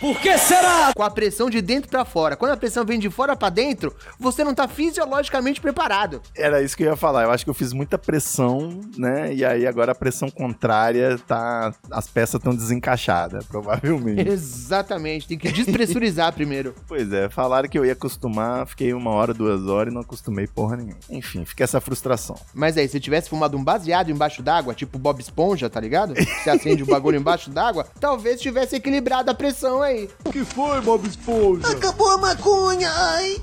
Por 0.00 0.18
que 0.20 0.36
será? 0.36 0.92
com 0.96 1.02
a 1.02 1.10
pressão 1.10 1.48
de 1.48 1.60
dentro 1.60 1.88
pra 1.88 2.04
fora. 2.04 2.36
Quando 2.36 2.50
a 2.52 2.56
pressão 2.56 2.84
vem 2.84 2.98
de 2.98 3.08
fora 3.08 3.36
pra 3.36 3.48
dentro, 3.50 3.94
você 4.18 4.42
não 4.42 4.54
tá 4.54 4.66
fisiologicamente 4.66 5.60
preparado. 5.60 6.20
Era 6.36 6.62
isso 6.62 6.76
que 6.76 6.82
eu 6.82 6.90
ia 6.90 6.96
falar. 6.96 7.22
Eu 7.24 7.30
acho 7.30 7.44
que 7.44 7.50
eu 7.50 7.54
fiz 7.54 7.72
muita 7.72 7.96
pressão, 7.96 8.80
né? 8.96 9.32
E 9.32 9.44
aí 9.44 9.66
agora 9.66 9.92
a 9.92 9.94
pressão 9.94 10.28
contrária 10.28 11.18
tá. 11.18 11.72
As 11.90 12.08
peças 12.08 12.34
estão 12.34 12.54
desencaixadas, 12.54 13.44
provavelmente. 13.46 14.28
Exatamente, 14.28 15.28
tem 15.28 15.38
que 15.38 15.48
despressurizar 15.86 16.32
primeiro. 16.32 16.74
pois 16.86 17.12
é, 17.12 17.28
falaram 17.28 17.68
que 17.68 17.78
eu 17.78 17.84
ia 17.84 17.92
acostumar, 17.92 18.66
fiquei 18.66 18.92
uma 18.92 19.10
hora, 19.10 19.34
duas 19.34 19.66
horas 19.66 19.92
e 19.92 19.94
não 19.94 20.02
acostumei 20.02 20.46
porra 20.46 20.76
nenhuma. 20.76 20.98
Enfim, 21.10 21.44
fica 21.44 21.64
essa 21.64 21.80
frustração. 21.80 22.36
Mas 22.54 22.76
aí, 22.76 22.88
se 22.88 23.00
tivesse 23.00 23.28
fumado 23.28 23.56
um 23.56 23.64
baseado 23.64 24.10
embaixo 24.10 24.42
d'água, 24.42 24.74
tipo 24.74 24.98
Bob 24.98 25.20
Esponja, 25.20 25.68
tá 25.68 25.80
ligado? 25.80 26.14
Você 26.14 26.50
acende 26.50 26.82
o 26.82 26.86
bagulho 26.86 27.18
embaixo 27.18 27.50
d'água, 27.50 27.86
talvez 28.00 28.40
tivesse 28.40 28.76
equilibrado 28.76 29.30
a 29.30 29.34
pressão 29.34 29.82
aí. 29.82 30.08
O 30.24 30.30
que 30.32 30.44
foi, 30.44 30.80
Bob 30.80 31.06
Esponja? 31.06 31.68
Acabou 31.68 32.10
a 32.10 32.18
maconha, 32.18 32.90
ai! 32.90 33.42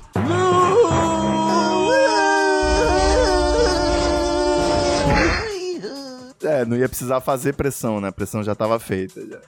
É, 6.42 6.64
não 6.64 6.76
ia 6.76 6.88
precisar 6.88 7.20
fazer 7.20 7.54
pressão, 7.54 8.00
né? 8.00 8.08
A 8.08 8.12
pressão 8.12 8.42
já 8.42 8.54
tava 8.54 8.78
feita. 8.78 9.20
Já. 9.26 9.40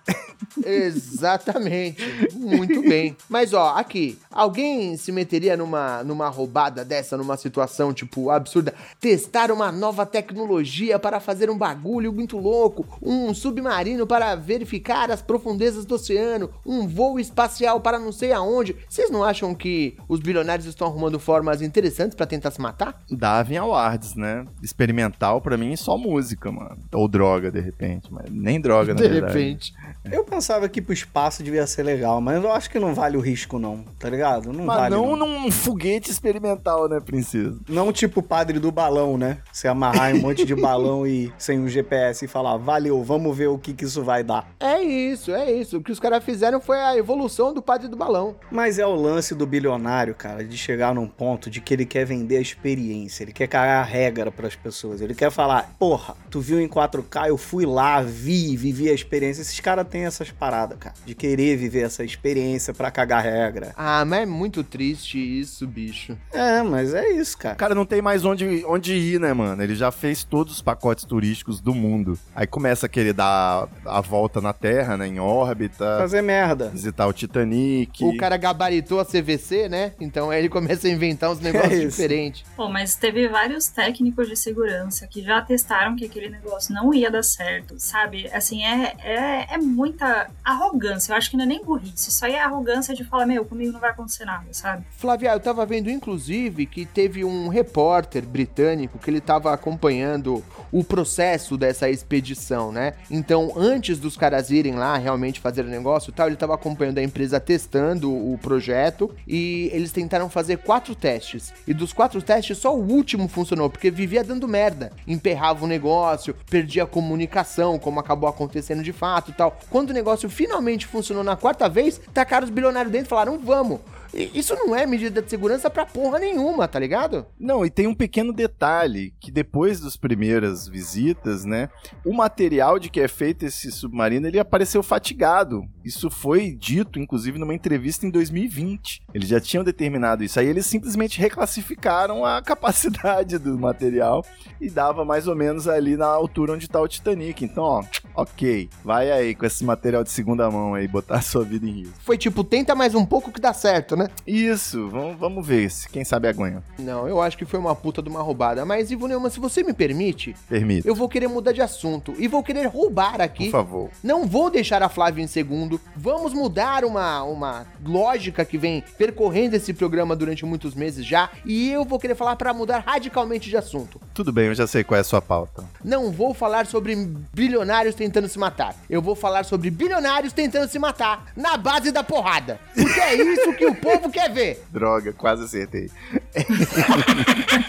Exatamente. 0.64 2.02
Muito 2.34 2.82
bem. 2.82 3.16
Mas 3.28 3.52
ó, 3.52 3.74
aqui, 3.76 4.18
alguém 4.30 4.96
se 4.96 5.10
meteria 5.10 5.56
numa, 5.56 6.04
numa 6.04 6.28
roubada 6.28 6.84
dessa, 6.84 7.16
numa 7.16 7.36
situação, 7.36 7.92
tipo, 7.92 8.30
absurda? 8.30 8.74
Testar 9.00 9.50
uma 9.50 9.72
nova 9.72 10.04
tecnologia 10.04 10.98
para 10.98 11.20
fazer 11.20 11.48
um 11.50 11.56
bagulho 11.56 12.12
muito 12.12 12.38
louco, 12.38 12.86
um 13.00 13.32
submarino 13.32 14.06
para 14.06 14.34
verificar 14.34 15.10
as 15.10 15.22
profundezas 15.22 15.84
do 15.84 15.94
oceano, 15.94 16.50
um 16.66 16.86
voo 16.86 17.18
espacial 17.18 17.80
para 17.80 17.98
não 17.98 18.12
sei 18.12 18.32
aonde. 18.32 18.76
Vocês 18.88 19.10
não 19.10 19.24
acham 19.24 19.54
que 19.54 19.96
os 20.08 20.20
bilionários 20.20 20.66
estão 20.66 20.86
arrumando 20.86 21.18
formas 21.18 21.62
interessantes 21.62 22.14
para 22.14 22.26
tentar 22.26 22.50
se 22.50 22.60
matar? 22.60 23.00
Davin 23.10 23.56
Awards, 23.56 24.14
né? 24.14 24.44
Experimental 24.62 25.40
pra 25.40 25.56
mim 25.56 25.74
só 25.76 25.96
música, 25.96 26.50
mano. 26.50 26.81
Ou 26.92 27.06
droga, 27.08 27.50
de 27.50 27.60
repente. 27.60 28.08
Mas 28.12 28.30
nem 28.30 28.60
droga, 28.60 28.94
na 28.94 29.00
De 29.00 29.08
verdade. 29.08 29.32
repente. 29.38 29.74
Eu 30.10 30.24
pensava 30.24 30.68
que 30.68 30.82
pro 30.82 30.92
espaço 30.92 31.42
devia 31.42 31.66
ser 31.66 31.82
legal, 31.84 32.20
mas 32.20 32.42
eu 32.42 32.50
acho 32.52 32.68
que 32.70 32.78
não 32.78 32.94
vale 32.94 33.16
o 33.16 33.20
risco, 33.20 33.58
não, 33.58 33.84
tá 33.98 34.10
ligado? 34.10 34.52
Não 34.52 34.64
Mas 34.64 34.76
vale. 34.76 34.94
não 34.96 35.16
Não, 35.16 35.42
num 35.42 35.50
foguete 35.50 36.10
experimental, 36.10 36.88
né, 36.88 36.98
princesa? 37.00 37.58
não 37.68 37.92
tipo 37.92 38.20
o 38.20 38.22
padre 38.22 38.58
do 38.58 38.72
balão, 38.72 39.16
né? 39.16 39.38
Você 39.52 39.68
amarrar 39.68 40.14
em 40.14 40.18
um 40.18 40.22
monte 40.22 40.44
de 40.44 40.54
balão 40.54 41.06
e 41.06 41.32
sem 41.38 41.58
um 41.60 41.68
GPS 41.68 42.24
e 42.24 42.28
falar, 42.28 42.56
valeu, 42.56 43.02
vamos 43.04 43.36
ver 43.36 43.46
o 43.48 43.58
que, 43.58 43.72
que 43.74 43.84
isso 43.84 44.02
vai 44.02 44.22
dar. 44.24 44.48
É 44.58 44.80
isso, 44.82 45.32
é 45.32 45.50
isso. 45.52 45.78
O 45.78 45.82
que 45.82 45.92
os 45.92 46.00
caras 46.00 46.24
fizeram 46.24 46.60
foi 46.60 46.80
a 46.80 46.96
evolução 46.96 47.52
do 47.54 47.62
padre 47.62 47.88
do 47.88 47.96
balão. 47.96 48.34
Mas 48.50 48.78
é 48.78 48.86
o 48.86 48.94
lance 48.94 49.34
do 49.34 49.46
bilionário, 49.46 50.14
cara, 50.14 50.44
de 50.44 50.56
chegar 50.56 50.94
num 50.94 51.06
ponto 51.06 51.48
de 51.50 51.60
que 51.60 51.72
ele 51.74 51.86
quer 51.86 52.04
vender 52.04 52.36
a 52.38 52.40
experiência, 52.40 53.22
ele 53.22 53.32
quer 53.32 53.46
cagar 53.46 53.80
a 53.82 53.84
regra 53.86 54.30
pras 54.32 54.56
pessoas, 54.56 55.00
ele 55.00 55.14
quer 55.14 55.30
falar, 55.30 55.74
porra, 55.78 56.14
tu 56.30 56.40
viu 56.40 56.60
em 56.60 56.68
4K, 56.72 57.28
eu 57.28 57.36
fui 57.36 57.66
lá, 57.66 58.00
vi, 58.00 58.56
vivi 58.56 58.88
a 58.88 58.94
experiência. 58.94 59.42
Esses 59.42 59.60
caras 59.60 59.86
têm 59.86 60.04
essas 60.06 60.30
paradas, 60.30 60.78
cara, 60.78 60.94
de 61.04 61.14
querer 61.14 61.56
viver 61.56 61.82
essa 61.82 62.02
experiência 62.02 62.72
pra 62.72 62.90
cagar 62.90 63.22
regra. 63.22 63.72
Ah, 63.76 64.04
mas 64.04 64.22
é 64.22 64.26
muito 64.26 64.64
triste 64.64 65.18
isso, 65.18 65.66
bicho. 65.66 66.16
É, 66.32 66.62
mas 66.62 66.94
é 66.94 67.10
isso, 67.10 67.36
cara. 67.36 67.54
O 67.54 67.58
cara 67.58 67.74
não 67.74 67.84
tem 67.84 68.00
mais 68.00 68.24
onde, 68.24 68.64
onde 68.66 68.94
ir, 68.94 69.20
né, 69.20 69.32
mano? 69.32 69.62
Ele 69.62 69.74
já 69.74 69.90
fez 69.90 70.24
todos 70.24 70.54
os 70.54 70.62
pacotes 70.62 71.04
turísticos 71.04 71.60
do 71.60 71.74
mundo. 71.74 72.18
Aí 72.34 72.46
começa 72.46 72.86
a 72.86 72.88
querer 72.88 73.12
dar 73.12 73.68
a 73.84 74.00
volta 74.00 74.40
na 74.40 74.52
Terra, 74.52 74.96
né, 74.96 75.06
em 75.06 75.18
órbita. 75.18 75.98
Fazer 75.98 76.22
merda. 76.22 76.70
Visitar 76.70 77.06
o 77.06 77.12
Titanic. 77.12 78.04
O 78.04 78.16
cara 78.16 78.36
gabaritou 78.36 79.00
a 79.00 79.04
CVC, 79.04 79.68
né? 79.68 79.92
Então 80.00 80.30
aí 80.30 80.38
ele 80.40 80.48
começa 80.48 80.86
a 80.86 80.90
inventar 80.90 81.30
uns 81.30 81.40
negócios 81.40 81.72
isso. 81.72 81.88
diferentes. 81.90 82.44
Pô, 82.56 82.68
mas 82.68 82.94
teve 82.94 83.28
vários 83.28 83.68
técnicos 83.68 84.28
de 84.28 84.36
segurança 84.36 85.06
que 85.06 85.22
já 85.22 85.40
testaram 85.42 85.96
que 85.96 86.04
aquele 86.04 86.28
negócio 86.28 86.61
não 86.70 86.92
ia 86.92 87.10
dar 87.10 87.22
certo, 87.22 87.76
sabe? 87.78 88.28
Assim, 88.32 88.62
é, 88.64 88.94
é, 88.98 89.54
é 89.54 89.58
muita 89.58 90.28
arrogância. 90.44 91.12
Eu 91.12 91.16
acho 91.16 91.30
que 91.30 91.36
não 91.36 91.44
é 91.44 91.46
nem 91.48 91.64
burrice. 91.64 92.10
Isso 92.10 92.24
aí 92.24 92.34
é 92.34 92.42
arrogância 92.42 92.94
de 92.94 93.04
falar, 93.04 93.24
meu, 93.24 93.44
comigo 93.44 93.72
não 93.72 93.80
vai 93.80 93.90
acontecer 93.90 94.24
nada, 94.24 94.52
sabe? 94.52 94.84
Flávia, 94.98 95.32
eu 95.32 95.40
tava 95.40 95.64
vendo 95.64 95.88
inclusive 95.88 96.66
que 96.66 96.84
teve 96.84 97.24
um 97.24 97.48
repórter 97.48 98.24
britânico 98.26 98.98
que 98.98 99.10
ele 99.10 99.20
tava 99.20 99.52
acompanhando 99.52 100.44
o 100.70 100.82
processo 100.82 101.56
dessa 101.56 101.88
expedição, 101.88 102.72
né? 102.72 102.94
Então, 103.10 103.52
antes 103.56 103.98
dos 103.98 104.16
caras 104.16 104.50
irem 104.50 104.74
lá 104.74 104.96
realmente 104.96 105.40
fazer 105.40 105.64
o 105.64 105.68
negócio 105.68 106.10
e 106.10 106.12
tal, 106.12 106.26
ele 106.26 106.36
tava 106.36 106.54
acompanhando 106.54 106.98
a 106.98 107.02
empresa 107.02 107.38
testando 107.38 108.10
o 108.10 108.38
projeto 108.38 109.14
e 109.26 109.70
eles 109.72 109.92
tentaram 109.92 110.28
fazer 110.28 110.58
quatro 110.58 110.94
testes. 110.94 111.52
E 111.66 111.74
dos 111.74 111.92
quatro 111.92 112.22
testes, 112.22 112.58
só 112.58 112.74
o 112.74 112.80
último 112.80 113.28
funcionou, 113.28 113.68
porque 113.68 113.90
vivia 113.90 114.24
dando 114.24 114.48
merda. 114.48 114.92
Emperrava 115.06 115.64
o 115.64 115.68
negócio, 115.68 116.34
perdia 116.52 116.82
a 116.82 116.86
comunicação, 116.86 117.78
como 117.78 117.98
acabou 117.98 118.28
acontecendo 118.28 118.82
de 118.82 118.92
fato 118.92 119.30
e 119.30 119.34
tal. 119.34 119.58
Quando 119.70 119.88
o 119.88 119.94
negócio 119.94 120.28
finalmente 120.28 120.86
funcionou 120.86 121.24
na 121.24 121.34
quarta 121.34 121.66
vez, 121.66 121.98
tacaram 122.12 122.44
os 122.44 122.50
bilionários 122.50 122.92
dentro 122.92 123.06
e 123.06 123.08
falaram: 123.08 123.38
vamos. 123.38 123.80
Isso 124.14 124.54
não 124.54 124.74
é 124.74 124.86
medida 124.86 125.22
de 125.22 125.30
segurança 125.30 125.70
pra 125.70 125.86
porra 125.86 126.18
nenhuma, 126.18 126.68
tá 126.68 126.78
ligado? 126.78 127.26
Não, 127.38 127.64
e 127.64 127.70
tem 127.70 127.86
um 127.86 127.94
pequeno 127.94 128.32
detalhe, 128.32 129.14
que 129.20 129.30
depois 129.30 129.80
das 129.80 129.96
primeiras 129.96 130.68
visitas, 130.68 131.44
né, 131.44 131.68
o 132.04 132.12
material 132.12 132.78
de 132.78 132.90
que 132.90 133.00
é 133.00 133.08
feito 133.08 133.44
esse 133.44 133.70
submarino, 133.70 134.26
ele 134.26 134.38
apareceu 134.38 134.82
fatigado. 134.82 135.64
Isso 135.84 136.10
foi 136.10 136.52
dito, 136.52 136.98
inclusive, 136.98 137.38
numa 137.38 137.54
entrevista 137.54 138.06
em 138.06 138.10
2020. 138.10 139.02
Eles 139.14 139.28
já 139.28 139.40
tinham 139.40 139.64
determinado 139.64 140.22
isso. 140.22 140.38
Aí 140.38 140.46
eles 140.46 140.66
simplesmente 140.66 141.18
reclassificaram 141.18 142.24
a 142.24 142.40
capacidade 142.42 143.38
do 143.38 143.58
material 143.58 144.24
e 144.60 144.68
dava 144.68 145.04
mais 145.04 145.26
ou 145.26 145.34
menos 145.34 145.66
ali 145.66 145.96
na 145.96 146.06
altura 146.06 146.52
onde 146.52 146.68
tá 146.68 146.80
o 146.80 146.88
Titanic. 146.88 147.44
Então, 147.44 147.64
ó, 147.64 147.84
ok, 148.14 148.68
vai 148.84 149.10
aí 149.10 149.34
com 149.34 149.46
esse 149.46 149.64
material 149.64 150.04
de 150.04 150.10
segunda 150.10 150.50
mão 150.50 150.74
aí, 150.74 150.86
botar 150.86 151.16
a 151.16 151.22
sua 151.22 151.44
vida 151.44 151.66
em 151.66 151.82
risco. 151.82 151.94
Foi 152.00 152.18
tipo, 152.18 152.44
tenta 152.44 152.74
mais 152.74 152.94
um 152.94 153.04
pouco 153.04 153.32
que 153.32 153.40
dá 153.40 153.52
certo, 153.52 153.96
né? 153.96 154.01
Isso, 154.26 154.88
vamos, 154.88 155.16
vamos 155.18 155.46
ver 155.46 155.70
se 155.70 155.88
quem 155.88 156.04
sabe 156.04 156.28
aguenta. 156.28 156.62
Não, 156.78 157.08
eu 157.08 157.20
acho 157.20 157.36
que 157.36 157.44
foi 157.44 157.58
uma 157.58 157.74
puta 157.74 158.02
de 158.02 158.08
uma 158.08 158.22
roubada. 158.22 158.64
Mas, 158.64 158.90
Ivo 158.90 159.06
Neumann, 159.06 159.30
se 159.30 159.40
você 159.40 159.62
me 159.62 159.72
permite, 159.72 160.34
Permita, 160.48 160.86
eu 160.88 160.94
vou 160.94 161.08
querer 161.08 161.28
mudar 161.28 161.52
de 161.52 161.60
assunto 161.62 162.14
e 162.18 162.26
vou 162.28 162.42
querer 162.42 162.66
roubar 162.66 163.20
aqui. 163.20 163.46
por 163.46 163.52
favor. 163.52 163.90
Não 164.02 164.26
vou 164.26 164.50
deixar 164.50 164.82
a 164.82 164.88
Flávia 164.88 165.22
em 165.22 165.26
segundo. 165.26 165.80
Vamos 165.96 166.32
mudar 166.32 166.84
uma, 166.84 167.22
uma 167.22 167.66
lógica 167.84 168.44
que 168.44 168.56
vem 168.58 168.82
percorrendo 168.96 169.56
esse 169.56 169.72
programa 169.72 170.14
durante 170.16 170.44
muitos 170.44 170.74
meses 170.74 171.04
já. 171.06 171.30
E 171.44 171.70
eu 171.70 171.84
vou 171.84 171.98
querer 171.98 172.14
falar 172.14 172.36
pra 172.36 172.52
mudar 172.54 172.80
radicalmente 172.86 173.48
de 173.48 173.56
assunto. 173.56 174.00
Tudo 174.14 174.32
bem, 174.32 174.46
eu 174.46 174.54
já 174.54 174.66
sei 174.66 174.84
qual 174.84 174.98
é 174.98 175.00
a 175.00 175.04
sua 175.04 175.20
pauta. 175.22 175.64
Não 175.84 176.10
vou 176.10 176.32
falar 176.34 176.66
sobre 176.66 176.94
bilionários 177.32 177.94
tentando 177.94 178.28
se 178.28 178.38
matar. 178.38 178.74
Eu 178.88 179.00
vou 179.02 179.14
falar 179.14 179.44
sobre 179.44 179.70
bilionários 179.70 180.32
tentando 180.32 180.68
se 180.68 180.78
matar 180.78 181.26
na 181.36 181.56
base 181.56 181.90
da 181.90 182.02
porrada. 182.02 182.58
Porque 182.74 183.00
é 183.00 183.14
isso 183.14 183.52
que 183.54 183.66
o 183.66 183.74
povo 183.74 183.91
quer 184.10 184.32
ver. 184.32 184.64
Droga, 184.70 185.12
quase 185.12 185.44
acertei. 185.44 185.90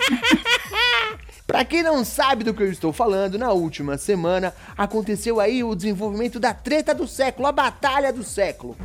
Pra 1.45 1.65
quem 1.65 1.83
não 1.83 2.05
sabe 2.05 2.43
do 2.43 2.53
que 2.53 2.63
eu 2.63 2.71
estou 2.71 2.93
falando, 2.93 3.37
na 3.37 3.51
última 3.51 3.97
semana 3.97 4.55
aconteceu 4.77 5.39
aí 5.39 5.63
o 5.63 5.75
desenvolvimento 5.75 6.39
da 6.39 6.53
treta 6.53 6.95
do 6.95 7.05
século, 7.05 7.47
a 7.47 7.51
batalha 7.51 8.13
do 8.13 8.23
século. 8.23 8.77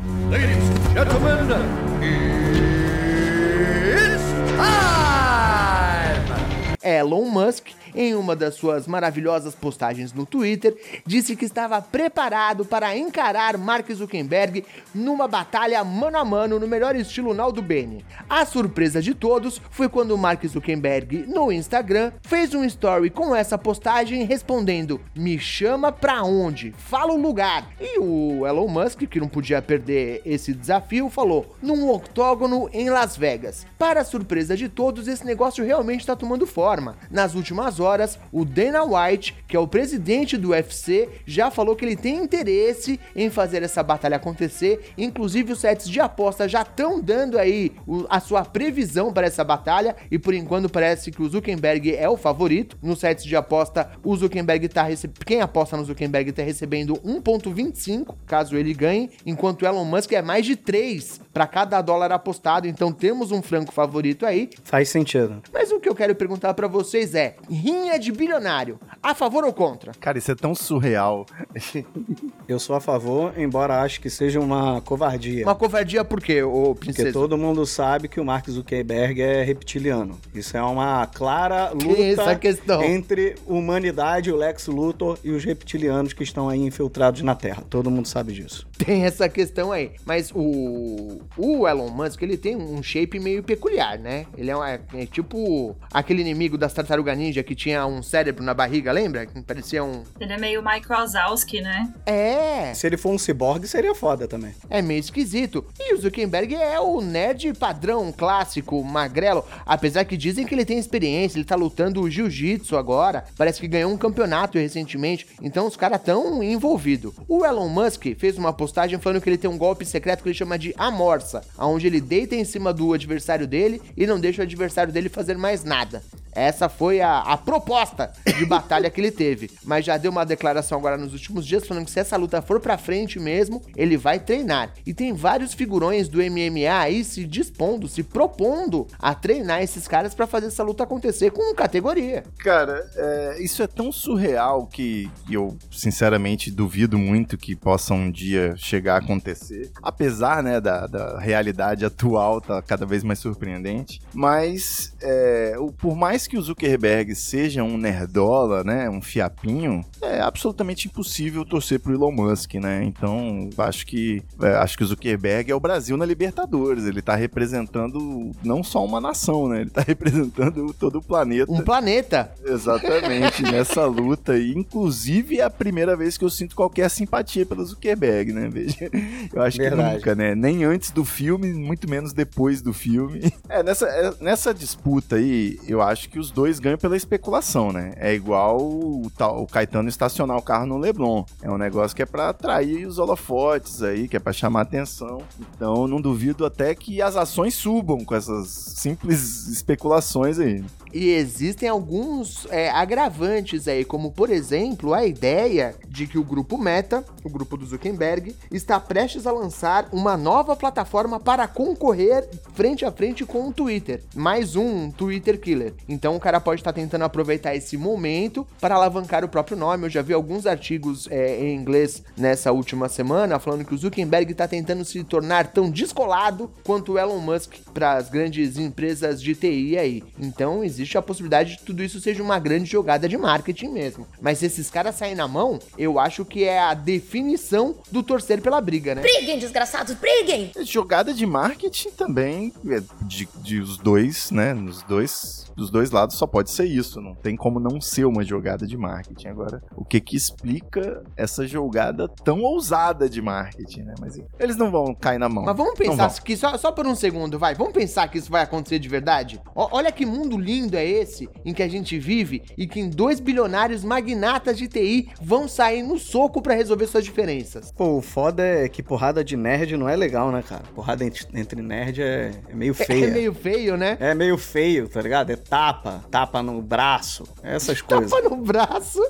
Elon 6.82 7.24
Musk, 7.26 7.68
em 7.98 8.14
uma 8.14 8.36
das 8.36 8.54
suas 8.54 8.86
maravilhosas 8.86 9.56
postagens 9.56 10.12
no 10.12 10.24
Twitter, 10.24 10.76
disse 11.04 11.34
que 11.34 11.44
estava 11.44 11.82
preparado 11.82 12.64
para 12.64 12.96
encarar 12.96 13.58
Mark 13.58 13.90
Zuckerberg 13.90 14.64
numa 14.94 15.26
batalha 15.26 15.82
mano 15.82 16.16
a 16.16 16.24
mano 16.24 16.60
no 16.60 16.68
melhor 16.68 16.94
estilo 16.94 17.34
Naldo 17.34 17.60
Bene. 17.60 18.04
A 18.30 18.46
surpresa 18.46 19.02
de 19.02 19.16
todos 19.16 19.60
foi 19.72 19.88
quando 19.88 20.16
Mark 20.16 20.46
Zuckerberg, 20.46 21.26
no 21.26 21.50
Instagram, 21.50 22.12
fez 22.22 22.54
um 22.54 22.62
story 22.62 23.10
com 23.10 23.34
essa 23.34 23.58
postagem 23.58 24.22
respondendo: 24.22 25.00
Me 25.12 25.36
chama 25.36 25.90
pra 25.90 26.22
onde? 26.22 26.72
Fala 26.78 27.12
o 27.12 27.20
lugar. 27.20 27.68
E 27.80 27.98
o 27.98 28.46
Elon 28.46 28.68
Musk, 28.68 29.08
que 29.08 29.18
não 29.18 29.26
podia 29.26 29.60
perder 29.60 30.22
esse 30.24 30.54
desafio, 30.54 31.10
falou: 31.10 31.56
Num 31.60 31.90
octógono 31.90 32.70
em 32.72 32.90
Las 32.90 33.16
Vegas. 33.16 33.66
Para 33.76 34.04
surpresa 34.04 34.56
de 34.56 34.68
todos, 34.68 35.08
esse 35.08 35.26
negócio 35.26 35.64
realmente 35.64 36.00
está 36.00 36.14
tomando 36.14 36.46
forma. 36.46 36.96
Nas 37.10 37.34
últimas 37.34 37.80
horas, 37.80 37.87
o 38.32 38.44
Dana 38.44 38.82
White, 38.84 39.34
que 39.46 39.56
é 39.56 39.60
o 39.60 39.66
presidente 39.66 40.36
do 40.36 40.50
UFC, 40.50 41.08
já 41.26 41.50
falou 41.50 41.76
que 41.76 41.84
ele 41.84 41.96
tem 41.96 42.16
interesse 42.16 43.00
em 43.14 43.30
fazer 43.30 43.62
essa 43.62 43.82
batalha 43.82 44.16
acontecer. 44.16 44.92
Inclusive, 44.96 45.52
os 45.52 45.60
sites 45.60 45.88
de 45.88 46.00
aposta 46.00 46.48
já 46.48 46.62
estão 46.62 47.00
dando 47.00 47.38
aí 47.38 47.72
a 48.08 48.20
sua 48.20 48.44
previsão 48.44 49.12
para 49.12 49.26
essa 49.26 49.44
batalha. 49.44 49.96
E 50.10 50.18
por 50.18 50.34
enquanto 50.34 50.68
parece 50.68 51.10
que 51.10 51.22
o 51.22 51.28
Zuckerberg 51.28 51.94
é 51.94 52.08
o 52.08 52.16
favorito. 52.16 52.76
Nos 52.82 53.00
sites 53.00 53.24
de 53.24 53.36
aposta, 53.36 53.90
o 54.04 54.16
Zuckerberg 54.16 54.68
tá 54.68 54.82
recebendo. 54.82 55.24
Quem 55.24 55.40
aposta 55.40 55.76
no 55.76 55.84
Zuckerberg 55.84 56.32
tá 56.32 56.42
recebendo 56.42 56.94
1,25 56.94 58.14
caso 58.26 58.56
ele 58.56 58.74
ganhe, 58.74 59.10
enquanto 59.24 59.64
Elon 59.64 59.84
Musk 59.84 60.12
é 60.12 60.22
mais 60.22 60.44
de 60.44 60.56
3 60.56 61.20
para 61.38 61.46
cada 61.46 61.80
dólar 61.80 62.10
apostado. 62.10 62.66
Então 62.66 62.90
temos 62.90 63.30
um 63.30 63.40
franco 63.40 63.72
favorito 63.72 64.26
aí. 64.26 64.50
Faz 64.64 64.88
sentido. 64.88 65.40
Mas 65.52 65.70
o 65.70 65.78
que 65.78 65.88
eu 65.88 65.94
quero 65.94 66.12
perguntar 66.16 66.52
pra 66.52 66.66
vocês 66.66 67.14
é: 67.14 67.36
rinha 67.48 67.96
de 67.96 68.10
bilionário, 68.10 68.80
a 69.00 69.14
favor 69.14 69.44
ou 69.44 69.52
contra? 69.52 69.92
Cara, 70.00 70.18
isso 70.18 70.32
é 70.32 70.34
tão 70.34 70.52
surreal. 70.52 71.24
Eu 72.48 72.58
sou 72.58 72.74
a 72.74 72.80
favor, 72.80 73.34
embora 73.38 73.82
acho 73.82 74.00
que 74.00 74.08
seja 74.08 74.40
uma 74.40 74.80
covardia. 74.80 75.44
Uma 75.44 75.54
covardia 75.54 76.02
por 76.02 76.18
quê, 76.18 76.42
ô 76.42 76.74
Porque 76.74 76.86
princesa? 76.94 77.12
todo 77.12 77.36
mundo 77.36 77.66
sabe 77.66 78.08
que 78.08 78.18
o 78.18 78.24
Mark 78.24 78.48
Zuckerberg 78.48 79.20
é 79.20 79.42
reptiliano. 79.42 80.18
Isso 80.34 80.56
é 80.56 80.62
uma 80.62 81.06
clara 81.06 81.72
luta 81.74 82.36
questão. 82.36 82.82
entre 82.82 83.34
humanidade, 83.46 84.32
o 84.32 84.36
Lex 84.36 84.66
Luthor 84.66 85.18
e 85.22 85.30
os 85.30 85.44
reptilianos 85.44 86.14
que 86.14 86.22
estão 86.22 86.48
aí 86.48 86.58
infiltrados 86.58 87.20
na 87.20 87.34
Terra. 87.34 87.62
Todo 87.68 87.90
mundo 87.90 88.08
sabe 88.08 88.32
disso. 88.32 88.66
Tem 88.78 89.04
essa 89.04 89.28
questão 89.28 89.70
aí. 89.70 89.92
Mas 90.06 90.32
o, 90.34 91.20
o 91.36 91.66
Elon 91.68 91.88
Musk, 91.90 92.22
ele 92.22 92.36
tem 92.36 92.56
um 92.56 92.82
shape 92.82 93.18
meio 93.18 93.42
peculiar, 93.42 93.98
né? 93.98 94.26
Ele 94.36 94.50
é, 94.50 94.56
um- 94.56 94.64
é 94.64 94.78
tipo 95.10 95.76
aquele 95.92 96.20
inimigo 96.20 96.56
das 96.58 96.72
Tartaruga 96.72 97.14
Ninja 97.14 97.42
que 97.42 97.54
tinha 97.54 97.86
um 97.86 98.02
cérebro 98.02 98.42
na 98.44 98.54
barriga, 98.54 98.92
lembra? 98.92 99.26
Que 99.26 99.40
parecia 99.42 99.82
um... 99.84 100.02
Ele 100.20 100.32
é 100.32 100.38
meio 100.38 100.62
Mike 100.64 100.88
Wazowski, 100.88 101.60
né? 101.60 101.92
É, 102.06 102.72
Se 102.74 102.86
ele 102.86 102.96
for 102.96 103.10
um 103.12 103.18
ciborgue, 103.18 103.66
seria 103.66 103.94
foda 103.94 104.26
também. 104.28 104.54
é 104.68 104.80
meio 104.82 105.00
esquisito. 105.00 105.64
E 105.78 105.94
o 105.94 106.00
Zuckerberg 106.00 106.54
é 106.54 106.78
o 106.80 107.00
nerd 107.00 107.52
padrão, 107.54 108.12
clássico, 108.12 108.82
magrelo. 108.84 109.44
Apesar 109.66 110.04
que 110.04 110.16
dizem 110.16 110.46
que 110.46 110.54
ele 110.54 110.64
tem 110.64 110.78
experiência, 110.78 111.38
ele 111.38 111.44
tá 111.44 111.56
lutando 111.56 112.08
jiu-jitsu 112.10 112.76
agora. 112.76 113.24
Parece 113.36 113.60
que 113.60 113.68
ganhou 113.68 113.90
um 113.92 113.96
campeonato 113.96 114.58
recentemente. 114.58 115.26
Então 115.42 115.66
os 115.66 115.76
caras 115.76 116.00
tão 116.02 116.42
envolvidos. 116.42 117.14
O 117.28 117.44
Elon 117.44 117.68
Musk 117.68 118.06
fez 118.18 118.36
uma 118.38 118.52
postagem 118.52 118.98
falando 118.98 119.20
que 119.20 119.28
ele 119.28 119.38
tem 119.38 119.48
um 119.50 119.58
golpe 119.58 119.84
secreto 119.84 120.22
que 120.22 120.28
ele 120.28 120.34
chama 120.34 120.58
de 120.58 120.74
Amorça, 121.18 121.42
onde 121.58 121.86
ele 121.86 122.00
deita 122.00 122.36
em 122.36 122.44
cima 122.44 122.72
do 122.72 122.92
adversário 122.92 123.46
dele 123.46 123.82
e 123.96 124.06
não 124.06 124.20
deixa 124.20 124.42
o 124.42 124.44
adversário 124.44 124.92
dele 124.92 125.08
fazer 125.08 125.36
mais 125.36 125.64
nada. 125.64 126.02
Essa 126.32 126.68
foi 126.68 127.00
a, 127.00 127.18
a 127.18 127.36
proposta 127.36 128.12
de 128.24 128.44
batalha 128.46 128.88
que 128.90 129.00
ele 129.00 129.10
teve. 129.10 129.50
Mas 129.64 129.84
já 129.84 129.96
deu 129.96 130.10
uma 130.10 130.24
declaração 130.24 130.78
agora 130.78 130.96
nos 130.96 131.12
últimos 131.12 131.44
dias 131.44 131.66
falando 131.66 131.84
que 131.84 131.90
se 131.90 131.98
essa 131.98 132.16
luta 132.16 132.40
for 132.40 132.60
pra 132.60 132.78
frente 132.78 133.18
mesmo, 133.18 133.60
ele 133.76 133.96
vai 133.96 134.20
treinar. 134.20 134.72
E 134.86 134.94
tem 134.94 135.12
vários 135.12 135.52
figurões 135.52 136.08
do 136.08 136.18
MMA 136.18 136.78
aí 136.78 137.02
se 137.02 137.24
dispondo, 137.24 137.88
se 137.88 138.04
propondo 138.04 138.86
a 139.00 139.14
treinar 139.14 139.62
esses 139.62 139.88
caras 139.88 140.14
pra 140.14 140.26
fazer 140.26 140.46
essa 140.46 140.62
luta 140.62 140.84
acontecer 140.84 141.32
com 141.32 141.54
categoria. 141.54 142.22
Cara, 142.38 142.88
é, 142.94 143.42
isso 143.42 143.62
é 143.62 143.66
tão 143.66 143.90
surreal 143.90 144.66
que 144.66 145.10
eu, 145.28 145.56
sinceramente, 145.72 146.50
duvido 146.50 146.98
muito 146.98 147.36
que 147.36 147.56
possa 147.56 147.94
um 147.94 148.10
dia 148.10 148.54
chegar 148.56 148.94
a 148.94 148.98
acontecer. 148.98 149.72
Apesar, 149.82 150.42
né, 150.42 150.60
da, 150.60 150.86
da 150.86 150.97
realidade 151.18 151.84
atual 151.84 152.40
tá 152.40 152.60
cada 152.60 152.84
vez 152.84 153.02
mais 153.02 153.18
surpreendente. 153.18 154.00
Mas, 154.12 154.94
é, 155.00 155.56
por 155.78 155.96
mais 155.96 156.08
mais 156.08 156.26
que 156.26 156.38
o 156.38 156.42
Zuckerberg 156.42 157.14
seja 157.14 157.62
um 157.62 157.76
nerdola, 157.76 158.64
né, 158.64 158.88
um 158.88 159.02
fiapinho, 159.02 159.84
é 160.02 160.20
absolutamente 160.20 160.88
impossível 160.88 161.44
torcer 161.44 161.78
pro 161.78 161.92
Elon 161.92 162.10
Musk, 162.10 162.54
né? 162.54 162.82
Então, 162.82 163.50
acho 163.58 163.86
que 163.86 164.22
é, 164.40 164.54
acho 164.56 164.78
que 164.78 164.82
o 164.82 164.86
Zuckerberg 164.86 165.50
é 165.50 165.54
o 165.54 165.60
Brasil 165.60 165.98
na 165.98 166.06
Libertadores. 166.06 166.86
Ele 166.86 167.02
tá 167.02 167.14
representando 167.14 168.32
não 168.42 168.64
só 168.64 168.82
uma 168.82 169.00
nação, 169.00 169.48
né? 169.48 169.60
Ele 169.60 169.70
tá 169.70 169.82
representando 169.86 170.72
todo 170.72 170.98
o 170.98 171.02
planeta. 171.02 171.52
Um 171.52 171.60
planeta. 171.60 172.32
Exatamente, 172.44 173.42
nessa 173.52 173.84
luta. 173.84 174.38
E, 174.38 174.52
inclusive, 174.52 175.40
é 175.40 175.44
a 175.44 175.50
primeira 175.50 175.94
vez 175.94 176.16
que 176.16 176.24
eu 176.24 176.30
sinto 176.30 176.56
qualquer 176.56 176.88
simpatia 176.88 177.44
pelo 177.44 177.64
Zuckerberg, 177.64 178.32
né? 178.32 178.48
Veja, 178.48 178.90
eu 179.32 179.42
acho 179.42 179.58
Verdade. 179.58 179.82
que 179.82 179.94
nunca, 179.94 180.14
né? 180.14 180.34
Nem 180.34 180.64
antes 180.64 180.87
do 180.90 181.04
filme, 181.04 181.52
muito 181.52 181.88
menos 181.88 182.12
depois 182.12 182.62
do 182.62 182.72
filme. 182.72 183.32
É, 183.48 183.62
nessa, 183.62 183.86
é, 183.86 184.12
nessa 184.20 184.52
disputa 184.52 185.16
aí, 185.16 185.58
eu 185.66 185.80
acho 185.80 186.10
que 186.10 186.18
os 186.18 186.30
dois 186.30 186.58
ganham 186.58 186.76
pela 186.76 186.96
especulação, 186.96 187.72
né? 187.72 187.94
É 187.96 188.12
igual 188.12 188.60
o, 188.60 189.06
o 189.06 189.46
Caetano 189.46 189.88
estacionar 189.88 190.36
o 190.36 190.42
carro 190.42 190.66
no 190.66 190.76
Leblon. 190.76 191.24
É 191.40 191.50
um 191.50 191.56
negócio 191.56 191.96
que 191.96 192.02
é 192.02 192.06
pra 192.06 192.28
atrair 192.28 192.86
os 192.86 192.98
holofotes 192.98 193.82
aí, 193.82 194.06
que 194.06 194.16
é 194.18 194.20
pra 194.20 194.34
chamar 194.34 194.62
atenção. 194.62 195.22
Então, 195.56 195.88
não 195.88 195.98
duvido 195.98 196.44
até 196.44 196.74
que 196.74 197.00
as 197.00 197.16
ações 197.16 197.54
subam 197.54 198.04
com 198.04 198.14
essas 198.14 198.48
simples 198.48 199.48
especulações 199.48 200.38
aí. 200.38 200.62
E 200.92 201.10
existem 201.10 201.68
alguns 201.68 202.46
é, 202.50 202.70
agravantes 202.70 203.68
aí, 203.68 203.84
como 203.84 204.10
por 204.10 204.30
exemplo 204.30 204.94
a 204.94 205.06
ideia 205.06 205.74
de 205.88 206.06
que 206.06 206.18
o 206.18 206.24
grupo 206.24 206.58
Meta, 206.58 207.04
o 207.24 207.28
grupo 207.28 207.56
do 207.56 207.66
Zuckerberg, 207.66 208.34
está 208.50 208.78
prestes 208.80 209.26
a 209.26 209.32
lançar 209.32 209.88
uma 209.92 210.16
nova 210.16 210.56
plataforma 210.56 211.20
para 211.20 211.46
concorrer 211.46 212.28
frente 212.54 212.84
a 212.84 212.92
frente 212.92 213.24
com 213.24 213.48
o 213.48 213.52
Twitter. 213.52 214.02
Mais 214.14 214.56
um 214.56 214.90
Twitter 214.90 215.40
Killer. 215.40 215.74
Então 215.88 216.16
o 216.16 216.20
cara 216.20 216.40
pode 216.40 216.60
estar 216.60 216.72
tentando 216.72 217.04
aproveitar 217.04 217.54
esse 217.54 217.76
momento 217.76 218.46
para 218.60 218.74
alavancar 218.74 219.24
o 219.24 219.28
próprio 219.28 219.56
nome. 219.56 219.86
Eu 219.86 219.90
já 219.90 220.02
vi 220.02 220.12
alguns 220.12 220.46
artigos 220.46 221.08
é, 221.10 221.40
em 221.40 221.54
inglês 221.54 222.02
nessa 222.16 222.52
última 222.52 222.88
semana 222.88 223.38
falando 223.38 223.64
que 223.64 223.74
o 223.74 223.78
Zuckerberg 223.78 224.32
está 224.32 224.48
tentando 224.48 224.84
se 224.84 225.02
tornar 225.04 225.48
tão 225.48 225.70
descolado 225.70 226.50
quanto 226.64 226.92
o 226.92 226.98
Elon 226.98 227.20
Musk 227.20 227.54
para 227.72 227.94
as 227.94 228.08
grandes 228.08 228.56
empresas 228.56 229.20
de 229.22 229.34
TI 229.34 229.78
aí. 229.78 230.02
Então 230.18 230.64
existe 230.64 230.77
a 230.98 231.02
possibilidade 231.02 231.52
de 231.52 231.56
que 231.58 231.64
tudo 231.64 231.82
isso 231.82 232.00
seja 232.00 232.22
uma 232.22 232.38
grande 232.38 232.70
jogada 232.70 233.08
de 233.08 233.16
marketing 233.16 233.68
mesmo. 233.68 234.06
Mas 234.20 234.38
se 234.38 234.46
esses 234.46 234.70
caras 234.70 234.94
saírem 234.94 235.16
na 235.16 235.26
mão, 235.26 235.58
eu 235.76 235.98
acho 235.98 236.24
que 236.24 236.44
é 236.44 236.58
a 236.60 236.74
definição 236.74 237.74
do 237.90 238.02
torcer 238.02 238.40
pela 238.40 238.60
briga, 238.60 238.94
né? 238.94 239.02
Briguem, 239.02 239.38
desgraçados, 239.38 239.94
briguem! 239.94 240.52
Jogada 240.64 241.12
de 241.14 241.26
marketing 241.26 241.90
também, 241.90 242.52
é, 242.68 242.80
de, 243.02 243.28
de 243.42 243.60
os 243.60 243.78
dois, 243.78 244.30
né? 244.30 244.52
Nos 244.54 244.82
dois, 244.82 245.50
dos 245.56 245.70
dois 245.70 245.90
lados 245.90 246.16
só 246.16 246.26
pode 246.26 246.50
ser 246.50 246.66
isso. 246.66 247.00
Não 247.00 247.14
tem 247.14 247.36
como 247.36 247.58
não 247.58 247.80
ser 247.80 248.04
uma 248.04 248.22
jogada 248.22 248.66
de 248.66 248.76
marketing. 248.76 249.28
Agora, 249.28 249.62
o 249.74 249.84
que 249.84 250.00
que 250.00 250.16
explica 250.16 251.02
essa 251.16 251.46
jogada 251.46 252.08
tão 252.08 252.42
ousada 252.42 253.08
de 253.08 253.20
marketing, 253.22 253.82
né? 253.82 253.94
Mas 254.00 254.20
eles 254.38 254.56
não 254.56 254.70
vão 254.70 254.94
cair 254.94 255.18
na 255.18 255.28
mão. 255.28 255.44
Mas 255.44 255.56
vamos 255.56 255.72
Não 255.72 255.76
pensar 255.76 256.08
vão. 256.08 256.18
que 256.22 256.36
só, 256.36 256.56
só 256.58 256.70
por 256.72 256.86
um 256.86 256.94
segundo, 256.94 257.38
vai. 257.38 257.54
Vamos 257.54 257.72
pensar 257.72 258.08
que 258.08 258.18
isso 258.18 258.30
vai 258.30 258.42
acontecer 258.42 258.78
de 258.78 258.88
verdade? 258.88 259.40
Ó, 259.54 259.68
olha 259.72 259.90
que 259.92 260.04
mundo 260.06 260.38
lindo 260.38 260.67
é 260.76 260.84
esse 260.86 261.28
em 261.44 261.52
que 261.52 261.62
a 261.62 261.68
gente 261.68 261.98
vive 261.98 262.42
e 262.56 262.66
que 262.66 262.80
em 262.80 262.88
dois 262.90 263.20
bilionários 263.20 263.84
magnatas 263.84 264.56
de 264.58 264.68
TI 264.68 265.08
vão 265.20 265.48
sair 265.48 265.82
no 265.82 265.98
soco 265.98 266.40
pra 266.42 266.54
resolver 266.54 266.86
suas 266.86 267.04
diferenças. 267.04 267.72
Pô, 267.72 267.98
o 267.98 268.02
foda 268.02 268.42
é 268.44 268.68
que 268.68 268.82
porrada 268.82 269.24
de 269.24 269.36
nerd 269.36 269.76
não 269.76 269.88
é 269.88 269.96
legal, 269.96 270.30
né, 270.30 270.42
cara? 270.46 270.62
Porrada 270.74 271.04
entre, 271.04 271.62
nerd 271.62 272.02
é, 272.02 272.32
é 272.48 272.54
meio 272.54 272.74
feia. 272.74 273.06
É 273.06 273.10
meio 273.10 273.34
feio, 273.34 273.76
né? 273.76 273.96
É 274.00 274.14
meio 274.14 274.36
feio, 274.38 274.88
tá 274.88 275.00
ligado? 275.00 275.30
É 275.30 275.36
tapa, 275.36 276.04
tapa 276.10 276.42
no 276.42 276.60
braço, 276.62 277.24
essas 277.42 277.80
coisas. 277.80 278.10
Tapa 278.10 278.28
no 278.28 278.36
braço, 278.36 279.00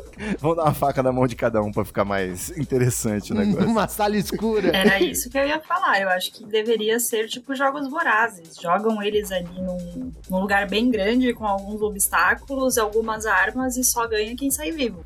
Vamos 0.40 0.56
dar 0.56 0.64
uma 0.64 0.74
faca 0.74 1.02
na 1.02 1.12
mão 1.12 1.26
de 1.26 1.36
cada 1.36 1.62
um 1.62 1.72
pra 1.72 1.84
ficar 1.84 2.04
mais 2.04 2.50
interessante 2.56 3.32
o 3.32 3.34
negócio. 3.36 3.66
numa 3.66 3.88
sala 3.88 4.16
escura. 4.16 4.76
Era 4.76 5.00
isso 5.00 5.30
que 5.30 5.38
eu 5.38 5.46
ia 5.46 5.60
falar. 5.60 6.00
Eu 6.00 6.08
acho 6.10 6.32
que 6.32 6.44
deveria 6.44 6.98
ser 6.98 7.28
tipo 7.28 7.54
jogos 7.54 7.88
vorazes. 7.88 8.56
Jogam 8.60 9.02
eles 9.02 9.30
ali 9.30 9.48
num, 9.60 10.12
num 10.28 10.40
lugar 10.40 10.68
bem 10.68 10.90
grande, 10.90 11.32
com 11.32 11.44
alguns 11.48 11.80
obstáculos, 11.82 12.78
algumas 12.78 13.26
armas 13.26 13.76
e 13.76 13.84
só 13.84 14.06
ganha 14.06 14.36
quem 14.36 14.50
sai 14.50 14.70
vivo. 14.70 15.04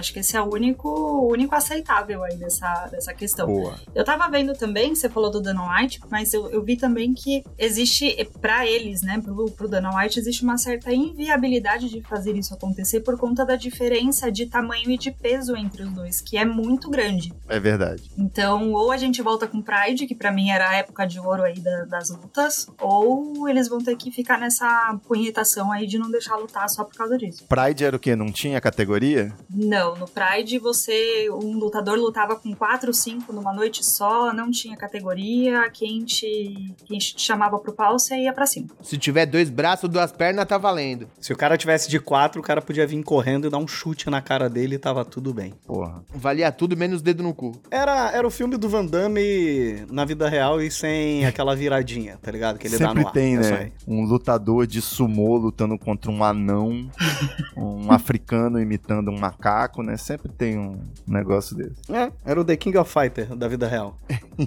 Acho 0.00 0.12
que 0.12 0.18
esse 0.20 0.36
é 0.36 0.40
o 0.40 0.52
único, 0.52 1.28
único 1.30 1.54
aceitável 1.54 2.24
aí 2.24 2.34
dessa, 2.36 2.86
dessa 2.90 3.12
questão. 3.14 3.46
Boa. 3.46 3.74
Eu 3.94 4.04
tava 4.04 4.28
vendo 4.28 4.54
também, 4.54 4.94
você 4.94 5.08
falou 5.08 5.30
do 5.30 5.40
Dana 5.40 5.62
White, 5.78 6.00
mas 6.10 6.32
eu, 6.34 6.50
eu 6.50 6.62
vi 6.64 6.76
também 6.76 7.12
que 7.14 7.44
existe, 7.58 8.16
pra 8.40 8.66
eles, 8.66 9.02
né, 9.02 9.20
pro, 9.22 9.50
pro 9.52 9.68
Dana 9.68 9.94
White, 9.94 10.18
existe 10.18 10.42
uma 10.42 10.56
certa 10.58 10.92
inviabilidade 10.92 11.88
de 11.88 12.00
fazer 12.02 12.34
isso 12.36 12.54
acontecer 12.54 13.00
por 13.00 13.18
conta 13.18 13.44
da 13.44 13.56
diferença 13.56 14.32
de 14.32 14.46
tamanho 14.46 14.90
e 14.90 14.98
de 14.98 15.10
peso 15.10 15.54
entre 15.56 15.82
os 15.82 15.92
dois, 15.92 16.20
que 16.20 16.36
é 16.36 16.44
muito 16.44 16.88
grande. 16.90 17.32
É 17.48 17.60
verdade. 17.60 18.10
Então, 18.16 18.72
ou 18.72 18.90
a 18.90 18.96
gente 18.96 19.20
volta 19.22 19.46
com 19.46 19.60
Pride, 19.60 20.06
que 20.06 20.14
pra 20.14 20.32
mim 20.32 20.50
era 20.50 20.68
a 20.70 20.74
época 20.76 21.06
de 21.06 21.20
ouro 21.20 21.42
aí 21.42 21.60
da- 21.60 21.84
das 21.84 22.08
lutas, 22.10 22.66
ou 22.80 23.48
eles 23.48 23.68
vão 23.68 23.78
ter 23.78 23.96
que 23.96 24.10
ficar 24.10 24.38
nessa 24.38 24.98
punhetação 25.06 25.70
aí 25.70 25.86
de 25.86 25.98
não 25.98 26.10
deixar 26.10 26.36
lutar 26.36 26.68
só 26.68 26.84
por 26.84 26.94
causa 26.96 27.18
disso. 27.18 27.44
Pride 27.48 27.84
era 27.84 27.96
o 27.96 27.98
quê? 28.00 28.16
Não 28.16 28.32
tinha 28.32 28.60
categoria? 28.60 29.32
Não, 29.48 29.89
no 29.96 30.06
Pride 30.08 30.58
você, 30.58 31.28
um 31.30 31.58
lutador 31.58 31.98
lutava 31.98 32.36
com 32.36 32.54
4, 32.54 32.92
5 32.92 33.32
numa 33.32 33.52
noite 33.52 33.84
só, 33.84 34.32
não 34.32 34.50
tinha 34.50 34.76
categoria, 34.76 35.68
quem 35.70 36.04
te, 36.04 36.74
quem 36.84 36.98
te 36.98 37.14
chamava 37.18 37.58
pro 37.58 37.72
pau, 37.72 37.98
você 37.98 38.16
ia 38.16 38.32
pra 38.32 38.46
cima. 38.46 38.68
Se 38.82 38.96
tiver 38.98 39.26
dois 39.26 39.50
braços, 39.50 39.88
duas 39.88 40.12
pernas, 40.12 40.46
tá 40.46 40.58
valendo. 40.58 41.08
Se 41.20 41.32
o 41.32 41.36
cara 41.36 41.56
tivesse 41.56 41.88
de 41.88 41.98
quatro, 41.98 42.40
o 42.40 42.44
cara 42.44 42.60
podia 42.60 42.86
vir 42.86 43.02
correndo 43.02 43.46
e 43.46 43.50
dar 43.50 43.58
um 43.58 43.68
chute 43.68 44.08
na 44.10 44.20
cara 44.20 44.48
dele 44.48 44.74
e 44.74 44.78
tava 44.78 45.04
tudo 45.04 45.32
bem. 45.32 45.54
Porra. 45.66 46.02
Valia 46.14 46.50
tudo 46.52 46.76
menos 46.76 47.02
dedo 47.02 47.22
no 47.22 47.34
cu. 47.34 47.52
Era, 47.70 48.10
era 48.12 48.26
o 48.26 48.30
filme 48.30 48.56
do 48.56 48.68
Van 48.68 48.84
Damme 48.84 49.84
na 49.90 50.04
vida 50.04 50.28
real 50.28 50.60
e 50.60 50.70
sem 50.70 51.24
aquela 51.26 51.54
viradinha, 51.56 52.18
tá 52.20 52.30
ligado? 52.30 52.58
Que 52.58 52.66
ele 52.66 52.78
dá 52.78 52.88
Sempre 52.88 53.02
no 53.02 53.08
ar. 53.08 53.12
tem, 53.12 53.36
É 53.36 53.38
né? 53.40 53.72
Um 53.86 54.04
lutador 54.04 54.66
de 54.66 54.80
sumô 54.82 55.36
lutando 55.36 55.78
contra 55.78 56.10
um 56.10 56.22
anão, 56.24 56.88
um 57.56 57.90
africano 57.92 58.60
imitando 58.60 59.10
um 59.10 59.18
macaco, 59.18 59.79
né? 59.82 59.96
Sempre 59.96 60.30
tem 60.32 60.58
um 60.58 60.80
negócio 61.06 61.56
desse. 61.56 61.92
É, 61.92 62.10
era 62.24 62.40
o 62.40 62.44
The 62.44 62.56
King 62.56 62.78
of 62.78 62.92
Fighter 62.92 63.34
da 63.36 63.48
vida 63.48 63.66
real. 63.66 63.98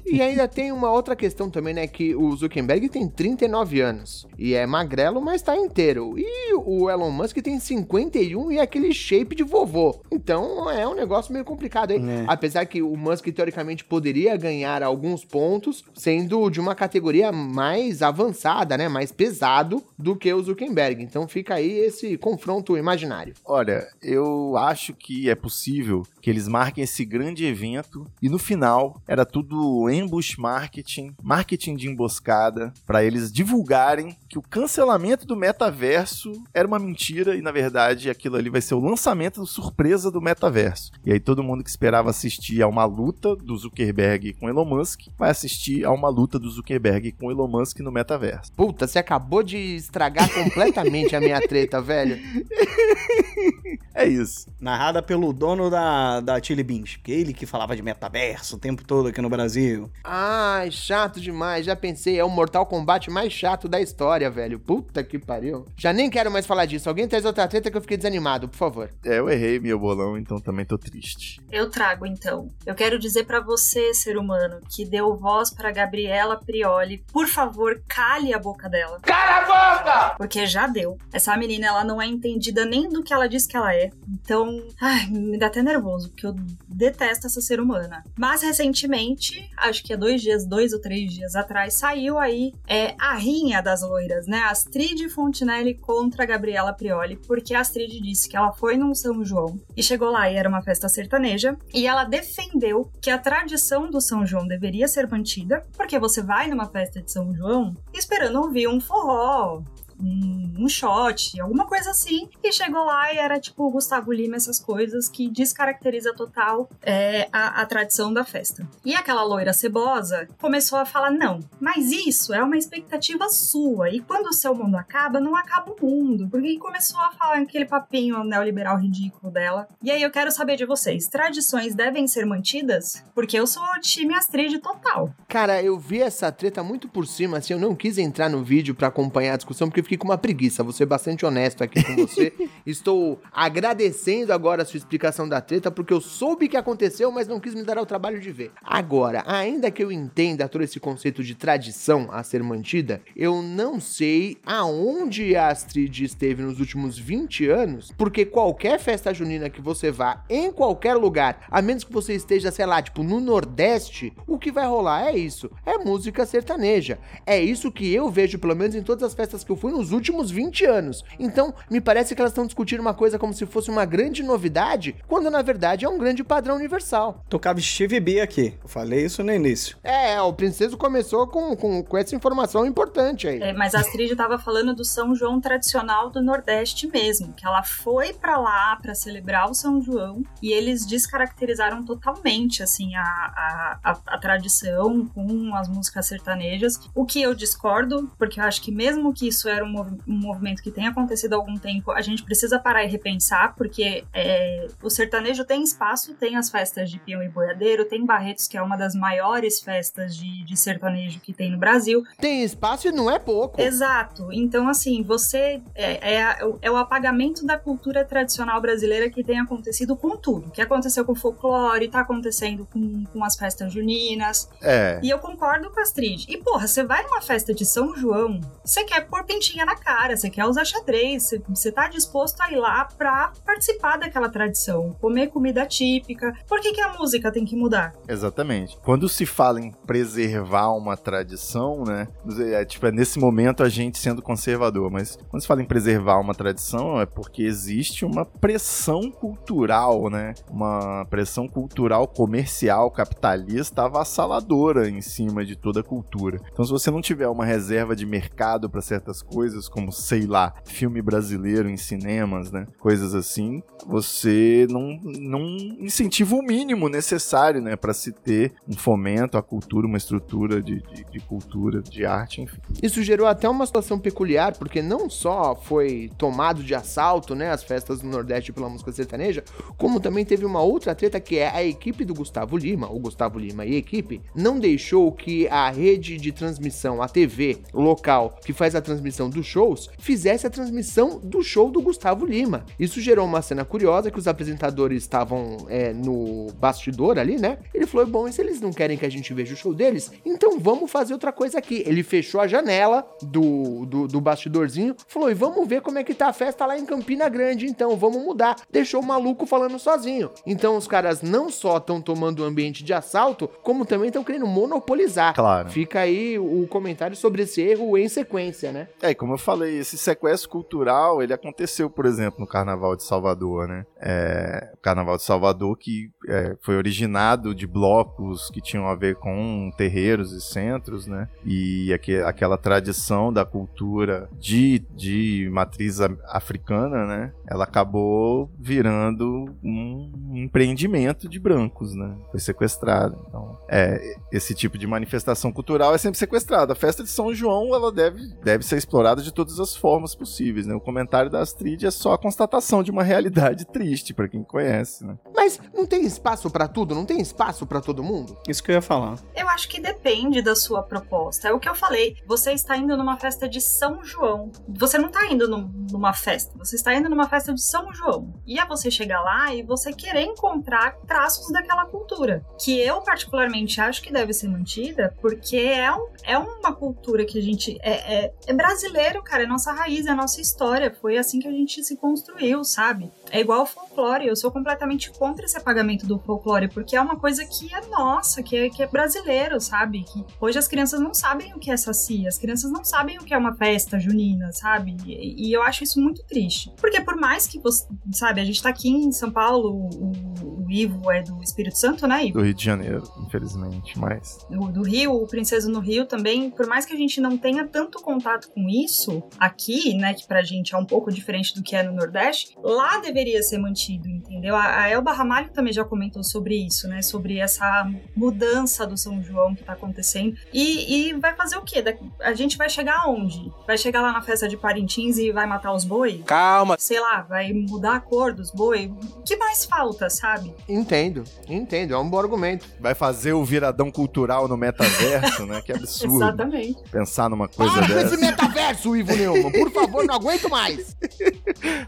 E 0.06 0.22
ainda 0.22 0.48
tem 0.48 0.72
uma 0.72 0.92
outra 0.92 1.16
questão 1.16 1.50
também, 1.50 1.74
né? 1.74 1.88
Que 1.88 2.16
o 2.16 2.36
Zuckerberg 2.36 2.90
tem 2.90 3.08
39 3.08 3.82
anos. 3.82 4.28
E 4.38 4.54
é 4.54 4.66
magrelo, 4.66 5.22
mas 5.22 5.42
tá 5.42 5.56
inteiro. 5.56 6.16
E 6.18 6.54
o 6.56 6.90
Elon 6.90 7.12
Musk 7.12 7.38
tem 7.38 7.60
51 7.60 8.52
e 8.52 8.58
é 8.58 8.62
aquele 8.62 8.94
shape 8.94 9.36
de 9.36 9.44
vovô. 9.44 10.02
Então 10.12 10.70
é 10.70 10.88
um 10.88 10.96
negócio 10.96 11.32
meio 11.32 11.46
complicado, 11.46 11.92
hein? 11.92 12.10
É. 12.10 12.26
Apesar 12.28 12.66
que 12.66 12.82
o 12.82 12.96
Musk, 12.96 13.28
teoricamente, 13.28 13.84
poderia 13.84 14.36
ganhar 14.36 14.82
alguns 14.82 15.24
pontos, 15.24 15.84
sendo 15.94 16.50
de 16.50 16.60
uma 16.60 16.76
categoria 16.76 17.32
mais 17.32 18.02
avançada, 18.02 18.78
né? 18.78 18.88
Mais 18.88 19.12
pesado 19.12 19.84
do 19.98 20.16
que 20.16 20.34
o 20.34 20.42
Zuckerberg. 20.42 21.04
Então 21.04 21.28
fica 21.28 21.56
aí 21.56 21.80
esse 21.80 22.18
confronto 22.18 22.78
imaginário. 22.78 23.34
Olha, 23.46 23.88
eu 24.02 24.58
acho 24.58 24.94
que 24.94 25.23
é 25.30 25.36
possível 25.36 26.04
que 26.22 26.30
eles 26.30 26.48
marquem 26.48 26.84
esse 26.84 27.04
grande 27.04 27.46
evento 27.46 28.08
e 28.22 28.30
no 28.30 28.40
final 28.40 29.02
era 29.08 29.26
tudo 29.26 29.88
ambush 29.88 30.38
marketing, 30.38 31.14
marketing 31.22 31.76
de 31.76 31.88
emboscada, 31.88 32.74
pra 32.86 33.04
eles 33.04 33.32
divulgarem 33.32 34.16
que 34.30 34.38
o 34.38 34.42
cancelamento 34.42 35.26
do 35.26 35.36
metaverso 35.36 36.32
era 36.54 36.68
uma 36.68 36.80
mentira 36.80 37.36
e 37.36 37.42
na 37.42 37.52
verdade 37.52 38.10
aquilo 38.10 38.36
ali 38.36 38.50
vai 38.50 38.62
ser 38.62 38.76
o 38.76 38.80
lançamento 38.80 39.46
surpresa 39.46 40.10
do 40.10 40.22
metaverso. 40.22 40.92
E 41.06 41.12
aí 41.12 41.20
todo 41.20 41.44
mundo 41.44 41.64
que 41.64 41.70
esperava 41.70 42.10
assistir 42.10 42.62
a 42.62 42.68
uma 42.68 42.86
luta 42.86 43.36
do 43.36 43.58
Zuckerberg 43.58 44.34
com 44.34 44.50
Elon 44.50 44.66
Musk 44.66 45.02
vai 45.18 45.30
assistir 45.30 45.86
a 45.86 45.92
uma 45.92 46.10
luta 46.10 46.40
do 46.40 46.50
Zuckerberg 46.50 47.12
com 47.14 47.32
Elon 47.32 47.48
Musk 47.48 47.80
no 47.80 47.92
metaverso. 47.92 48.52
Puta, 48.54 48.88
você 48.88 49.00
acabou 49.00 49.44
de 49.44 49.58
estragar 49.58 50.32
completamente 50.34 51.16
a 51.16 51.20
minha 51.20 51.42
treta, 51.42 51.82
velho. 51.82 52.18
É 53.96 54.08
isso. 54.08 54.48
Narrada 54.60 55.04
pelo 55.04 55.13
dono 55.34 55.70
da, 55.70 56.20
da 56.20 56.42
Chili 56.42 56.64
Beans, 56.64 56.98
que 56.98 57.12
ele 57.12 57.34
que 57.34 57.46
falava 57.46 57.76
de 57.76 57.82
metaverso 57.82 58.56
o 58.56 58.60
tempo 58.60 58.84
todo 58.86 59.10
aqui 59.10 59.22
no 59.22 59.30
Brasil. 59.30 59.92
Ai, 60.04 60.72
chato 60.72 61.20
demais. 61.20 61.66
Já 61.66 61.76
pensei, 61.76 62.20
é 62.20 62.24
o 62.24 62.30
Mortal 62.30 62.66
Kombat 62.66 63.10
mais 63.10 63.32
chato 63.32 63.68
da 63.68 63.82
história, 63.82 64.30
velho. 64.30 64.60
Puta 64.60 65.04
que 65.04 65.20
pariu. 65.20 65.66
Já 65.78 65.94
nem 65.94 66.10
quero 66.10 66.32
mais 66.32 66.46
falar 66.46 66.66
disso. 66.66 66.90
Alguém 66.90 67.08
traz 67.08 67.26
outra 67.26 67.48
treta 67.48 67.70
que 67.70 67.78
eu 67.78 67.82
fiquei 67.82 67.98
desanimado, 67.98 68.48
por 68.48 68.58
favor. 68.58 68.90
É, 69.06 69.20
eu 69.20 69.30
errei 69.30 69.60
meu 69.60 69.80
bolão, 69.80 70.18
então 70.18 70.40
também 70.40 70.66
tô 70.66 70.78
triste. 70.78 71.42
Eu 71.52 71.70
trago 71.70 72.06
então. 72.06 72.50
Eu 72.66 72.76
quero 72.76 72.98
dizer 73.00 73.26
pra 73.26 73.40
você, 73.40 73.94
ser 73.94 74.18
humano, 74.18 74.60
que 74.70 74.86
deu 74.86 75.16
voz 75.16 75.52
pra 75.54 75.72
Gabriela 75.72 76.38
Prioli, 76.38 77.04
por 77.12 77.28
favor, 77.28 77.82
cale 77.88 78.34
a 78.34 78.40
boca 78.40 78.70
dela. 78.70 79.00
Cala 79.02 79.38
a 79.38 79.78
boca! 79.78 80.16
Porque 80.18 80.46
já 80.46 80.68
deu. 80.68 80.98
Essa 81.12 81.36
menina, 81.38 81.68
ela 81.68 81.84
não 81.84 82.02
é 82.02 82.06
entendida 82.06 82.66
nem 82.66 82.90
do 82.90 83.04
que 83.04 83.14
ela 83.14 83.28
diz 83.28 83.46
que 83.46 83.56
ela 83.56 83.74
é. 83.74 83.90
Então, 84.08 84.62
ai, 84.82 85.03
Me 85.12 85.38
dá 85.38 85.48
até 85.48 85.62
nervoso, 85.62 86.10
porque 86.10 86.26
eu 86.26 86.36
detesto 86.68 87.28
essa 87.28 87.42
ser 87.42 87.60
humana. 87.60 88.04
Mas 88.18 88.42
recentemente, 88.42 89.50
acho 89.58 89.84
que 89.84 89.94
há 89.94 89.98
dois 89.98 90.22
dias, 90.22 90.46
dois 90.46 90.74
ou 90.74 90.82
três 90.82 91.14
dias 91.14 91.36
atrás, 91.36 91.76
saiu 91.76 92.18
aí 92.18 92.54
é, 92.68 92.96
a 93.00 93.16
rinha 93.16 93.62
das 93.62 93.82
loiras, 93.82 94.28
né? 94.28 94.40
Astrid 94.44 95.10
Fontinelli 95.10 95.76
contra 95.76 96.26
Gabriela 96.26 96.74
Prioli, 96.74 97.18
porque 97.28 97.54
a 97.54 97.62
Astrid 97.62 98.02
disse 98.02 98.30
que 98.30 98.38
ela 98.38 98.52
foi 98.52 98.78
num 98.78 98.94
São 98.94 99.24
João 99.24 99.60
e 99.76 99.84
chegou 99.84 100.10
lá 100.10 100.30
e 100.30 100.36
era 100.36 100.50
uma 100.50 100.62
festa 100.62 100.90
sertaneja, 100.90 101.58
e 101.74 101.88
ela 101.88 102.04
defendeu 102.04 102.92
que 103.02 103.10
a 103.10 103.18
tradição 103.18 103.90
do 103.90 104.02
São 104.02 104.26
João 104.26 104.48
deveria 104.48 104.88
ser 104.88 105.10
mantida, 105.10 105.66
porque 105.76 106.00
você 106.00 106.22
vai 106.22 106.48
numa 106.48 106.68
festa 106.70 107.02
de 107.02 107.12
São 107.12 107.34
João 107.34 107.76
esperando 107.94 108.42
ouvir 108.42 108.68
um 108.68 108.80
forró, 108.80 109.62
um, 110.00 110.64
um 110.64 110.70
shot, 110.70 111.40
alguma 111.40 111.66
coisa 111.66 111.92
assim. 111.92 112.30
E 112.44 112.52
chegou 112.52 112.84
lá 112.84 113.14
e 113.14 113.18
era 113.18 113.40
tipo 113.40 113.70
Gustavo 113.70 114.12
Lima, 114.12 114.36
essas 114.36 114.60
coisas 114.60 115.10
que 115.10 115.30
descaracteriza 115.30 116.14
total 116.14 116.70
é, 116.82 117.28
a, 117.32 117.62
a 117.62 117.66
tradição 117.66 118.14
da 118.14 118.24
festa. 118.24 118.68
E 118.86 118.94
aquela 118.96 119.24
loira 119.24 119.54
cebosa 119.54 120.28
começou 120.40 120.78
a 120.78 120.86
falar: 120.86 121.12
não, 121.12 121.40
mas 121.60 121.92
isso 121.92 122.34
é 122.34 122.44
uma 122.44 122.58
expectativa 122.58 123.30
sua. 123.30 123.90
E 123.90 124.00
quando 124.00 124.28
o 124.28 124.34
seu 124.34 124.56
mundo 124.56 124.76
acaba, 124.76 125.20
não 125.20 125.36
acaba 125.36 125.72
o 125.72 125.86
mundo. 125.86 126.28
Porque 126.30 126.58
começou 126.58 127.00
a 127.00 127.12
falar 127.12 127.38
aquele 127.38 127.66
papinho 127.66 128.24
neoliberal 128.24 128.78
ridículo 128.78 129.32
dela. 129.32 129.68
E 129.82 129.92
aí 129.92 130.02
eu 130.02 130.12
quero 130.12 130.32
saber 130.32 130.56
de 130.56 130.66
vocês: 130.66 131.08
tradições 131.08 131.76
devem 131.76 132.08
ser 132.08 132.26
mantidas? 132.26 133.04
Porque 133.14 133.38
eu 133.38 133.46
sou 133.48 133.64
time 133.82 134.14
Astrid 134.14 134.60
total. 134.60 135.14
Cara, 135.28 135.62
eu 135.62 135.78
vi 135.78 136.02
essa 136.02 136.32
treta 136.32 136.64
muito 136.64 136.88
por 136.88 137.06
cima, 137.06 137.38
assim, 137.38 137.54
eu 137.54 137.60
não 137.60 137.76
quis 137.76 137.98
entrar 137.98 138.30
no 138.30 138.44
vídeo 138.44 138.76
para 138.76 138.88
acompanhar 138.88 139.34
a 139.34 139.38
discussão, 139.38 139.68
porque 139.70 139.83
eu 139.84 139.86
fiquei 139.86 139.98
com 139.98 140.08
uma 140.08 140.18
preguiça. 140.18 140.64
Vou 140.64 140.72
ser 140.72 140.86
bastante 140.86 141.26
honesto 141.26 141.64
aqui 141.64 141.84
com 141.84 141.96
você. 141.96 142.34
Estou 142.66 143.20
agradecendo 143.32 144.32
agora 144.32 144.64
a 144.64 144.66
sua 144.66 144.78
explicação 144.78 145.28
da 145.28 145.42
treta, 145.42 145.70
porque 145.70 145.94
eu 145.94 146.00
soube 146.00 146.48
que 146.48 146.58
aconteceu, 146.58 147.12
mas 147.12 147.28
não 147.28 147.40
quis 147.40 147.54
me 147.54 147.64
dar 147.64 147.78
o 147.78 147.86
trabalho 147.86 148.20
de 148.20 148.32
ver. 148.32 148.52
Agora, 148.64 149.24
ainda 149.28 149.70
que 149.70 149.84
eu 149.84 149.92
entenda 149.92 150.48
todo 150.48 150.64
esse 150.64 150.80
conceito 150.80 151.22
de 151.24 151.36
tradição 151.36 152.08
a 152.12 152.24
ser 152.24 152.42
mantida, 152.42 153.02
eu 153.16 153.42
não 153.42 153.80
sei 153.80 154.38
aonde 154.46 155.36
a 155.36 155.50
Astrid 155.50 156.04
esteve 156.04 156.42
nos 156.42 156.60
últimos 156.60 156.98
20 156.98 157.50
anos, 157.50 157.92
porque 157.98 158.26
qualquer 158.26 158.80
festa 158.80 159.14
junina 159.14 159.50
que 159.50 159.62
você 159.62 159.92
vá 159.92 160.24
em 160.30 160.52
qualquer 160.52 160.96
lugar, 160.96 161.46
a 161.52 161.62
menos 161.62 161.84
que 161.84 161.92
você 161.92 162.14
esteja, 162.14 162.52
sei 162.52 162.66
lá, 162.66 162.82
tipo 162.82 163.04
no 163.04 163.20
Nordeste, 163.20 164.14
o 164.26 164.40
que 164.40 164.52
vai 164.52 164.66
rolar 164.66 165.08
é 165.08 165.18
isso: 165.18 165.52
é 165.66 165.78
música 165.78 166.26
sertaneja. 166.26 166.98
É 167.26 167.42
isso 167.42 167.72
que 167.72 167.94
eu 167.94 168.10
vejo, 168.10 168.40
pelo 168.40 168.56
menos 168.56 168.76
em 168.76 168.84
todas 168.84 169.04
as 169.04 169.14
festas 169.14 169.44
que 169.44 169.52
eu 169.52 169.58
fui 169.58 169.73
nos 169.74 169.92
últimos 169.92 170.32
20 170.32 170.66
anos. 170.66 171.04
Então, 171.20 171.54
me 171.70 171.82
parece 171.82 172.16
que 172.16 172.22
elas 172.22 172.32
estão 172.32 172.46
discutindo 172.46 172.80
uma 172.80 172.94
coisa 172.94 173.20
como 173.20 173.34
se 173.34 173.46
fosse 173.46 173.70
uma 173.70 173.86
grande 173.86 174.24
novidade, 174.24 174.96
quando 175.08 175.30
na 175.30 175.42
verdade 175.42 175.86
é 175.86 175.90
um 175.90 175.98
grande 175.98 176.24
padrão 176.24 176.56
universal. 176.56 177.24
Tocava 177.28 177.60
Steve 177.60 178.00
B 178.00 178.22
aqui. 178.22 178.58
Eu 178.62 178.70
falei 178.70 179.06
isso 179.06 179.24
no 179.24 179.34
início. 179.34 179.78
É, 179.84 180.22
o 180.22 180.32
Princeso 180.32 180.78
começou 180.78 181.28
com, 181.28 181.56
com, 181.56 181.84
com 181.84 181.98
essa 181.98 182.16
informação 182.16 182.66
importante 182.66 183.28
aí. 183.28 183.42
É, 183.42 183.54
mas 183.54 183.74
a 183.74 183.80
Astrid 183.80 184.12
estava 184.12 184.38
falando 184.38 184.74
do 184.74 184.86
São 184.86 185.16
João 185.16 185.42
tradicional 185.42 186.10
do 186.10 186.22
Nordeste 186.22 186.88
mesmo, 186.88 187.34
que 187.34 187.46
ela 187.46 187.64
foi 187.64 188.14
para 188.14 188.38
lá 188.38 188.76
para 188.82 188.94
celebrar 188.94 189.50
o 189.50 189.54
São 189.54 189.82
João 189.82 190.24
e 190.42 190.52
eles 190.52 190.86
descaracterizaram 190.86 191.84
totalmente 191.84 192.62
assim 192.62 192.96
a, 192.96 193.02
a, 193.02 193.80
a, 193.84 194.00
a 194.08 194.18
tradição 194.18 195.06
com 195.08 195.56
as 195.56 195.68
músicas 195.68 196.06
sertanejas, 196.06 196.80
o 196.94 197.06
que 197.06 197.22
eu 197.22 197.34
discordo, 197.34 198.12
porque 198.18 198.40
eu 198.40 198.44
acho 198.44 198.62
que 198.62 198.72
mesmo 198.72 199.14
que 199.14 199.28
isso 199.28 199.48
era 199.48 199.63
um, 199.64 199.72
mov 199.72 199.92
um 200.08 200.18
movimento 200.18 200.62
que 200.62 200.72
tem 200.72 200.88
acontecido 200.88 201.34
há 201.34 201.38
algum 201.38 201.58
tempo, 201.58 201.92
a 201.92 202.02
gente 202.02 202.24
precisa 202.24 202.60
parar 202.60 202.84
e 202.84 202.88
repensar, 202.88 203.56
porque 203.56 204.04
é, 204.14 204.68
o 204.82 204.90
sertanejo 204.90 205.44
tem 205.46 205.64
espaço, 205.64 206.14
tem 206.16 206.36
as 206.36 206.50
festas 206.50 206.90
de 206.90 207.00
peão 207.00 207.24
e 207.24 207.30
boiadeiro, 207.30 207.86
tem 207.86 208.06
Barretos, 208.06 208.48
que 208.48 208.58
é 208.58 208.62
uma 208.62 208.78
das 208.78 208.96
maiores 208.96 209.62
festas 209.62 210.16
de, 210.16 210.44
de 210.44 210.58
sertanejo 210.58 211.20
que 211.20 211.34
tem 211.34 211.52
no 211.52 211.58
Brasil. 211.58 212.04
Tem 212.20 212.44
espaço 212.44 212.88
e 212.88 212.92
não 212.92 213.10
é 213.10 213.18
pouco. 213.18 213.62
Exato. 213.62 214.32
Então, 214.32 214.68
assim, 214.68 215.02
você. 215.04 215.62
É, 215.76 216.16
é, 216.16 216.38
é 216.62 216.72
o 216.72 216.78
apagamento 216.78 217.46
da 217.46 217.58
cultura 217.58 218.04
tradicional 218.04 218.62
brasileira 218.62 219.10
que 219.10 219.24
tem 219.24 219.40
acontecido 219.40 219.96
com 219.96 220.18
tudo. 220.18 220.52
Que 220.52 220.62
aconteceu 220.62 221.06
com 221.06 221.14
o 221.14 221.16
folclore, 221.16 221.88
tá 221.88 222.02
acontecendo 222.02 222.68
com, 222.72 223.04
com 223.06 223.24
as 223.24 223.36
festas 223.36 223.72
juninas. 223.72 224.50
É. 224.62 225.00
E 225.02 225.10
eu 225.10 225.20
concordo 225.20 225.70
com 225.70 225.80
a 225.80 225.84
Astrid. 225.84 226.26
E, 226.28 226.38
porra, 226.38 226.68
você 226.68 226.84
vai 226.84 227.04
numa 227.04 227.22
festa 227.22 227.54
de 227.54 227.66
São 227.66 227.96
João, 227.96 228.40
você 228.64 228.84
quer 228.84 229.08
pôr 229.08 229.24
pintinha 229.54 229.66
na 229.66 229.76
cara, 229.76 230.18
você 230.18 230.30
quer 230.30 230.46
usar 230.46 230.66
xadrez, 230.66 231.24
você, 231.24 231.42
você 231.48 231.72
tá 231.72 231.88
disposto 231.88 232.42
a 232.42 232.52
ir 232.52 232.56
lá 232.56 232.86
pra 232.98 233.32
participar 233.46 233.98
daquela 233.98 234.28
tradição, 234.28 234.96
comer 235.00 235.28
comida 235.28 235.66
típica. 235.66 236.34
Por 236.48 236.60
que, 236.60 236.74
que 236.74 236.82
a 236.82 236.94
música 236.94 237.32
tem 237.32 237.46
que 237.46 237.56
mudar? 237.56 237.94
Exatamente. 238.08 238.78
Quando 238.84 239.08
se 239.08 239.26
fala 239.26 239.62
em 239.62 239.72
preservar 239.72 240.74
uma 240.74 240.98
tradição, 240.98 241.84
né? 241.84 242.08
É, 242.54 242.66
tipo, 242.66 242.88
é 242.88 242.92
nesse 242.92 243.20
momento 243.20 243.64
a 243.64 243.70
gente 243.70 244.00
sendo 244.00 244.22
conservador, 244.22 244.90
mas 244.90 245.18
quando 245.30 245.42
se 245.42 245.48
fala 245.48 245.62
em 245.62 245.66
preservar 245.66 246.20
uma 246.20 246.34
tradição 246.34 247.00
é 247.00 247.06
porque 247.06 247.44
existe 247.44 248.06
uma 248.06 248.26
pressão 248.26 249.12
cultural, 249.12 250.10
né? 250.10 250.34
Uma 250.50 251.06
pressão 251.10 251.48
cultural 251.48 252.08
comercial 252.08 252.90
capitalista 252.90 253.84
avassaladora 253.84 254.90
em 254.90 255.02
cima 255.02 255.46
de 255.46 255.56
toda 255.56 255.82
a 255.82 255.84
cultura. 255.84 256.40
Então, 256.52 256.66
se 256.66 256.72
você 256.72 256.90
não 256.90 257.02
tiver 257.02 257.28
uma 257.28 257.46
reserva 257.46 257.96
de 257.96 258.06
mercado 258.06 258.70
para 258.70 258.82
certas 258.82 259.22
coisas, 259.22 259.43
como 259.70 259.92
sei 259.92 260.26
lá, 260.26 260.54
filme 260.66 261.02
brasileiro 261.02 261.70
em 261.70 261.78
cinemas, 261.78 262.52
né? 262.52 262.68
Coisas 262.80 263.14
assim, 263.14 263.62
você 263.86 264.68
não, 264.70 265.00
não 265.04 265.42
incentiva 265.80 266.36
o 266.36 266.42
mínimo 266.42 266.90
necessário, 266.90 267.62
né? 267.62 267.76
Para 267.76 267.94
se 267.94 268.12
ter 268.12 268.54
um 268.68 268.76
fomento 268.76 269.38
à 269.38 269.44
cultura, 269.44 269.88
uma 269.88 269.98
estrutura 269.98 270.62
de, 270.62 270.82
de, 270.82 271.04
de 271.04 271.20
cultura, 271.20 271.82
de 271.82 272.06
arte, 272.06 272.42
enfim. 272.42 272.58
Isso 272.82 273.02
gerou 273.04 273.28
até 273.28 273.48
uma 273.48 273.66
situação 273.66 274.00
peculiar, 274.00 274.58
porque 274.58 274.82
não 274.82 275.10
só 275.10 275.56
foi 275.56 276.12
tomado 276.18 276.64
de 276.64 276.76
assalto, 276.76 277.36
né, 277.36 277.52
as 277.52 277.64
festas 277.64 278.00
do 278.00 278.08
Nordeste 278.08 278.52
pela 278.52 278.70
música 278.70 278.92
sertaneja, 278.92 279.44
como 279.78 280.00
também 280.00 280.26
teve 280.26 280.46
uma 280.46 280.62
outra 280.62 280.96
treta 280.96 281.20
que 281.20 281.38
é 281.38 281.50
a 281.50 281.64
equipe 281.64 282.06
do 282.06 282.14
Gustavo 282.14 282.58
Lima, 282.58 282.92
o 282.92 283.00
Gustavo 283.00 283.40
Lima 283.40 283.66
e 283.66 283.76
equipe, 283.76 284.22
não 284.36 284.60
deixou 284.60 285.12
que 285.12 285.48
a 285.48 285.70
rede 285.70 286.18
de 286.18 286.32
transmissão, 286.32 287.02
a 287.02 287.08
TV 287.08 287.58
local 287.74 288.38
que 288.44 288.54
faz 288.54 288.76
a 288.76 288.82
transmissão 288.82 289.30
dos 289.34 289.46
shows, 289.46 289.90
fizesse 290.00 290.48
a 290.48 290.50
transmissão 290.50 291.20
do 291.20 291.42
show 291.44 291.70
do 291.70 291.82
Gustavo 291.82 292.26
Lima. 292.26 292.66
Isso 292.80 293.02
gerou 293.02 293.26
uma 293.26 293.42
cena 293.42 293.66
curiosa 293.66 294.12
que 294.12 294.20
os 294.20 294.28
apresentadores 294.28 295.04
estavam 295.04 295.58
é, 295.70 295.92
no 295.94 296.48
bastidor 296.60 297.18
ali, 297.18 297.38
né? 297.38 297.58
Ele 297.74 297.86
falou: 297.86 298.06
bom, 298.08 298.28
e 298.28 298.34
se 298.34 298.42
eles 298.42 298.62
não 298.62 298.72
querem 298.72 298.98
que 298.98 299.06
a 299.06 299.12
gente 299.12 299.34
veja 299.34 299.54
o 299.54 299.58
show 299.58 299.74
deles, 299.74 300.12
então 300.26 300.60
vamos 300.60 300.92
fazer 300.92 301.14
outra 301.14 301.32
coisa 301.32 301.58
aqui. 301.58 301.84
Ele 301.86 302.04
fechou 302.04 302.40
a 302.40 302.48
janela 302.48 303.06
do, 303.22 303.86
do, 303.86 304.08
do 304.08 304.22
bastidorzinho, 304.22 304.96
falou: 305.08 305.30
e 305.30 305.34
vamos 305.34 305.68
ver 305.68 305.82
como 305.82 305.98
é 305.98 306.04
que 306.04 306.14
tá 306.14 306.28
a 306.28 306.34
festa 306.34 306.66
lá 306.66 306.78
em 306.78 306.86
Campina 306.86 307.28
Grande, 307.30 307.66
então 307.66 307.96
vamos 307.98 308.24
mudar. 308.24 308.56
Deixou 308.72 309.02
o 309.02 309.06
maluco 309.06 309.46
falando 309.46 309.80
sozinho. 309.80 310.30
Então 310.46 310.78
os 310.78 310.88
caras 310.88 311.22
não 311.22 311.50
só 311.50 311.78
estão 311.78 312.02
tomando 312.02 312.40
o 312.40 312.46
ambiente 312.46 312.84
de 312.84 312.94
assalto, 312.94 313.50
como 313.62 313.86
também 313.86 314.08
estão 314.08 314.24
querendo 314.24 314.48
monopolizar. 314.48 315.34
Claro. 315.34 315.70
Fica 315.70 316.00
aí 316.00 316.38
o 316.38 316.68
comentário 316.68 317.16
sobre 317.16 317.44
esse 317.44 317.62
erro 317.62 317.98
em 317.98 318.08
sequência, 318.08 318.72
né? 318.72 318.88
É, 319.02 319.14
como 319.24 319.36
eu 319.36 319.38
falei, 319.38 319.78
esse 319.78 319.98
sequestro 319.98 320.50
cultural, 320.50 321.24
ele 321.24 321.32
aconteceu, 321.34 321.90
por 321.90 322.06
exemplo, 322.06 322.42
no 322.42 322.46
Carnaval 322.46 322.94
de 322.94 323.04
Salvador, 323.04 323.70
né? 323.70 323.86
É, 324.02 324.72
o 324.74 324.78
Carnaval 324.82 325.16
de 325.16 325.24
Salvador 325.24 325.78
que 325.78 326.12
é, 326.28 326.58
foi 326.60 326.76
originado 326.76 327.56
de 327.56 327.66
blocos 327.66 328.50
que 328.50 328.60
tinham 328.60 328.86
a 328.86 328.96
ver 328.96 329.16
com 329.16 329.72
terreiros 329.78 330.34
e 330.34 330.42
centros, 330.42 331.08
né? 331.08 331.30
E 331.46 331.94
aque, 331.94 332.18
aquela 332.18 332.58
tradição 332.58 333.32
da 333.32 333.46
cultura 333.46 334.28
de, 334.34 334.80
de 334.94 335.50
matriz 335.54 336.02
africana, 336.28 337.06
né? 337.06 337.34
Ela 337.48 337.64
acabou 337.64 338.52
virando 338.60 339.56
um 339.64 340.34
empreendimento 340.34 341.30
de 341.30 341.40
brancos, 341.40 341.96
né? 341.96 342.14
Foi 342.30 342.42
sequestrado. 342.42 343.24
Então, 343.30 343.58
é, 343.70 344.18
esse 344.34 344.54
tipo 344.54 344.78
de 344.78 344.86
manifestação 344.86 345.50
cultural 345.50 345.96
é 345.96 345.98
sempre 345.98 346.20
sequestrada. 346.20 346.74
A 346.74 346.76
festa 346.76 347.04
de 347.04 347.10
São 347.10 347.34
João, 347.34 347.74
ela 347.74 347.90
deve, 347.90 348.20
deve 348.44 348.66
ser 348.66 348.76
explorada 348.76 349.13
de 349.22 349.32
todas 349.34 349.60
as 349.60 349.76
formas 349.76 350.16
possíveis, 350.16 350.66
né? 350.66 350.74
O 350.74 350.80
comentário 350.80 351.30
da 351.30 351.42
Astrid 351.42 351.86
é 351.86 351.92
só 351.92 352.14
a 352.14 352.18
constatação 352.18 352.82
de 352.82 352.90
uma 352.92 353.04
realidade 353.04 353.66
triste 353.66 354.14
para 354.14 354.28
quem 354.28 354.44
conhece, 354.44 355.06
né? 355.06 355.18
Mas 355.36 355.60
não 355.74 355.86
tem 355.86 356.06
espaço 356.06 356.50
pra 356.50 356.68
tudo? 356.68 356.96
Não 356.96 357.06
tem 357.06 357.20
espaço 357.20 357.66
pra 357.66 357.82
todo 357.82 358.04
mundo? 358.04 358.38
Isso 358.48 358.64
que 358.64 358.72
eu 358.72 358.76
ia 358.76 358.82
falar. 358.82 359.20
Eu 359.36 359.48
acho 359.50 359.68
que 359.68 359.80
depende 359.80 360.42
da 360.42 360.56
sua 360.56 360.82
proposta. 360.82 361.50
É 361.50 361.54
o 361.54 361.60
que 361.60 361.68
eu 361.70 361.76
falei. 361.76 362.16
Você 362.26 362.54
está 362.54 362.78
indo 362.78 362.96
numa 362.96 363.18
festa 363.18 363.48
de 363.48 363.60
São 363.60 364.04
João. 364.04 364.52
Você 364.68 364.98
não 364.98 365.08
está 365.08 365.28
indo 365.28 365.48
num- 365.48 365.72
numa 365.92 366.14
festa. 366.14 366.58
Você 366.58 366.76
está 366.76 366.94
indo 366.96 367.10
numa 367.10 367.28
festa 367.28 367.54
de 367.54 367.62
São 367.62 367.94
João. 367.94 368.34
E 368.48 368.60
é 368.60 368.66
você 368.66 368.90
chegar 368.90 369.22
lá 369.22 369.54
e 369.54 369.62
você 369.64 369.92
querer 369.92 370.22
encontrar 370.22 370.96
traços 371.08 371.52
daquela 371.52 371.86
cultura. 371.86 372.44
Que 372.64 372.80
eu, 372.80 373.02
particularmente, 373.02 373.80
acho 373.82 374.02
que 374.02 374.12
deve 374.12 374.34
ser 374.34 374.48
mantida, 374.48 375.16
porque 375.22 375.58
é, 375.58 375.92
um- 375.92 376.08
é 376.24 376.38
uma 376.38 376.74
cultura 376.74 377.26
que 377.26 377.38
a 377.38 377.42
gente. 377.42 377.78
É, 377.82 378.16
é- 378.26 378.34
é 378.48 378.54
brasileiro, 378.94 379.24
cara. 379.24 379.44
É 379.44 379.48
nossa 379.48 379.74
raiz, 379.74 380.06
é 380.06 380.14
nossa 380.14 380.40
história. 380.40 380.96
Foi 381.02 381.18
assim 381.18 381.40
que 381.40 381.48
a 381.48 381.52
gente 381.52 381.84
se 381.84 381.98
construiu, 381.98 382.64
sabe? 382.64 383.12
É 383.34 383.40
igual 383.40 383.64
o 383.64 383.66
folclore. 383.66 384.28
Eu 384.28 384.36
sou 384.36 384.52
completamente 384.52 385.10
contra 385.10 385.44
esse 385.44 385.58
apagamento 385.58 386.06
do 386.06 386.20
folclore, 386.20 386.68
porque 386.68 386.96
é 386.96 387.02
uma 387.02 387.16
coisa 387.16 387.44
que 387.44 387.74
é 387.74 387.82
nossa, 387.88 388.44
que 388.44 388.56
é, 388.56 388.70
que 388.70 388.84
é 388.84 388.88
brasileiro, 388.88 389.60
sabe? 389.60 390.04
Que 390.04 390.24
hoje 390.40 390.60
as 390.60 390.68
crianças 390.68 391.00
não 391.00 391.16
sabem 391.16 391.52
o 391.56 391.58
que 391.58 391.72
é 391.72 391.76
saci, 391.76 392.28
as 392.28 392.38
crianças 392.38 392.72
não 392.72 392.86
sabem 392.86 393.18
o 393.18 393.24
que 393.24 393.34
é 393.34 393.38
uma 393.38 393.56
festa 393.56 394.00
junina, 394.00 394.52
sabe? 394.54 394.96
E, 395.08 395.50
e 395.50 395.52
eu 395.52 395.64
acho 395.64 395.84
isso 395.84 396.00
muito 396.00 396.24
triste. 396.26 396.72
Porque 396.80 397.02
por 397.02 397.16
mais 397.16 397.48
que 397.48 397.58
você, 397.58 397.88
sabe, 398.12 398.40
a 398.40 398.46
gente 398.46 398.62
tá 398.62 398.70
aqui 398.70 398.88
em 398.88 399.12
São 399.12 399.32
Paulo, 399.32 399.90
o, 399.90 400.66
o 400.66 400.72
Ivo 400.72 401.12
é 401.12 401.24
do 401.24 401.42
Espírito 401.42 401.80
Santo, 401.80 402.06
né, 402.06 402.26
Ivo? 402.26 402.38
Do 402.38 402.46
Rio 402.46 402.54
de 402.54 402.64
Janeiro, 402.64 403.04
infelizmente, 403.26 403.98
mas. 403.98 404.46
Do, 404.48 404.72
do 404.72 404.84
Rio, 404.84 405.12
o 405.12 405.28
Princeso 405.28 405.72
no 405.72 405.80
Rio 405.80 406.06
também, 406.06 406.52
por 406.52 406.68
mais 406.68 406.86
que 406.86 406.94
a 406.94 406.98
gente 406.98 407.20
não 407.20 407.36
tenha 407.36 407.68
tanto 407.68 408.00
contato 408.00 408.48
com 408.52 408.70
isso 408.70 409.24
aqui, 409.40 409.96
né, 409.96 410.14
que 410.14 410.28
pra 410.28 410.44
gente 410.44 410.76
é 410.76 410.78
um 410.78 410.86
pouco 410.86 411.12
diferente 411.12 411.56
do 411.56 411.64
que 411.64 411.76
é 411.76 411.82
no 411.82 411.94
Nordeste, 411.94 412.56
lá 412.64 413.00
deveria 413.00 413.23
ser 413.44 413.58
mantido, 413.58 414.08
entendeu? 414.10 414.56
A, 414.56 414.90
Elba 414.90 415.12
Ramalho 415.14 415.50
também 415.50 415.72
já 415.72 415.84
comentou 415.84 416.24
sobre 416.24 416.56
isso, 416.56 416.88
né, 416.88 417.02
sobre 417.02 417.38
essa 417.38 417.90
mudança 418.16 418.86
do 418.86 418.98
São 418.98 419.22
João 419.24 419.56
que 419.56 419.64
tá 419.64 419.74
acontecendo. 419.74 420.36
E, 420.52 421.10
e 421.10 421.14
vai 421.14 421.36
fazer 421.36 421.58
o 421.58 421.62
quê? 421.62 421.84
A 422.22 422.34
gente 422.34 422.58
vai 422.58 422.70
chegar 422.70 423.02
aonde? 423.04 423.52
Vai 423.66 423.78
chegar 423.78 424.02
lá 424.02 424.12
na 424.12 424.22
festa 424.22 424.48
de 424.48 424.58
Parintins 424.58 425.18
e 425.18 425.32
vai 425.32 425.46
matar 425.46 425.74
os 425.74 425.84
boi? 425.84 426.24
Calma. 426.26 426.76
Sei 426.80 427.00
lá, 427.00 427.22
vai 427.22 427.54
mudar 427.54 427.96
a 427.96 428.00
cor 428.00 428.34
dos 428.34 428.52
boi? 428.52 428.92
O 429.18 429.24
que 429.24 429.36
mais 429.38 429.66
falta, 429.66 430.10
sabe? 430.10 430.54
Entendo, 430.68 431.24
entendo, 431.48 431.94
é 431.94 431.98
um 431.98 432.10
bom 432.10 432.20
argumento. 432.20 432.66
Vai 432.80 432.94
fazer 432.96 433.34
o 433.34 433.44
viradão 433.44 433.92
cultural 433.92 434.48
no 434.48 434.58
metaverso, 434.58 435.46
né? 435.46 435.62
Que 435.62 435.72
absurdo. 435.74 436.16
Exatamente. 436.24 436.82
Pensar 436.92 437.30
numa 437.30 437.48
coisa 437.48 437.74
Para 437.74 437.88
com 437.88 437.94
dessa. 437.94 438.16
esse 438.16 438.18
metaverso, 438.26 438.96
Ivo 438.96 439.16
Neumann, 439.16 439.52
por 439.52 439.72
favor, 439.72 440.06
não 440.06 440.16
aguento 440.16 440.50
mais. 440.50 440.96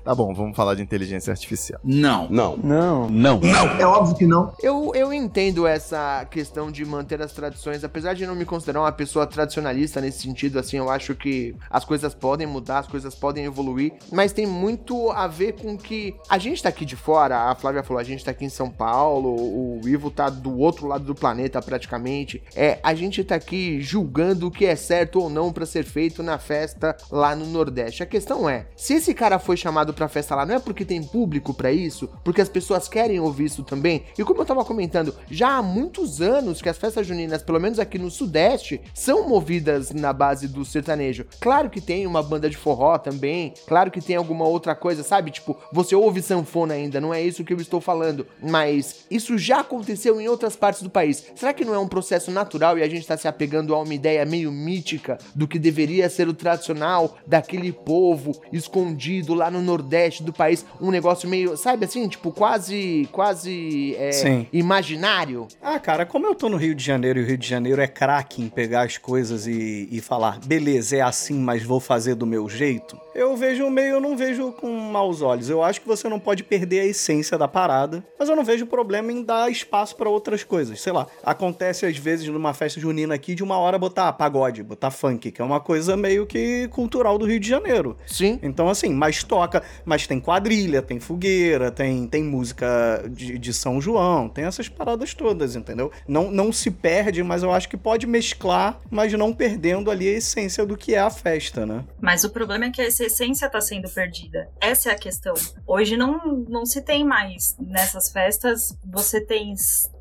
Tá 0.03 0.13
bom, 0.13 0.33
vamos 0.33 0.55
falar 0.55 0.75
de 0.75 0.81
inteligência 0.81 1.24
artificial. 1.30 1.80
Não. 1.84 2.28
Não. 2.30 2.57
Não. 2.57 3.09
Não. 3.09 3.39
É 3.80 3.86
óbvio 3.86 4.15
que 4.15 4.26
não. 4.26 4.53
Eu, 4.61 4.91
eu 4.95 5.13
entendo 5.13 5.67
essa 5.67 6.26
questão 6.30 6.71
de 6.71 6.86
manter 6.86 7.21
as 7.21 7.32
tradições, 7.32 7.84
apesar 7.84 8.13
de 8.13 8.26
não 8.26 8.36
me 8.36 8.45
considerar 8.45 8.82
uma 8.82 8.91
pessoa 8.91 9.26
tradicionalista 9.26 10.01
nesse 10.01 10.21
sentido, 10.21 10.59
assim, 10.59 10.78
eu 10.78 10.89
acho 10.89 11.15
que 11.15 11.55
as 11.69 11.86
coisas 11.86 12.13
podem 12.13 12.47
mudar, 12.47 12.80
as 12.80 12.88
coisas 12.88 13.15
podem 13.15 13.45
evoluir, 13.45 13.93
mas 14.11 14.34
tem 14.34 14.45
muito 14.45 15.09
a 15.11 15.28
ver 15.28 15.53
com 15.53 15.78
que 15.78 16.15
a 16.30 16.38
gente 16.38 16.61
tá 16.61 16.69
aqui 16.69 16.86
de 16.86 16.95
fora, 16.95 17.49
a 17.49 17.55
Flávia 17.55 17.84
falou, 17.84 17.99
a 17.99 18.03
gente 18.03 18.23
tá 18.23 18.32
aqui 18.32 18.45
em 18.45 18.49
São 18.49 18.69
Paulo, 18.69 19.36
o 19.36 19.82
Ivo 19.88 20.09
tá 20.09 20.30
do 20.30 20.57
outro 20.57 20.88
lado 20.88 21.05
do 21.05 21.15
planeta 21.15 21.61
praticamente, 21.61 22.41
é, 22.55 22.80
a 22.84 22.93
gente 22.93 23.23
tá 23.23 23.36
aqui 23.36 23.82
julgando 23.82 24.47
o 24.47 24.51
que 24.51 24.65
é 24.65 24.76
certo 24.76 25.19
ou 25.19 25.30
não 25.30 25.51
pra 25.51 25.65
ser 25.65 25.84
feito 25.84 26.23
na 26.23 26.38
festa 26.38 26.95
lá 27.11 27.36
no 27.36 27.45
Nordeste. 27.45 28.03
A 28.03 28.05
questão 28.05 28.49
é, 28.49 28.67
se 28.76 28.95
esse 28.95 29.13
cara 29.13 29.39
foi 29.39 29.57
chamado 29.57 29.93
pra 29.93 30.07
festa 30.07 30.36
lá, 30.36 30.45
não 30.45 30.55
é 30.55 30.59
porque 30.59 30.86
tem 30.86 31.01
público 31.16 31.53
pra 31.53 31.72
isso, 31.72 32.09
porque 32.26 32.41
as 32.41 32.49
pessoas 32.49 32.89
querem 32.89 33.22
ouvir 33.22 33.45
isso 33.45 33.63
também, 33.63 34.03
e 34.18 34.24
como 34.26 34.41
eu 34.41 34.45
tava 34.45 34.66
comentando, 34.66 35.16
já 35.32 35.55
há 35.55 35.63
muitos 35.63 36.22
anos 36.22 36.61
que 36.61 36.68
as 36.68 36.78
festas 36.78 37.07
juninas, 37.07 37.41
pelo 37.41 37.57
menos 37.57 37.80
aqui 37.80 37.97
no 37.97 38.11
Sudeste, 38.11 38.82
são 38.93 39.30
movidas 39.30 39.91
na 39.91 40.11
base 40.11 40.45
do 40.45 40.66
sertanejo. 40.66 41.26
Claro 41.39 41.70
que 41.70 41.80
tem 41.80 42.05
uma 42.05 42.22
banda 42.22 42.49
de 42.49 42.57
forró 42.57 42.97
também, 42.97 43.53
claro 43.66 43.89
que 43.89 44.01
tem 44.01 44.18
alguma 44.18 44.45
outra 44.45 44.76
coisa, 44.76 45.03
sabe? 45.03 45.32
Tipo, 45.32 45.55
você 45.72 45.95
ouve 45.95 46.22
sanfona 46.22 46.74
ainda, 46.74 46.99
não 46.99 47.13
é 47.13 47.22
isso 47.22 47.45
que 47.45 47.53
eu 47.53 47.61
estou 47.61 47.80
falando, 47.80 48.28
mas 48.43 49.05
isso 49.09 49.38
já 49.38 49.61
aconteceu 49.61 50.20
em 50.20 50.28
outras 50.28 50.57
partes 50.57 50.84
do 50.84 50.89
país. 50.89 51.32
Será 51.34 51.53
que 51.53 51.63
não 51.63 51.74
é 51.74 51.80
um 51.80 51.88
processo 51.88 52.30
natural 52.30 52.78
e 52.78 52.84
a 52.84 52.89
gente 52.89 53.07
tá 53.07 53.16
se 53.16 53.26
apegando 53.26 53.74
a 53.74 53.82
uma 53.82 53.93
ideia 53.93 54.26
meio 54.26 54.51
mítica 54.51 55.18
do 55.34 55.47
que 55.47 55.57
deveria 55.57 56.09
ser 56.09 56.28
o 56.28 56.34
tradicional 56.34 57.16
daquele 57.26 57.72
povo 57.72 58.34
escondido 58.51 59.34
lá 59.34 59.49
no 59.49 59.61
Nordeste 59.61 60.22
do 60.22 60.34
país? 60.34 60.66
Um 60.82 60.91
negócio 60.91 61.05
meio, 61.28 61.56
sabe 61.58 61.86
assim, 61.86 62.08
tipo, 62.08 62.32
quase, 62.32 63.08
quase 63.12 63.95
é, 63.95 64.12
Sim. 64.12 64.47
imaginário? 64.51 65.47
Ah, 65.62 65.80
cara, 65.80 66.06
como 66.06 66.26
eu 66.26 66.36
tô 66.36 66.49
no 66.49 66.58
Rio 66.58 66.76
de 66.76 66.84
Janeiro 66.84 67.20
e 67.20 67.24
o 67.24 67.26
Rio 67.26 67.38
de 67.38 67.47
Janeiro 67.47 67.82
é 67.82 67.88
craque 67.88 68.41
em 68.41 68.49
pegar 68.49 68.84
as 68.84 68.97
coisas 68.97 69.47
e, 69.47 69.88
e 69.91 70.01
falar, 70.01 70.39
beleza, 70.39 70.97
é 70.97 71.01
assim, 71.01 71.39
mas 71.39 71.64
vou 71.64 71.80
fazer 71.80 72.16
do 72.16 72.26
meu 72.26 72.49
jeito, 72.49 72.97
eu 73.16 73.34
vejo 73.38 73.70
meio, 73.70 73.95
eu 73.95 74.01
não 74.01 74.18
vejo 74.18 74.51
com 74.51 74.70
maus 74.70 75.22
olhos. 75.22 75.49
Eu 75.49 75.64
acho 75.64 75.80
que 75.80 75.88
você 75.88 76.10
não 76.10 76.20
pode 76.20 76.43
perder 76.43 76.82
a 76.82 76.86
essência 76.86 77.38
da 77.38 77.47
parada, 77.47 78.06
mas 78.20 78.28
eu 78.28 78.36
não 78.36 78.43
vejo 78.43 78.66
problema 78.66 79.10
em 79.10 79.24
dar 79.24 79.49
espaço 79.49 79.95
pra 79.95 80.10
outras 80.10 80.43
coisas. 80.43 80.82
Sei 80.82 80.91
lá, 80.91 81.08
acontece 81.24 81.86
às 81.86 81.97
vezes 81.97 82.28
numa 82.28 82.53
festa 82.53 82.78
junina 82.78 83.16
aqui 83.16 83.34
de 83.34 83.41
uma 83.41 83.58
hora 83.58 83.80
botar 83.80 84.12
pagode, 84.12 84.62
botar 84.62 84.91
funk, 84.91 85.32
que 85.32 85.41
é 85.41 85.45
uma 85.45 85.62
coisa 85.62 85.95
meio 85.95 86.26
que 86.26 86.68
cultural 86.68 87.18
do 87.18 87.26
Rio 87.26 87.39
de 87.39 87.47
Janeiro. 87.47 87.95
Sim. 88.06 88.38
Então, 88.43 88.68
assim, 88.68 88.89
mas 88.89 89.24
toca, 89.24 89.64
mas 89.86 90.06
tem 90.06 90.20
quadrilha, 90.20 90.82
tem 90.86 90.99
fogueira, 90.99 91.71
tem, 91.71 92.07
tem 92.07 92.23
música 92.23 93.03
de, 93.09 93.38
de 93.38 93.53
São 93.53 93.81
João, 93.81 94.29
tem 94.29 94.45
essas 94.45 94.69
paradas 94.69 95.13
todas, 95.13 95.55
entendeu? 95.55 95.91
Não, 96.07 96.31
não 96.31 96.51
se 96.51 96.71
perde, 96.71 97.21
mas 97.23 97.43
eu 97.43 97.51
acho 97.51 97.67
que 97.67 97.77
pode 97.77 98.07
mesclar, 98.07 98.79
mas 98.89 99.11
não 99.13 99.33
perdendo 99.33 99.91
ali 99.91 100.07
a 100.07 100.17
essência 100.17 100.65
do 100.65 100.77
que 100.77 100.95
é 100.95 100.99
a 100.99 101.09
festa, 101.09 101.65
né? 101.65 101.83
Mas 101.99 102.23
o 102.23 102.29
problema 102.29 102.65
é 102.65 102.71
que 102.71 102.81
essa 102.81 103.03
essência 103.03 103.49
tá 103.49 103.59
sendo 103.59 103.89
perdida. 103.89 104.49
Essa 104.61 104.89
é 104.89 104.93
a 104.93 104.97
questão. 104.97 105.33
Hoje 105.67 105.97
não, 105.97 106.45
não 106.47 106.65
se 106.65 106.81
tem 106.81 107.03
mais. 107.03 107.55
Nessas 107.59 108.09
festas, 108.09 108.77
você 108.83 109.19
tem 109.19 109.53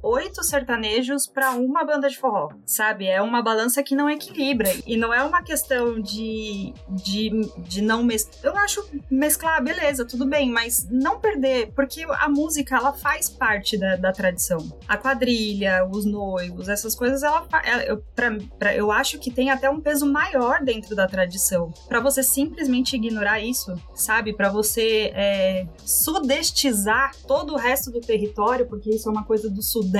oito 0.04 0.42
sertanejos 0.42 1.26
pra 1.26 1.52
uma 1.52 1.84
banda 1.84 2.08
de 2.08 2.16
forró, 2.18 2.50
sabe? 2.66 3.06
É 3.06 3.20
uma 3.22 3.42
balança 3.42 3.82
que 3.82 3.94
não 3.94 4.08
equilibra. 4.10 4.70
E 4.86 4.96
não 4.96 5.12
é 5.12 5.22
uma 5.22 5.42
questão 5.42 6.00
de, 6.00 6.72
de, 6.88 7.30
de 7.58 7.82
não 7.82 8.02
mesclar. 8.02 8.34
Eu 8.44 8.56
acho 8.58 8.84
mesclar, 9.10 9.62
beleza, 9.62 10.04
tudo 10.04 10.26
bem, 10.26 10.50
mas 10.50 10.86
não 10.90 11.18
perder, 11.18 11.72
porque 11.74 12.04
a 12.08 12.28
música, 12.28 12.76
ela 12.76 12.92
faz 12.92 13.28
parte 13.30 13.78
da, 13.78 13.96
da 13.96 14.12
tradição. 14.12 14.58
A 14.88 14.96
quadrilha, 14.96 15.86
os 15.90 16.04
noivos, 16.04 16.68
essas 16.68 16.94
coisas, 16.94 17.22
ela, 17.22 17.46
ela- 17.64 17.84
eu, 17.84 18.02
pra, 18.14 18.36
pra- 18.58 18.74
eu 18.74 18.90
acho 18.92 19.18
que 19.18 19.30
tem 19.30 19.50
até 19.50 19.68
um 19.70 19.80
peso 19.80 20.06
maior 20.06 20.62
dentro 20.62 20.94
da 20.94 21.06
tradição. 21.06 21.72
Pra 21.88 22.00
você 22.00 22.22
simplesmente 22.22 22.96
ignorar 22.96 23.40
isso, 23.40 23.74
sabe? 23.94 24.32
Pra 24.34 24.48
você 24.50 25.12
é, 25.14 25.66
sudestizar 25.84 27.12
todo 27.26 27.54
o 27.54 27.56
resto 27.56 27.90
do 27.90 28.00
território, 28.00 28.66
porque 28.66 28.90
isso 28.90 29.08
é 29.08 29.12
uma 29.12 29.24
coisa 29.24 29.48
do 29.50 29.62
sudeste, 29.62 29.93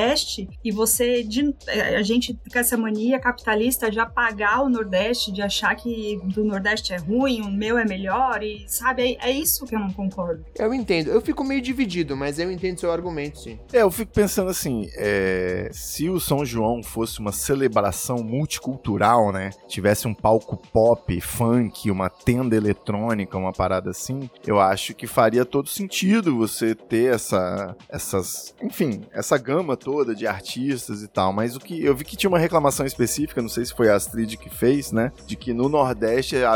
e 0.64 0.70
você, 0.72 1.22
de- 1.22 1.54
é, 1.68 1.96
a 1.96 2.02
gente 2.02 2.38
com 2.52 2.58
essa 2.58 2.76
mania 2.76 3.18
capitalista 3.18 3.90
de 3.90 3.98
apagar 3.98 4.62
o 4.62 4.68
nordeste, 4.68 5.32
de 5.32 5.42
achar 5.42 5.74
que 5.74 6.18
do 6.34 6.44
nordeste 6.44 6.92
é 6.92 6.96
ruim, 6.96 7.40
o 7.42 7.50
meu 7.50 7.78
é 7.78 7.84
melhor, 7.84 8.42
e 8.42 8.64
sabe? 8.66 9.16
É, 9.20 9.28
é 9.28 9.30
isso 9.30 9.64
que 9.66 9.74
eu 9.74 9.80
não 9.80 9.92
concordo. 9.92 10.44
Eu 10.58 10.72
entendo. 10.74 11.08
Eu 11.10 11.20
fico 11.20 11.44
meio 11.44 11.60
dividido, 11.60 12.16
mas 12.16 12.38
eu 12.38 12.50
entendo 12.50 12.80
seu 12.80 12.90
argumento, 12.92 13.38
sim. 13.38 13.58
É, 13.72 13.82
eu 13.82 13.90
fico 13.90 14.12
pensando 14.12 14.50
assim, 14.50 14.88
é, 14.96 15.68
se 15.72 16.08
o 16.08 16.18
São 16.20 16.44
João 16.44 16.82
fosse 16.82 17.20
uma 17.20 17.32
celebração 17.32 18.18
multicultural, 18.18 19.32
né? 19.32 19.50
Tivesse 19.68 20.06
um 20.08 20.14
palco 20.14 20.56
pop, 20.72 21.20
funk, 21.20 21.90
uma 21.90 22.08
tenda 22.08 22.56
eletrônica, 22.56 23.36
uma 23.36 23.52
parada 23.52 23.90
assim, 23.90 24.28
eu 24.46 24.60
acho 24.60 24.94
que 24.94 25.06
faria 25.06 25.44
todo 25.44 25.68
sentido 25.68 26.36
você 26.36 26.74
ter 26.74 27.14
essa, 27.14 27.76
essas, 27.88 28.54
enfim, 28.62 29.02
essa 29.12 29.36
gama 29.38 29.76
toda 29.84 30.14
de 30.14 30.26
artistas 30.26 31.02
e 31.02 31.08
tal. 31.08 31.32
Mas 31.32 31.54
o 31.54 31.60
que 31.60 31.84
eu 31.84 31.94
vi 31.94 32.04
que 32.04 32.16
tinha 32.16 32.30
uma 32.30 32.38
reclamação 32.38 32.86
específica, 32.86 33.42
não 33.42 33.48
sei 33.48 33.64
se 33.66 33.74
foi 33.74 33.90
a 33.90 33.94
Astrid 33.94 34.36
que 34.38 34.48
fez, 34.48 34.90
né? 34.90 35.12
De 35.26 35.36
que 35.36 35.52
no 35.52 35.68
Nordeste, 35.68 36.36
a- 36.42 36.54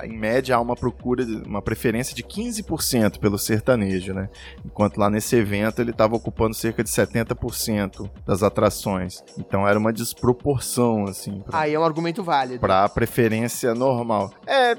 a- 0.00 0.06
em 0.06 0.18
média, 0.18 0.56
há 0.56 0.60
uma 0.60 0.74
procura, 0.74 1.24
uma 1.46 1.62
preferência 1.62 2.14
de 2.14 2.22
15% 2.24 3.18
pelo 3.20 3.38
sertanejo, 3.38 4.12
né? 4.12 4.28
Enquanto 4.64 4.96
lá 4.98 5.08
nesse 5.08 5.36
evento 5.36 5.80
ele 5.80 5.92
estava 5.92 6.16
ocupando 6.16 6.54
cerca 6.54 6.82
de 6.82 6.90
70% 6.90 8.10
das 8.26 8.42
atrações. 8.42 9.22
Então 9.38 9.66
era 9.68 9.78
uma 9.78 9.92
desproporção, 9.92 11.04
assim, 11.04 11.40
pra, 11.46 11.60
Aí 11.60 11.74
é 11.74 11.78
um 11.78 11.84
argumento 11.84 12.22
válido. 12.24 12.58
pra 12.60 12.88
preferência 12.88 13.74
normal. 13.74 14.32
É, 14.46 14.74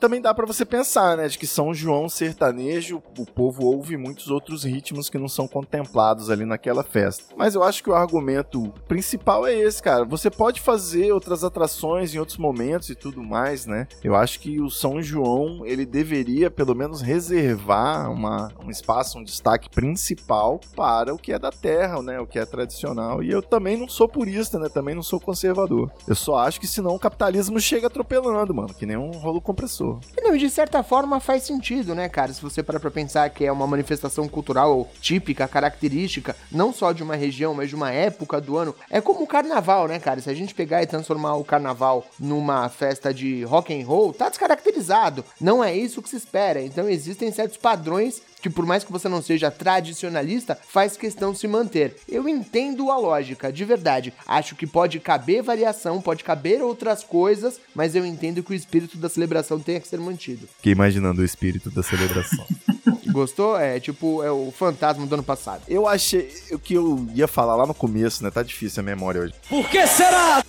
também 0.00 0.20
dá 0.20 0.34
pra 0.34 0.46
você 0.46 0.64
pensar, 0.64 1.16
né? 1.16 1.28
De 1.28 1.38
que 1.38 1.46
São 1.46 1.72
João 1.72 2.08
sertanejo, 2.08 3.02
o 3.18 3.24
povo 3.26 3.64
ouve 3.66 3.96
muitos 3.96 4.28
outros 4.28 4.64
ritmos 4.64 5.08
que 5.08 5.18
não 5.18 5.28
são 5.28 5.46
contemplados 5.46 6.30
ali 6.30 6.44
naquela 6.44 6.82
festa. 6.82 7.11
Mas 7.36 7.54
eu 7.54 7.62
acho 7.62 7.82
que 7.82 7.90
o 7.90 7.94
argumento 7.94 8.72
principal 8.86 9.46
é 9.46 9.54
esse, 9.54 9.82
cara. 9.82 10.04
Você 10.04 10.30
pode 10.30 10.60
fazer 10.60 11.12
outras 11.12 11.44
atrações 11.44 12.14
em 12.14 12.18
outros 12.18 12.38
momentos 12.38 12.90
e 12.90 12.94
tudo 12.94 13.22
mais, 13.22 13.66
né? 13.66 13.86
Eu 14.02 14.14
acho 14.14 14.40
que 14.40 14.60
o 14.60 14.70
São 14.70 15.02
João, 15.02 15.66
ele 15.66 15.84
deveria 15.84 16.50
pelo 16.50 16.74
menos 16.74 17.00
reservar 17.00 18.10
uma, 18.10 18.52
um 18.64 18.70
espaço, 18.70 19.18
um 19.18 19.24
destaque 19.24 19.68
principal 19.70 20.60
para 20.76 21.14
o 21.14 21.18
que 21.18 21.32
é 21.32 21.38
da 21.38 21.50
terra, 21.50 22.02
né? 22.02 22.20
O 22.20 22.26
que 22.26 22.38
é 22.38 22.46
tradicional. 22.46 23.22
E 23.22 23.30
eu 23.30 23.42
também 23.42 23.76
não 23.76 23.88
sou 23.88 24.08
purista, 24.08 24.58
né? 24.58 24.68
Também 24.68 24.94
não 24.94 25.02
sou 25.02 25.20
conservador. 25.20 25.90
Eu 26.06 26.14
só 26.14 26.36
acho 26.38 26.60
que 26.60 26.66
senão 26.66 26.94
o 26.94 26.98
capitalismo 26.98 27.60
chega 27.60 27.86
atropelando, 27.86 28.54
mano. 28.54 28.74
Que 28.74 28.86
nem 28.86 28.96
um 28.96 29.10
rolo 29.10 29.40
compressor. 29.40 29.98
Não, 30.20 30.36
de 30.36 30.48
certa 30.50 30.82
forma 30.82 31.20
faz 31.20 31.42
sentido, 31.42 31.94
né, 31.94 32.08
cara? 32.08 32.32
Se 32.32 32.42
você 32.42 32.62
parar 32.62 32.80
pra 32.80 32.90
pensar 32.90 33.28
que 33.30 33.44
é 33.44 33.52
uma 33.52 33.66
manifestação 33.66 34.28
cultural 34.28 34.88
típica, 35.00 35.48
característica, 35.48 36.36
não 36.50 36.72
só 36.72 36.92
de 36.92 37.01
de 37.02 37.04
uma 37.04 37.16
região, 37.16 37.52
mas 37.52 37.68
de 37.68 37.74
uma 37.74 37.90
época 37.90 38.40
do 38.40 38.56
ano. 38.56 38.74
É 38.88 39.00
como 39.00 39.24
o 39.24 39.26
carnaval, 39.26 39.88
né, 39.88 39.98
cara? 39.98 40.20
Se 40.20 40.30
a 40.30 40.34
gente 40.34 40.54
pegar 40.54 40.82
e 40.82 40.86
transformar 40.86 41.34
o 41.34 41.44
carnaval 41.44 42.06
numa 42.18 42.68
festa 42.68 43.12
de 43.12 43.42
rock 43.44 43.74
and 43.74 43.84
roll, 43.86 44.12
tá 44.12 44.28
descaracterizado. 44.28 45.24
Não 45.40 45.62
é 45.62 45.76
isso 45.76 46.00
que 46.00 46.08
se 46.08 46.16
espera. 46.16 46.62
Então 46.62 46.88
existem 46.88 47.30
certos 47.32 47.56
padrões 47.56 48.22
que 48.40 48.50
por 48.50 48.66
mais 48.66 48.82
que 48.82 48.90
você 48.90 49.08
não 49.08 49.22
seja 49.22 49.52
tradicionalista, 49.52 50.58
faz 50.68 50.96
questão 50.96 51.32
de 51.32 51.38
se 51.38 51.46
manter. 51.46 51.96
Eu 52.08 52.28
entendo 52.28 52.90
a 52.90 52.98
lógica, 52.98 53.52
de 53.52 53.64
verdade. 53.64 54.12
Acho 54.26 54.56
que 54.56 54.66
pode 54.66 54.98
caber 54.98 55.42
variação, 55.42 56.02
pode 56.02 56.24
caber 56.24 56.60
outras 56.60 57.04
coisas, 57.04 57.60
mas 57.72 57.94
eu 57.94 58.04
entendo 58.04 58.42
que 58.42 58.50
o 58.50 58.54
espírito 58.54 58.98
da 58.98 59.08
celebração 59.08 59.60
tenha 59.60 59.80
que 59.80 59.86
ser 59.86 60.00
mantido. 60.00 60.48
Fiquei 60.56 60.72
imaginando 60.72 61.22
o 61.22 61.24
espírito 61.24 61.70
da 61.70 61.84
celebração. 61.84 62.44
Gostou? 63.12 63.56
É 63.58 63.78
tipo, 63.78 64.22
é 64.22 64.30
o 64.30 64.50
fantasma 64.50 65.06
do 65.06 65.14
ano 65.14 65.22
passado. 65.22 65.62
eu 65.68 65.86
achei 65.86 66.32
o 66.50 66.58
que 66.58 66.74
eu 66.74 67.06
ia 67.14 67.28
falar 67.28 67.56
lá 67.56 67.66
no 67.66 67.74
começo, 67.74 68.22
né? 68.24 68.30
Tá 68.30 68.42
difícil 68.42 68.80
a 68.80 68.84
memória 68.84 69.20
hoje. 69.22 69.34
Por 69.48 69.68
que 69.68 69.86
será? 69.86 70.42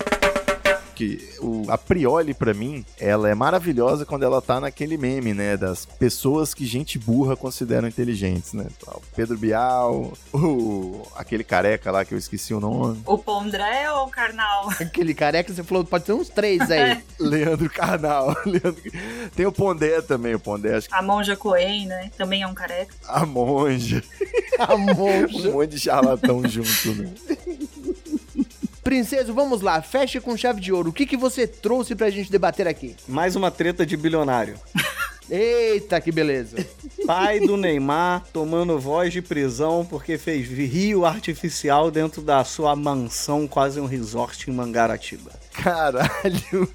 Que 0.94 1.28
o, 1.40 1.64
a 1.68 1.76
Prioli, 1.76 2.32
pra 2.32 2.54
mim, 2.54 2.84
ela 2.98 3.28
é 3.28 3.34
maravilhosa 3.34 4.06
quando 4.06 4.22
ela 4.22 4.40
tá 4.40 4.60
naquele 4.60 4.96
meme, 4.96 5.34
né? 5.34 5.56
Das 5.56 5.84
pessoas 5.84 6.54
que 6.54 6.64
gente 6.64 6.98
burra 6.98 7.36
consideram 7.36 7.88
inteligentes, 7.88 8.52
né? 8.52 8.66
O 8.86 9.02
Pedro 9.14 9.36
Bial, 9.36 10.12
o, 10.32 11.02
aquele 11.16 11.44
careca 11.44 11.90
lá 11.90 12.04
que 12.04 12.14
eu 12.14 12.18
esqueci 12.18 12.54
o 12.54 12.60
nome. 12.60 13.02
O 13.04 13.18
Pondré 13.18 13.90
ou 13.90 14.06
o 14.06 14.10
Karnal? 14.10 14.70
Aquele 14.80 15.14
careca, 15.14 15.52
você 15.52 15.64
falou, 15.64 15.84
pode 15.84 16.04
ter 16.04 16.12
uns 16.12 16.28
três 16.28 16.70
aí. 16.70 17.02
Leandro 17.18 17.68
Carnal. 17.68 18.34
Leandro... 18.46 18.82
Tem 19.34 19.46
o 19.46 19.52
Pondé 19.52 20.00
também, 20.00 20.34
o 20.34 20.40
Pondé, 20.40 20.76
acho 20.76 20.88
que 20.88 20.94
A 20.94 21.02
Monja 21.02 21.36
Coen, 21.36 21.86
né? 21.86 22.10
Também 22.16 22.42
é 22.42 22.46
um 22.46 22.54
careca. 22.54 22.94
a 23.08 23.26
monja. 23.26 24.02
A 24.58 24.76
monja. 24.76 25.48
Um 25.48 25.52
monte 25.52 25.70
de 25.70 25.80
charlatão 25.80 26.46
junto, 26.46 26.94
né? 26.94 27.12
Princeso, 28.84 29.32
vamos 29.32 29.62
lá, 29.62 29.80
feche 29.80 30.20
com 30.20 30.36
chave 30.36 30.60
de 30.60 30.70
ouro. 30.70 30.90
O 30.90 30.92
que, 30.92 31.06
que 31.06 31.16
você 31.16 31.46
trouxe 31.46 31.94
pra 31.94 32.10
gente 32.10 32.30
debater 32.30 32.68
aqui? 32.68 32.94
Mais 33.08 33.34
uma 33.34 33.50
treta 33.50 33.86
de 33.86 33.96
bilionário. 33.96 34.56
Eita, 35.30 35.98
que 36.02 36.12
beleza. 36.12 36.64
Pai 37.06 37.40
do 37.40 37.56
Neymar 37.56 38.24
tomando 38.30 38.78
voz 38.78 39.10
de 39.10 39.22
prisão 39.22 39.86
porque 39.88 40.18
fez 40.18 40.46
rio 40.48 41.06
artificial 41.06 41.90
dentro 41.90 42.20
da 42.20 42.44
sua 42.44 42.76
mansão, 42.76 43.48
quase 43.48 43.80
um 43.80 43.86
resort 43.86 44.50
em 44.50 44.54
Mangaratiba. 44.54 45.32
Caralho. 45.54 46.68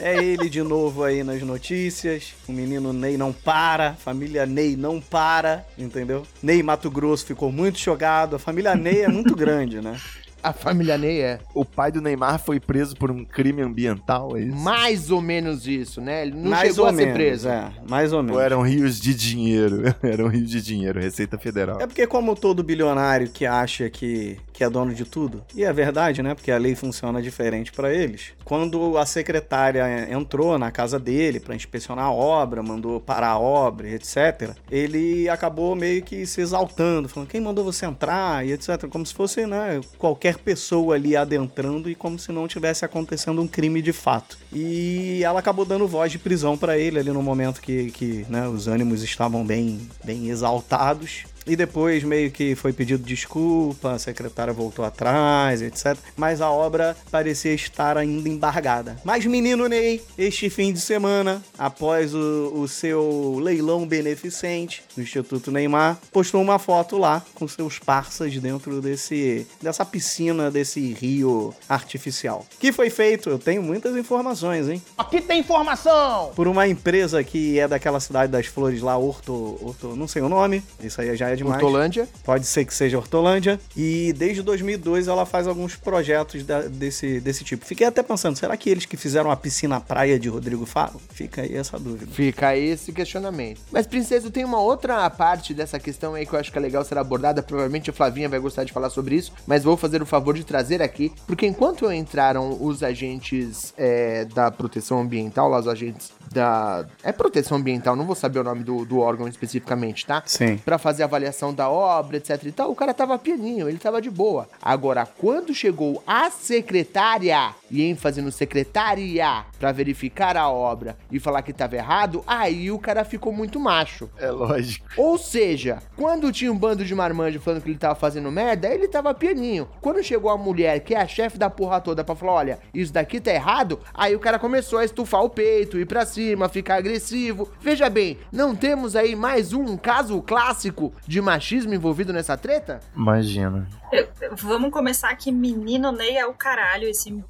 É 0.00 0.22
ele 0.22 0.48
de 0.48 0.62
novo 0.62 1.04
aí 1.04 1.24
nas 1.24 1.40
notícias. 1.42 2.34
O 2.48 2.52
menino 2.52 2.92
Ney 2.92 3.16
não 3.16 3.32
para, 3.32 3.94
família 3.94 4.44
Ney 4.46 4.76
não 4.76 5.00
para, 5.00 5.66
entendeu? 5.78 6.24
Ney 6.42 6.62
Mato 6.62 6.90
Grosso 6.90 7.26
ficou 7.26 7.50
muito 7.50 7.78
chocado. 7.78 8.36
A 8.36 8.38
família 8.38 8.74
Ney 8.74 9.02
é 9.02 9.08
muito 9.08 9.34
grande, 9.34 9.80
né? 9.80 9.98
A 10.46 10.52
família 10.52 10.96
Ney 10.96 11.20
é 11.22 11.40
O 11.52 11.64
pai 11.64 11.90
do 11.90 12.00
Neymar 12.00 12.38
foi 12.38 12.60
preso 12.60 12.94
por 12.94 13.10
um 13.10 13.24
crime 13.24 13.62
ambiental, 13.62 14.36
é 14.36 14.42
isso? 14.42 14.56
mais 14.56 15.10
ou 15.10 15.20
menos 15.20 15.66
isso, 15.66 16.00
né? 16.00 16.22
Ele 16.22 16.36
não 16.36 16.50
mais 16.50 16.68
chegou 16.68 16.84
ou 16.84 16.90
a 16.90 16.94
ser 16.94 17.00
menos, 17.00 17.14
preso. 17.14 17.48
é, 17.48 17.72
mais 17.90 18.12
ou 18.12 18.22
menos. 18.22 18.36
Ou 18.36 18.42
eram 18.42 18.62
rios 18.62 19.00
de 19.00 19.12
dinheiro? 19.12 19.82
Eram 20.04 20.28
rios 20.28 20.48
de 20.48 20.62
dinheiro, 20.62 21.00
Receita 21.00 21.36
Federal. 21.36 21.80
É 21.80 21.86
porque 21.86 22.06
como 22.06 22.36
todo 22.36 22.62
bilionário 22.62 23.28
que 23.28 23.44
acha 23.44 23.90
que, 23.90 24.38
que 24.52 24.62
é 24.62 24.70
dono 24.70 24.94
de 24.94 25.04
tudo, 25.04 25.42
e 25.52 25.64
é 25.64 25.72
verdade, 25.72 26.22
né? 26.22 26.32
Porque 26.32 26.52
a 26.52 26.58
lei 26.58 26.76
funciona 26.76 27.20
diferente 27.20 27.72
pra 27.72 27.92
eles. 27.92 28.32
Quando 28.44 28.96
a 28.96 29.04
secretária 29.04 30.08
entrou 30.12 30.56
na 30.58 30.70
casa 30.70 30.96
dele 30.96 31.40
pra 31.40 31.56
inspecionar 31.56 32.04
a 32.04 32.12
obra, 32.12 32.62
mandou 32.62 33.00
parar 33.00 33.30
a 33.30 33.38
obra, 33.38 33.88
etc., 33.88 34.52
ele 34.70 35.28
acabou 35.28 35.74
meio 35.74 36.02
que 36.04 36.24
se 36.24 36.40
exaltando, 36.40 37.08
falando 37.08 37.28
quem 37.28 37.40
mandou 37.40 37.64
você 37.64 37.84
entrar 37.84 38.46
e 38.46 38.52
etc. 38.52 38.86
Como 38.88 39.04
se 39.04 39.12
fosse, 39.12 39.44
né, 39.44 39.80
qualquer 39.98 40.35
pessoa 40.38 40.94
ali 40.94 41.16
adentrando 41.16 41.90
e 41.90 41.94
como 41.94 42.18
se 42.18 42.32
não 42.32 42.48
tivesse 42.48 42.84
acontecendo 42.84 43.40
um 43.40 43.48
crime 43.48 43.80
de 43.80 43.92
fato. 43.92 44.38
E 44.52 45.20
ela 45.22 45.40
acabou 45.40 45.64
dando 45.64 45.86
voz 45.86 46.10
de 46.12 46.18
prisão 46.18 46.56
pra 46.56 46.78
ele 46.78 46.98
ali 46.98 47.10
no 47.10 47.22
momento 47.22 47.60
que, 47.60 47.90
que 47.90 48.26
né, 48.28 48.48
os 48.48 48.68
ânimos 48.68 49.02
estavam 49.02 49.44
bem, 49.44 49.88
bem 50.04 50.28
exaltados. 50.28 51.24
E 51.46 51.54
depois 51.54 52.02
meio 52.02 52.30
que 52.30 52.54
foi 52.54 52.72
pedido 52.72 53.04
desculpa, 53.04 53.92
a 53.92 53.98
secretária 53.98 54.52
voltou 54.52 54.84
atrás, 54.84 55.62
etc. 55.62 55.96
Mas 56.16 56.40
a 56.40 56.50
obra 56.50 56.96
parecia 57.10 57.52
estar 57.54 57.96
ainda 57.96 58.28
embargada. 58.28 58.96
Mas 59.04 59.24
menino 59.24 59.68
Ney, 59.68 60.02
este 60.18 60.50
fim 60.50 60.72
de 60.72 60.80
semana, 60.80 61.42
após 61.56 62.14
o, 62.14 62.52
o 62.54 62.66
seu 62.66 63.38
leilão 63.40 63.86
beneficente 63.86 64.82
do 64.96 65.02
Instituto 65.02 65.50
Neymar, 65.52 65.98
postou 66.10 66.42
uma 66.42 66.58
foto 66.58 66.98
lá 66.98 67.24
com 67.34 67.46
seus 67.46 67.78
parças 67.78 68.36
dentro 68.38 68.80
desse 68.80 69.46
dessa 69.62 69.84
piscina, 69.84 70.50
desse 70.50 70.92
rio 70.92 71.54
artificial. 71.68 72.44
Que 72.58 72.72
foi 72.72 72.90
feito, 72.90 73.30
eu 73.30 73.38
tenho 73.38 73.62
muitas 73.62 73.96
informações, 73.96 74.68
hein? 74.68 74.82
Aqui 74.98 75.20
tem 75.20 75.40
informação! 75.40 76.32
Por 76.34 76.48
uma 76.48 76.66
empresa 76.66 77.22
que 77.22 77.58
é 77.58 77.68
daquela 77.68 78.00
cidade 78.00 78.32
das 78.32 78.46
flores 78.46 78.80
lá, 78.80 78.96
Horto, 78.96 79.58
Horto 79.62 79.94
não 79.94 80.08
sei 80.08 80.22
o 80.22 80.28
nome, 80.28 80.62
isso 80.80 81.00
aí 81.00 81.14
já 81.16 81.30
é 81.30 81.35
demais. 81.36 81.62
Hortolândia. 81.62 82.08
Pode 82.24 82.46
ser 82.46 82.64
que 82.64 82.74
seja 82.74 82.96
Hortolândia. 82.98 83.60
E 83.76 84.12
desde 84.14 84.42
2002 84.42 85.08
ela 85.08 85.24
faz 85.26 85.46
alguns 85.46 85.76
projetos 85.76 86.42
da- 86.44 86.62
desse, 86.62 87.20
desse 87.20 87.44
tipo. 87.44 87.64
Fiquei 87.64 87.86
até 87.86 88.02
pensando, 88.02 88.36
será 88.36 88.56
que 88.56 88.68
eles 88.70 88.84
que 88.86 88.96
fizeram 88.96 89.30
a 89.30 89.36
piscina 89.36 89.80
praia 89.80 90.18
de 90.18 90.28
Rodrigo 90.28 90.66
Faro? 90.66 91.00
Fica 91.10 91.42
aí 91.42 91.56
essa 91.56 91.78
dúvida. 91.78 92.10
Fica 92.12 92.48
aí 92.48 92.70
esse 92.70 92.92
questionamento. 92.92 93.60
Mas, 93.70 93.86
Princesa, 93.86 94.30
tem 94.30 94.44
uma 94.44 94.60
outra 94.60 95.08
parte 95.10 95.52
dessa 95.54 95.78
questão 95.78 96.14
aí 96.14 96.24
que 96.26 96.32
eu 96.34 96.38
acho 96.38 96.50
que 96.50 96.58
é 96.58 96.60
legal 96.60 96.84
ser 96.84 96.98
abordada. 96.98 97.42
Provavelmente 97.42 97.90
a 97.90 97.92
Flavinha 97.92 98.28
vai 98.28 98.38
gostar 98.38 98.64
de 98.64 98.72
falar 98.72 98.90
sobre 98.90 99.14
isso, 99.16 99.32
mas 99.46 99.62
vou 99.64 99.76
fazer 99.76 100.02
o 100.02 100.06
favor 100.06 100.34
de 100.34 100.44
trazer 100.44 100.80
aqui, 100.82 101.12
porque 101.26 101.46
enquanto 101.46 101.90
entraram 101.92 102.56
os 102.60 102.82
agentes 102.82 103.72
é, 103.76 104.24
da 104.26 104.50
proteção 104.50 105.00
ambiental, 105.00 105.48
lá 105.48 105.58
os 105.60 105.68
agentes 105.68 106.10
da. 106.32 106.86
É 107.02 107.12
proteção 107.12 107.58
ambiental, 107.58 107.94
não 107.96 108.04
vou 108.04 108.14
saber 108.14 108.38
o 108.40 108.44
nome 108.44 108.62
do, 108.64 108.84
do 108.84 108.98
órgão 108.98 109.28
especificamente, 109.28 110.04
tá? 110.06 110.22
Sim. 110.26 110.56
Pra 110.58 110.78
fazer 110.78 111.02
a 111.02 111.06
avaliação 111.06 111.25
da 111.54 111.68
obra, 111.68 112.16
etc 112.16 112.42
e 112.44 112.52
tal, 112.52 112.70
o 112.70 112.74
cara 112.74 112.94
tava 112.94 113.18
pianinho, 113.18 113.68
ele 113.68 113.78
tava 113.78 114.00
de 114.00 114.10
boa. 114.10 114.48
Agora, 114.62 115.06
quando 115.06 115.54
chegou 115.54 116.02
a 116.06 116.30
secretária, 116.30 117.54
e 117.70 117.82
ênfase 117.82 118.22
no 118.22 118.30
secretária, 118.32 119.44
pra 119.58 119.72
verificar 119.72 120.36
a 120.36 120.48
obra 120.48 120.96
e 121.10 121.18
falar 121.18 121.42
que 121.42 121.52
tava 121.52 121.76
errado, 121.76 122.22
aí 122.26 122.70
o 122.70 122.78
cara 122.78 123.04
ficou 123.04 123.32
muito 123.32 123.58
macho. 123.58 124.08
É 124.18 124.30
lógico. 124.30 124.86
Ou 124.96 125.18
seja, 125.18 125.82
quando 125.96 126.32
tinha 126.32 126.52
um 126.52 126.58
bando 126.58 126.84
de 126.84 126.94
marmanjo 126.94 127.40
falando 127.40 127.62
que 127.62 127.70
ele 127.70 127.78
tava 127.78 127.94
fazendo 127.94 128.30
merda, 128.30 128.68
ele 128.68 128.88
tava 128.88 129.14
pianinho. 129.14 129.68
Quando 129.80 130.02
chegou 130.02 130.30
a 130.30 130.38
mulher, 130.38 130.80
que 130.80 130.94
é 130.94 131.00
a 131.00 131.08
chefe 131.08 131.38
da 131.38 131.50
porra 131.50 131.80
toda, 131.80 132.04
pra 132.04 132.14
falar, 132.14 132.32
olha, 132.32 132.58
isso 132.72 132.92
daqui 132.92 133.20
tá 133.20 133.32
errado, 133.32 133.80
aí 133.92 134.14
o 134.14 134.20
cara 134.20 134.38
começou 134.38 134.78
a 134.78 134.84
estufar 134.84 135.22
o 135.22 135.30
peito, 135.30 135.78
ir 135.78 135.86
pra 135.86 136.06
cima, 136.06 136.48
ficar 136.48 136.76
agressivo. 136.76 137.50
Veja 137.60 137.88
bem, 137.90 138.18
não 138.30 138.54
temos 138.54 138.94
aí 138.94 139.16
mais 139.16 139.52
um 139.52 139.76
caso 139.76 140.20
clássico 140.22 140.92
de 141.06 141.15
machismo 141.22 141.74
envolvido 141.74 142.12
nessa 142.12 142.36
treta? 142.36 142.80
Imagina. 142.94 143.68
Eu- 143.92 144.06
Vamos 144.32 144.70
começar 144.72 145.14
que 145.16 145.30
menino 145.30 145.92
Ney 145.92 146.16
é 146.16 146.26
o 146.26 146.34
caralho. 146.34 146.88
Esse 146.88 147.22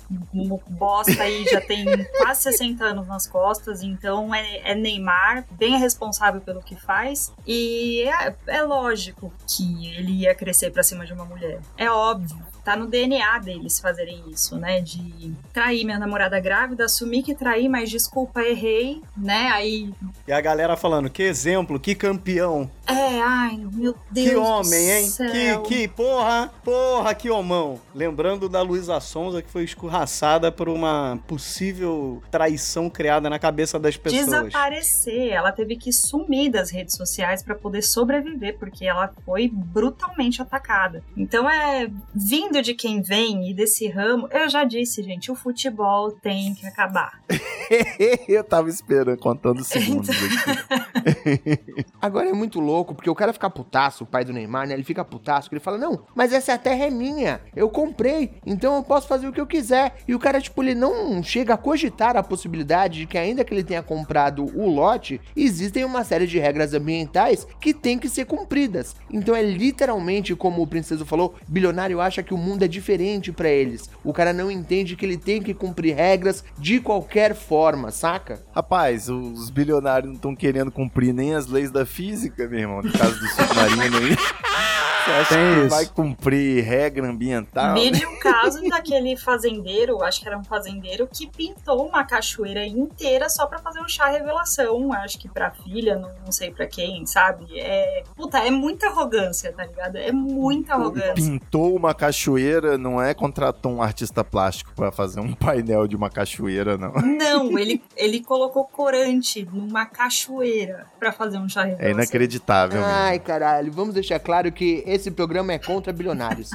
bosta 0.68 1.22
aí 1.22 1.44
já 1.44 1.60
tem 1.60 1.84
quase 2.18 2.42
60 2.42 2.84
anos 2.84 3.06
nas 3.06 3.26
costas. 3.26 3.82
Então 3.82 4.34
é, 4.34 4.70
é 4.70 4.74
Neymar, 4.74 5.44
bem 5.52 5.78
responsável 5.78 6.40
pelo 6.40 6.62
que 6.62 6.74
faz. 6.76 7.32
E 7.46 8.02
é, 8.08 8.34
é 8.46 8.62
lógico 8.62 9.32
que 9.48 9.94
ele 9.96 10.12
ia 10.22 10.34
crescer 10.34 10.70
pra 10.70 10.82
cima 10.82 11.04
de 11.04 11.12
uma 11.12 11.24
mulher. 11.24 11.60
É 11.76 11.90
óbvio. 11.90 12.36
Tá 12.66 12.74
no 12.74 12.88
DNA 12.88 13.38
deles 13.38 13.78
fazerem 13.78 14.24
isso, 14.28 14.56
né? 14.58 14.80
De 14.80 15.32
trair 15.52 15.84
minha 15.84 16.00
namorada 16.00 16.40
grávida, 16.40 16.86
assumir 16.86 17.22
que 17.22 17.32
traí, 17.32 17.68
mas 17.68 17.88
desculpa, 17.88 18.42
errei, 18.42 19.00
né? 19.16 19.50
Aí. 19.52 19.94
E 20.26 20.32
a 20.32 20.40
galera 20.40 20.76
falando, 20.76 21.08
que 21.08 21.22
exemplo, 21.22 21.78
que 21.78 21.94
campeão, 21.94 22.68
É, 22.88 23.20
ai, 23.22 23.56
meu 23.72 23.94
Deus. 24.10 24.28
que 24.28 24.34
homem, 24.34 24.90
hein? 24.90 25.06
céu. 25.06 25.62
Que, 25.62 25.68
que, 25.68 25.88
porra, 25.88 26.50
porra, 26.64 27.14
que 27.14 27.30
homão. 27.30 27.80
Lembrando 27.94 28.48
da 28.48 28.62
Luísa 28.62 28.98
Sonza, 28.98 29.40
que 29.42 29.48
foi 29.48 29.62
escorraçada 29.62 30.50
por 30.50 30.68
uma 30.68 31.20
possível 31.28 32.20
traição 32.32 32.90
criada 32.90 33.30
na 33.30 33.38
cabeça 33.38 33.78
das 33.78 33.96
pessoas. 33.96 34.24
desaparecer. 34.26 35.28
Ela 35.30 35.52
teve 35.52 35.76
que 35.76 35.92
sumir 35.92 36.50
das 36.50 36.70
redes 36.72 36.96
sociais 36.96 37.44
para 37.44 37.54
poder 37.54 37.82
sobreviver, 37.82 38.58
porque 38.58 38.84
ela 38.84 39.12
foi 39.24 39.48
brutalmente 39.48 40.42
atacada. 40.42 41.04
Então 41.16 41.48
é 41.48 41.88
vindo 42.12 42.55
de 42.62 42.74
quem 42.74 43.02
vem 43.02 43.50
e 43.50 43.54
desse 43.54 43.88
ramo, 43.88 44.28
eu 44.30 44.48
já 44.48 44.64
disse, 44.64 45.02
gente, 45.02 45.30
o 45.30 45.34
futebol 45.34 46.10
tem 46.10 46.54
que 46.54 46.66
acabar. 46.66 47.20
eu 48.28 48.44
tava 48.44 48.68
esperando, 48.68 49.18
contando 49.18 49.64
segundos 49.64 50.10
aqui. 50.10 51.84
Agora 52.00 52.28
é 52.28 52.32
muito 52.32 52.60
louco, 52.60 52.94
porque 52.94 53.10
o 53.10 53.14
cara 53.14 53.32
fica 53.32 53.48
putaço, 53.50 54.04
o 54.04 54.06
pai 54.06 54.24
do 54.24 54.32
Neymar, 54.32 54.66
né? 54.66 54.74
Ele 54.74 54.84
fica 54.84 55.04
putaço, 55.04 55.48
ele 55.52 55.60
fala, 55.60 55.78
não, 55.78 56.06
mas 56.14 56.32
essa 56.32 56.56
terra 56.58 56.84
é 56.84 56.90
minha, 56.90 57.40
eu 57.54 57.68
comprei, 57.68 58.34
então 58.44 58.76
eu 58.76 58.82
posso 58.82 59.08
fazer 59.08 59.26
o 59.26 59.32
que 59.32 59.40
eu 59.40 59.46
quiser. 59.46 59.96
E 60.06 60.14
o 60.14 60.18
cara, 60.18 60.40
tipo, 60.40 60.62
ele 60.62 60.74
não 60.74 61.22
chega 61.22 61.54
a 61.54 61.58
cogitar 61.58 62.16
a 62.16 62.22
possibilidade 62.22 63.00
de 63.00 63.06
que 63.06 63.18
ainda 63.18 63.44
que 63.44 63.52
ele 63.52 63.64
tenha 63.64 63.82
comprado 63.82 64.44
o 64.56 64.68
lote, 64.68 65.20
existem 65.34 65.84
uma 65.84 66.04
série 66.04 66.26
de 66.26 66.38
regras 66.38 66.74
ambientais 66.74 67.46
que 67.60 67.72
tem 67.72 67.98
que 67.98 68.08
ser 68.08 68.26
cumpridas. 68.26 68.96
Então 69.10 69.34
é 69.34 69.42
literalmente, 69.42 70.34
como 70.34 70.62
o 70.62 70.66
Princeso 70.66 71.04
falou, 71.04 71.34
bilionário 71.48 72.00
acha 72.00 72.22
que 72.22 72.34
o 72.34 72.38
mundo 72.46 72.64
é 72.64 72.68
diferente 72.68 73.32
para 73.32 73.48
eles. 73.48 73.90
O 74.04 74.12
cara 74.12 74.32
não 74.32 74.50
entende 74.50 74.96
que 74.96 75.04
ele 75.04 75.16
tem 75.16 75.42
que 75.42 75.52
cumprir 75.52 75.94
regras 75.94 76.44
de 76.58 76.80
qualquer 76.80 77.34
forma, 77.34 77.90
saca? 77.90 78.40
Rapaz, 78.54 79.08
os 79.08 79.50
bilionários 79.50 80.08
não 80.08 80.16
estão 80.16 80.36
querendo 80.36 80.70
cumprir 80.70 81.12
nem 81.12 81.34
as 81.34 81.46
leis 81.46 81.70
da 81.70 81.84
física, 81.84 82.46
meu 82.48 82.60
irmão, 82.60 82.82
no 82.82 82.92
caso 82.92 83.18
do 83.18 83.26
submarino 83.28 83.98
aí. 83.98 84.16
Você 85.06 85.10
acha 85.12 85.34
Tem 85.36 85.54
que 85.54 85.60
isso. 85.60 85.68
vai 85.70 85.86
cumprir 85.86 86.64
regra 86.64 87.08
ambiental? 87.08 87.74
Vide 87.74 88.04
o 88.04 88.18
caso 88.18 88.60
daquele 88.68 89.16
fazendeiro, 89.16 90.02
acho 90.02 90.20
que 90.20 90.26
era 90.26 90.36
um 90.36 90.42
fazendeiro, 90.44 91.06
que 91.06 91.26
pintou 91.28 91.86
uma 91.86 92.02
cachoeira 92.04 92.66
inteira 92.66 93.28
só 93.28 93.46
pra 93.46 93.58
fazer 93.58 93.80
um 93.80 93.88
chá 93.88 94.08
revelação. 94.08 94.92
Acho 94.92 95.16
que 95.18 95.28
pra 95.28 95.50
filha, 95.52 95.96
não, 95.96 96.10
não 96.24 96.32
sei 96.32 96.50
pra 96.50 96.66
quem, 96.66 97.06
sabe? 97.06 97.46
É. 97.58 98.02
Puta, 98.16 98.38
é 98.38 98.50
muita 98.50 98.88
arrogância, 98.88 99.52
tá 99.52 99.64
ligado? 99.64 99.96
É 99.96 100.10
muita 100.10 100.74
arrogância. 100.74 101.14
Pintou 101.14 101.76
uma 101.76 101.94
cachoeira, 101.94 102.76
não 102.76 103.00
é 103.00 103.14
contratou 103.14 103.72
um 103.72 103.82
artista 103.82 104.24
plástico 104.24 104.72
pra 104.74 104.90
fazer 104.90 105.20
um 105.20 105.32
painel 105.34 105.86
de 105.86 105.94
uma 105.94 106.10
cachoeira, 106.10 106.76
não. 106.76 106.92
Não, 106.92 107.56
ele, 107.58 107.80
ele 107.96 108.20
colocou 108.20 108.64
corante 108.64 109.48
numa 109.52 109.86
cachoeira 109.86 110.86
pra 110.98 111.12
fazer 111.12 111.38
um 111.38 111.48
chá 111.48 111.62
É 111.62 111.64
revelação. 111.70 111.90
inacreditável 111.92 112.80
mesmo. 112.80 112.94
Ai, 112.94 113.18
caralho, 113.20 113.70
vamos 113.72 113.94
deixar 113.94 114.18
claro 114.18 114.50
que 114.50 114.82
esse 114.96 115.10
programa 115.10 115.52
é 115.52 115.58
contra 115.58 115.92
bilionários. 115.92 116.50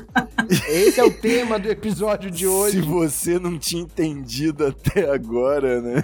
esse 0.67 0.99
é 0.99 1.03
o 1.03 1.11
tema 1.11 1.57
do 1.57 1.69
episódio 1.69 2.29
de 2.29 2.39
Se 2.39 2.47
hoje. 2.47 2.81
você 2.81 3.39
não 3.39 3.57
tinha 3.57 3.83
entendido 3.83 4.65
até 4.67 5.09
agora, 5.09 5.81
né? 5.81 6.03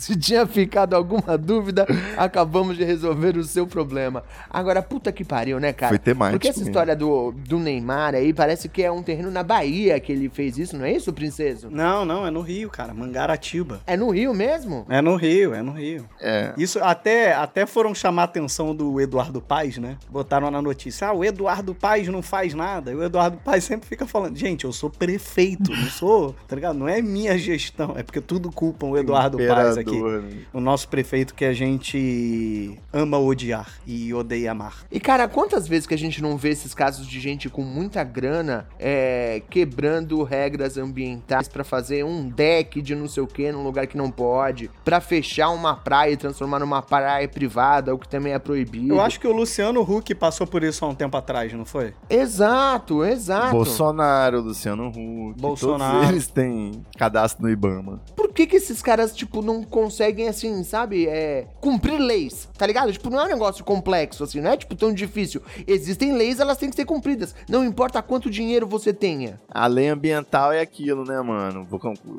Se 0.10 0.16
tinha 0.16 0.46
ficado 0.46 0.94
alguma 0.94 1.36
dúvida, 1.36 1.86
acabamos 2.16 2.76
de 2.78 2.84
resolver 2.84 3.36
o 3.36 3.44
seu 3.44 3.66
problema. 3.66 4.24
Agora, 4.48 4.80
puta 4.80 5.12
que 5.12 5.22
pariu, 5.22 5.60
né, 5.60 5.74
cara? 5.74 5.90
Foi 5.90 5.98
temático 5.98 6.38
Porque 6.38 6.48
essa 6.48 6.62
história 6.62 6.96
do, 6.96 7.32
do 7.32 7.58
Neymar 7.58 8.14
aí 8.14 8.32
parece 8.32 8.66
que 8.66 8.82
é 8.82 8.90
um 8.90 9.02
terreno 9.02 9.30
na 9.30 9.42
Bahia 9.42 10.00
que 10.00 10.10
ele 10.10 10.30
fez 10.30 10.56
isso, 10.56 10.74
não 10.74 10.86
é 10.86 10.92
isso, 10.92 11.12
princeso? 11.12 11.68
Não, 11.70 12.06
não, 12.06 12.26
é 12.26 12.30
no 12.30 12.40
Rio, 12.40 12.70
cara. 12.70 12.94
Mangaratiba. 12.94 13.82
É 13.86 13.94
no 13.94 14.08
Rio 14.08 14.32
mesmo? 14.32 14.86
É 14.88 15.02
no 15.02 15.16
Rio, 15.16 15.52
é 15.52 15.62
no 15.62 15.72
Rio. 15.72 16.08
É. 16.18 16.54
Isso 16.56 16.78
até, 16.82 17.34
até 17.34 17.66
foram 17.66 17.94
chamar 17.94 18.22
a 18.22 18.24
atenção 18.24 18.74
do 18.74 18.98
Eduardo 19.02 19.42
Paes, 19.42 19.76
né? 19.76 19.98
Botaram 20.08 20.50
na 20.50 20.62
notícia: 20.62 21.08
ah, 21.08 21.12
o 21.12 21.22
Eduardo 21.22 21.74
Paes 21.74 22.08
não 22.08 22.22
faz 22.22 22.54
nada. 22.54 22.90
E 22.90 22.94
o 22.94 23.02
Eduardo 23.02 23.36
Paes 23.44 23.64
sempre 23.64 23.86
fica 23.86 24.06
falando: 24.06 24.34
gente, 24.34 24.64
eu 24.64 24.72
sou 24.72 24.88
prefeito, 24.88 25.70
não 25.70 25.88
sou, 25.90 26.34
tá 26.48 26.56
ligado? 26.56 26.78
Não 26.78 26.88
é 26.88 27.02
minha 27.02 27.36
gestão, 27.36 27.94
é 27.98 28.02
porque 28.02 28.20
tudo 28.22 28.50
culpam 28.50 28.86
o 28.86 28.96
Eduardo 28.96 29.36
Paes 29.36 29.76
aqui. 29.76 29.89
Né? 29.92 30.44
O 30.52 30.60
nosso 30.60 30.88
prefeito 30.88 31.34
que 31.34 31.44
a 31.44 31.52
gente 31.52 32.78
ama 32.92 33.18
odiar 33.18 33.68
e 33.86 34.12
odeia 34.12 34.52
amar. 34.52 34.84
E, 34.90 34.98
cara, 34.98 35.28
quantas 35.28 35.66
vezes 35.66 35.86
que 35.86 35.94
a 35.94 35.98
gente 35.98 36.22
não 36.22 36.36
vê 36.36 36.50
esses 36.50 36.74
casos 36.74 37.06
de 37.06 37.20
gente 37.20 37.48
com 37.48 37.62
muita 37.62 38.02
grana 38.04 38.66
é, 38.78 39.42
quebrando 39.50 40.22
regras 40.22 40.76
ambientais 40.76 41.48
pra 41.48 41.64
fazer 41.64 42.04
um 42.04 42.28
deck 42.28 42.80
de 42.82 42.94
não 42.94 43.08
sei 43.08 43.22
o 43.22 43.26
que 43.26 43.50
num 43.52 43.62
lugar 43.62 43.86
que 43.86 43.96
não 43.96 44.10
pode, 44.10 44.70
pra 44.84 45.00
fechar 45.00 45.50
uma 45.50 45.74
praia 45.74 46.12
e 46.12 46.16
transformar 46.16 46.58
numa 46.58 46.82
praia 46.82 47.28
privada, 47.28 47.94
o 47.94 47.98
que 47.98 48.08
também 48.08 48.32
é 48.32 48.38
proibido. 48.38 48.94
Eu 48.94 49.00
acho 49.00 49.18
que 49.20 49.26
o 49.26 49.32
Luciano 49.32 49.80
Huck 49.80 50.14
passou 50.14 50.46
por 50.46 50.62
isso 50.62 50.84
há 50.84 50.88
um 50.88 50.94
tempo 50.94 51.16
atrás, 51.16 51.52
não 51.52 51.64
foi? 51.64 51.94
Exato, 52.08 53.04
exato. 53.04 53.52
Bolsonaro, 53.52 54.40
Luciano 54.40 54.88
Huck, 54.88 55.40
Bolsonaro. 55.40 55.98
todos 55.98 56.10
eles 56.10 56.26
têm 56.28 56.84
cadastro 56.96 57.42
no 57.42 57.50
Ibama. 57.50 58.00
Por 58.16 58.32
que 58.32 58.46
que 58.46 58.56
esses 58.56 58.82
caras, 58.82 59.14
tipo, 59.14 59.42
não 59.42 59.62
conseguem, 59.80 60.28
assim, 60.28 60.62
sabe, 60.62 61.06
é, 61.06 61.46
cumprir 61.58 61.98
leis, 61.98 62.46
tá 62.58 62.66
ligado? 62.66 62.92
Tipo, 62.92 63.08
não 63.08 63.20
é 63.20 63.24
um 63.24 63.28
negócio 63.28 63.64
complexo, 63.64 64.22
assim, 64.22 64.40
não 64.40 64.50
é, 64.50 64.56
tipo, 64.56 64.74
tão 64.74 64.92
difícil. 64.92 65.40
Existem 65.66 66.12
leis, 66.12 66.38
elas 66.38 66.58
têm 66.58 66.68
que 66.68 66.76
ser 66.76 66.84
cumpridas. 66.84 67.34
Não 67.48 67.64
importa 67.64 68.02
quanto 68.02 68.28
dinheiro 68.28 68.66
você 68.66 68.92
tenha. 68.92 69.40
A 69.48 69.66
lei 69.66 69.88
ambiental 69.88 70.52
é 70.52 70.60
aquilo, 70.60 71.04
né, 71.04 71.18
mano? 71.22 71.66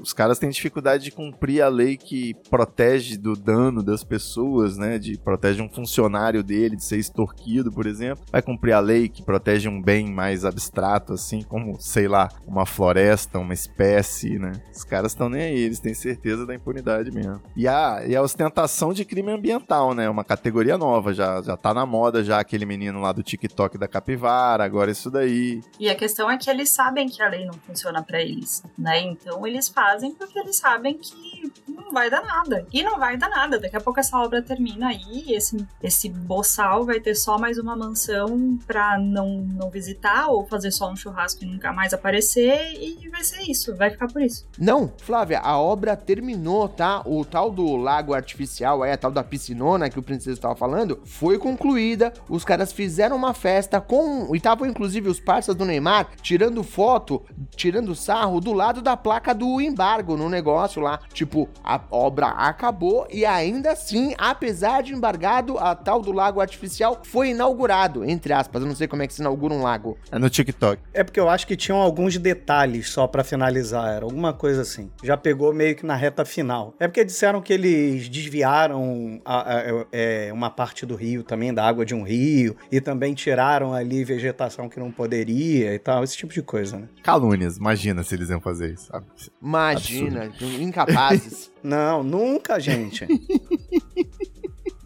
Os 0.01 0.12
caras 0.12 0.39
têm 0.39 0.49
dificuldade 0.49 1.03
de 1.03 1.12
cumprir 1.12 1.62
a 1.62 1.68
lei 1.68 1.97
que 1.97 2.34
protege 2.49 3.16
do 3.16 3.36
dano 3.36 3.84
das 3.84 4.03
pessoas, 4.03 4.76
né? 4.76 4.97
De 4.97 5.20
protege 5.20 5.62
um 5.62 5.70
funcionário 5.70 6.41
dele 6.41 6.76
de 6.76 6.84
ser 6.84 6.97
extorquido, 6.97 7.72
por 7.72 7.86
exemplo. 7.86 8.26
Vai 8.32 8.41
cumprir 8.41 8.74
a 8.74 8.80
lei 8.80 9.07
que 9.07 9.22
protege 9.22 9.70
um 9.70 9.80
bem 9.80 10.12
mais 10.12 10.43
abstrato, 10.43 11.14
assim, 11.14 11.43
como, 11.43 11.80
sei 11.80 12.07
lá, 12.07 12.28
uma 12.47 12.66
floresta, 12.66 13.38
uma 13.38 13.53
espécie, 13.53 14.39
né? 14.39 14.53
Os 14.74 14.84
caras 14.84 15.12
estão 15.12 15.30
nem 15.30 15.43
aí, 15.43 15.59
eles 15.59 15.80
têm 15.80 15.93
certeza 15.93 16.45
da 16.45 16.55
impunidade 16.55 17.12
mesmo. 17.12 17.39
E 17.56 17.68
a, 17.68 18.04
e 18.06 18.16
a 18.16 18.22
ostentação 18.22 18.93
de 18.93 19.06
crime 19.06 19.32
ambiental, 19.32 19.93
né? 19.93 20.10
Uma 20.10 20.24
categoria 20.24 20.78
nova, 20.78 21.14
já, 21.14 21.41
já 21.41 21.58
tá 21.58 21.74
na 21.74 21.86
moda 21.86 22.24
já 22.24 22.39
aquele 22.39 22.66
menino 22.66 23.02
lá 23.02 23.12
do 23.12 23.24
TikTok 23.24 23.78
da 23.78 23.88
capivara, 23.88 24.64
agora 24.64 24.91
isso 24.91 25.10
daí. 25.10 25.62
E 25.80 25.89
a 25.89 25.95
questão 25.95 26.30
é 26.30 26.38
que 26.38 26.49
eles 26.49 26.70
sabem 26.70 27.08
que 27.08 27.22
a 27.22 27.28
lei 27.28 27.45
não 27.45 27.54
funciona 27.54 28.02
pra 28.04 28.22
eles, 28.22 28.64
né? 28.78 28.99
Então 29.02 29.45
eles 29.45 29.68
fazem 29.68 30.14
porque 30.14 30.39
eles 30.39 30.58
sabem 30.58 30.97
que 30.97 31.52
não 31.68 31.91
vai 31.91 32.10
dar 32.10 32.22
nada. 32.22 32.66
E 32.72 32.84
não 32.84 32.97
vai 32.97 33.18
dar 33.18 33.30
nada. 33.30 33.60
Daqui 33.60 33.76
a 33.76 33.82
pouco 33.82 33.99
essa 33.99 34.18
obra 34.18 34.41
termina 34.41 34.89
aí, 34.89 35.34
esse, 35.34 35.66
esse 35.82 36.10
boçal 36.10 36.86
vai 36.86 36.99
ter 36.99 37.16
só 37.16 37.38
mais 37.38 37.58
uma 37.58 37.76
mansão 37.76 38.58
pra 38.66 38.97
não, 38.97 39.41
não 39.41 39.70
visitar 39.70 40.28
ou 40.28 40.45
fazer 40.45 40.72
só 40.72 40.89
um 40.89 40.95
churrasco 40.95 41.43
e 41.43 41.47
nunca 41.47 41.74
mais 41.74 41.93
aparecer 41.93 42.74
e 42.80 43.10
vai 43.10 43.24
ser 43.24 43.41
isso, 43.41 43.76
vai 43.76 43.89
ficar 43.89 44.08
por 44.08 44.22
isso. 44.22 44.45
Não, 44.58 44.91
Flávia, 44.97 45.39
a 45.39 45.58
obra 45.58 45.95
terminou, 45.95 46.68
tá? 46.70 47.02
O 47.06 47.26
tal 47.26 47.40
do 47.49 47.75
lago 47.75 48.13
artificial, 48.13 48.83
aí, 48.83 48.91
a 48.91 48.97
tal 48.97 49.11
da 49.11 49.23
piscinona 49.23 49.89
que 49.89 49.99
o 49.99 50.03
princesa 50.03 50.37
estava 50.37 50.55
falando, 50.55 50.99
foi 51.03 51.37
concluída. 51.37 52.13
Os 52.29 52.43
caras 52.43 52.71
fizeram 52.71 53.15
uma 53.15 53.33
festa 53.33 53.79
com. 53.81 54.33
E 54.33 54.37
estavam 54.37 54.67
inclusive 54.67 55.09
os 55.09 55.19
parceiros 55.19 55.57
do 55.57 55.65
Neymar 55.65 56.09
tirando 56.21 56.63
foto, 56.63 57.23
tirando 57.55 57.95
sarro 57.95 58.39
do 58.39 58.53
lado 58.53 58.81
da 58.81 58.97
placa 58.97 59.33
do 59.33 59.61
embargo 59.61 60.17
no 60.17 60.29
negócio 60.29 60.81
lá. 60.81 60.99
Tipo, 61.13 61.47
a 61.63 61.79
obra 61.89 62.27
acabou 62.27 63.07
e 63.09 63.25
ainda 63.25 63.71
assim, 63.71 64.13
apesar 64.17 64.83
de 64.83 64.93
embargado, 64.93 65.57
a 65.57 65.75
tal 65.75 66.01
do 66.01 66.11
lago 66.11 66.41
artificial 66.41 67.01
foi 67.03 67.29
inaugurado, 67.29 68.03
entre 68.03 68.33
aspas. 68.33 68.61
Eu 68.61 68.67
não 68.67 68.75
sei 68.75 68.87
como 68.87 69.03
é 69.03 69.07
que 69.07 69.13
se 69.13 69.21
inaugura 69.21 69.53
um 69.53 69.61
lago. 69.61 69.97
É 70.11 70.19
no 70.19 70.29
TikTok. 70.29 70.81
É 70.93 71.03
porque 71.03 71.19
eu 71.19 71.29
acho 71.29 71.47
que 71.47 71.55
tinham 71.55 71.79
alguns 71.79 72.17
detalhes 72.17 72.89
só 72.89 73.07
pra 73.07 73.23
finalizar, 73.23 73.95
era 73.95 74.05
alguma 74.05 74.33
coisa 74.33 74.61
assim. 74.61 74.91
Já 75.03 75.15
pegou 75.15 75.53
meio 75.53 75.75
que 75.75 75.85
na 75.85 75.95
reta 75.95 76.25
final. 76.25 76.73
É 76.79 76.87
porque 76.87 77.03
disseram 77.05 77.30
que 77.39 77.53
eles 77.53 78.09
desviaram 78.09 79.21
a- 79.23 79.57
a- 79.57 79.86
é, 79.91 80.34
uma 80.34 80.49
parte 80.49 80.84
do 80.88 80.95
rio 80.95 81.21
também, 81.23 81.53
da 81.53 81.63
água 81.63 81.86
de 81.86 81.93
um 81.93 82.01
rio, 82.01 82.55
e 82.71 82.82
também 82.82 83.13
tiraram 83.13 83.71
ali 83.75 84.03
vegetação 84.03 84.67
que 84.67 84.79
não 84.79 84.91
poderia 84.91 85.75
e 85.75 85.77
tal, 85.77 86.03
esse 86.03 86.17
tipo 86.17 86.34
de 86.34 86.41
coisa, 86.41 86.79
né? 86.79 86.88
Calúnias, 87.03 87.57
imagina 87.57 88.01
se 88.01 88.15
eles 88.15 88.29
iam 88.32 88.41
fazer 88.41 88.73
isso, 88.73 88.88
sabe? 88.88 89.05
Imagina, 89.39 90.32
incapazes. 90.59 91.51
Não, 91.61 92.01
nunca, 92.01 92.59
gente. 92.59 93.05